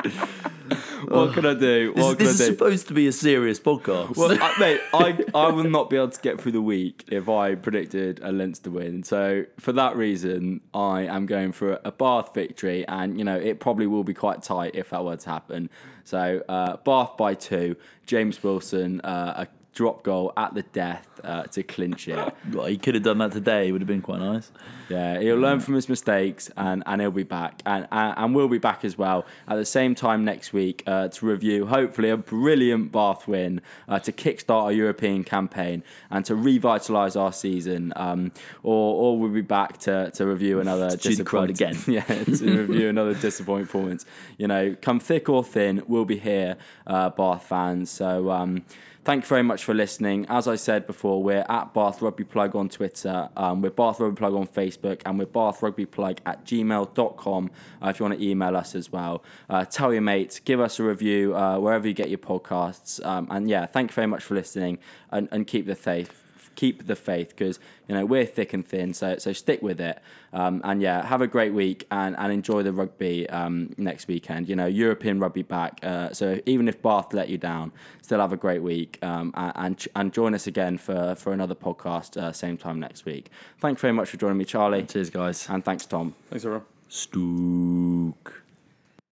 What 1.08 1.34
can 1.34 1.46
I 1.46 1.54
do? 1.54 1.92
This, 1.94 2.04
What 2.04 2.18
this 2.18 2.28
can 2.28 2.34
is 2.34 2.38
do? 2.38 2.44
supposed 2.46 2.88
to 2.88 2.94
be 2.94 3.06
a 3.06 3.12
serious 3.12 3.58
podcast. 3.58 4.16
Well, 4.16 4.36
I, 4.40 4.54
mate, 4.58 4.80
I, 4.92 5.24
I 5.46 5.50
will 5.50 5.68
not 5.68 5.90
be 5.90 5.96
able 5.96 6.10
to 6.10 6.20
get 6.20 6.40
through 6.40 6.52
the 6.52 6.62
week 6.62 7.04
if 7.08 7.28
I 7.28 7.54
predicted 7.54 8.20
a 8.22 8.30
Leinster 8.32 8.70
win. 8.70 9.02
So 9.02 9.44
for 9.58 9.72
that 9.72 9.96
reason, 9.96 10.60
I 10.74 11.02
am 11.02 11.26
going 11.26 11.52
for 11.52 11.80
a 11.84 11.92
Bath 11.92 12.34
victory, 12.34 12.86
and 12.86 13.18
you 13.18 13.24
know 13.24 13.36
it 13.36 13.60
probably 13.60 13.86
will 13.86 14.04
be 14.04 14.14
quite 14.14 14.42
tight 14.42 14.74
if 14.74 14.90
that 14.90 15.04
were 15.04 15.16
to 15.16 15.30
happen. 15.30 15.70
So 16.04 16.42
uh, 16.48 16.76
Bath 16.78 17.16
by 17.16 17.34
two, 17.34 17.76
James 18.06 18.42
Wilson 18.42 19.00
uh, 19.02 19.44
a 19.46 19.57
drop 19.78 20.02
goal 20.02 20.32
at 20.36 20.54
the 20.54 20.62
death 20.64 21.06
uh, 21.22 21.44
to 21.44 21.62
clinch 21.62 22.08
it. 22.08 22.18
Well, 22.52 22.66
he 22.66 22.78
could 22.78 22.94
have 22.94 23.04
done 23.04 23.18
that 23.18 23.32
today. 23.32 23.68
It 23.68 23.72
would 23.72 23.82
have 23.82 23.86
been 23.88 24.00
quite 24.00 24.20
nice. 24.20 24.50
Yeah, 24.88 25.20
he'll 25.20 25.36
learn 25.36 25.60
from 25.60 25.74
his 25.74 25.88
mistakes 25.88 26.50
and, 26.56 26.82
and 26.86 27.00
he'll 27.00 27.10
be 27.10 27.24
back. 27.24 27.60
And, 27.66 27.86
and, 27.92 28.14
and 28.16 28.34
we'll 28.34 28.48
be 28.48 28.58
back 28.58 28.84
as 28.84 28.96
well 28.96 29.26
at 29.46 29.56
the 29.56 29.66
same 29.66 29.94
time 29.94 30.24
next 30.24 30.52
week 30.52 30.82
uh, 30.86 31.08
to 31.08 31.26
review, 31.26 31.66
hopefully, 31.66 32.08
a 32.08 32.16
brilliant 32.16 32.90
Bath 32.90 33.28
win 33.28 33.60
uh, 33.86 33.98
to 34.00 34.12
kickstart 34.12 34.62
our 34.62 34.72
European 34.72 35.24
campaign 35.24 35.82
and 36.10 36.24
to 36.24 36.34
revitalise 36.34 37.20
our 37.20 37.32
season. 37.32 37.92
Um, 37.94 38.32
or, 38.62 38.94
or 39.02 39.18
we'll 39.18 39.30
be 39.30 39.42
back 39.42 39.78
to, 39.80 40.10
to 40.12 40.26
review 40.26 40.58
another 40.60 40.88
crowd 40.88 41.00
disappointing- 41.54 41.76
yeah, 41.86 42.24
to 42.24 42.64
review 42.66 42.88
another 42.88 43.14
disappointing 43.14 43.66
performance. 43.66 44.06
You 44.38 44.48
know, 44.48 44.74
come 44.80 44.98
thick 45.00 45.28
or 45.28 45.44
thin, 45.44 45.82
we'll 45.86 46.06
be 46.06 46.18
here, 46.18 46.56
uh, 46.86 47.10
Bath 47.10 47.44
fans. 47.44 47.90
So, 47.90 48.30
um, 48.30 48.64
Thank 49.08 49.24
you 49.24 49.28
very 49.28 49.42
much 49.42 49.64
for 49.64 49.72
listening. 49.72 50.26
As 50.28 50.46
I 50.46 50.56
said 50.56 50.86
before, 50.86 51.22
we're 51.22 51.46
at 51.48 51.72
Bath 51.72 52.02
Rugby 52.02 52.24
Plug 52.24 52.54
on 52.54 52.68
Twitter, 52.68 53.30
um, 53.38 53.62
we're 53.62 53.70
Bath 53.70 54.00
Rugby 54.00 54.16
Plug 54.18 54.34
on 54.34 54.46
Facebook, 54.46 55.00
and 55.06 55.18
we're 55.18 55.24
Bath 55.24 55.62
Rugby 55.62 55.86
Plug 55.86 56.20
at 56.26 56.44
gmail.com 56.44 57.50
uh, 57.82 57.88
if 57.88 57.98
you 57.98 58.04
want 58.04 58.18
to 58.18 58.22
email 58.22 58.54
us 58.54 58.74
as 58.74 58.92
well. 58.92 59.24
Uh, 59.48 59.64
tell 59.64 59.94
your 59.94 60.02
mates, 60.02 60.40
give 60.40 60.60
us 60.60 60.78
a 60.78 60.82
review 60.82 61.34
uh, 61.34 61.58
wherever 61.58 61.88
you 61.88 61.94
get 61.94 62.10
your 62.10 62.18
podcasts. 62.18 63.02
Um, 63.02 63.26
and 63.30 63.48
yeah, 63.48 63.64
thank 63.64 63.92
you 63.92 63.94
very 63.94 64.06
much 64.06 64.22
for 64.22 64.34
listening 64.34 64.78
and, 65.10 65.26
and 65.32 65.46
keep 65.46 65.64
the 65.64 65.74
faith. 65.74 66.27
Keep 66.58 66.88
the 66.88 66.96
faith 66.96 67.28
because 67.30 67.60
you 67.86 67.94
know 67.94 68.04
we're 68.04 68.26
thick 68.26 68.52
and 68.52 68.66
thin, 68.66 68.92
so 68.92 69.16
so 69.18 69.32
stick 69.32 69.62
with 69.62 69.80
it. 69.80 69.96
Um, 70.32 70.60
and 70.64 70.82
yeah, 70.82 71.06
have 71.06 71.22
a 71.22 71.28
great 71.28 71.54
week 71.54 71.86
and, 71.90 72.16
and 72.18 72.32
enjoy 72.32 72.64
the 72.64 72.72
rugby 72.72 73.30
um, 73.30 73.70
next 73.76 74.08
weekend. 74.08 74.48
You 74.48 74.56
know, 74.56 74.66
European 74.66 75.20
rugby 75.20 75.42
back. 75.42 75.78
Uh, 75.84 76.12
so 76.12 76.40
even 76.46 76.66
if 76.66 76.82
Bath 76.82 77.12
let 77.12 77.28
you 77.28 77.38
down, 77.38 77.70
still 78.02 78.18
have 78.18 78.32
a 78.32 78.36
great 78.36 78.62
week 78.62 78.98
um, 79.02 79.32
and, 79.36 79.52
and 79.54 79.86
and 79.94 80.12
join 80.12 80.34
us 80.34 80.48
again 80.48 80.78
for 80.78 81.14
for 81.14 81.32
another 81.32 81.54
podcast 81.54 82.16
uh, 82.16 82.32
same 82.32 82.56
time 82.56 82.80
next 82.80 83.04
week. 83.04 83.30
Thanks 83.60 83.80
very 83.80 83.92
much 83.92 84.08
for 84.10 84.16
joining 84.16 84.38
me, 84.38 84.44
Charlie, 84.44 84.82
Cheers, 84.82 85.10
guys. 85.10 85.48
and 85.48 85.64
thanks, 85.64 85.86
Tom. 85.86 86.14
Thanks, 86.28 86.44
everyone. 86.44 86.66
Stook. 86.88 88.47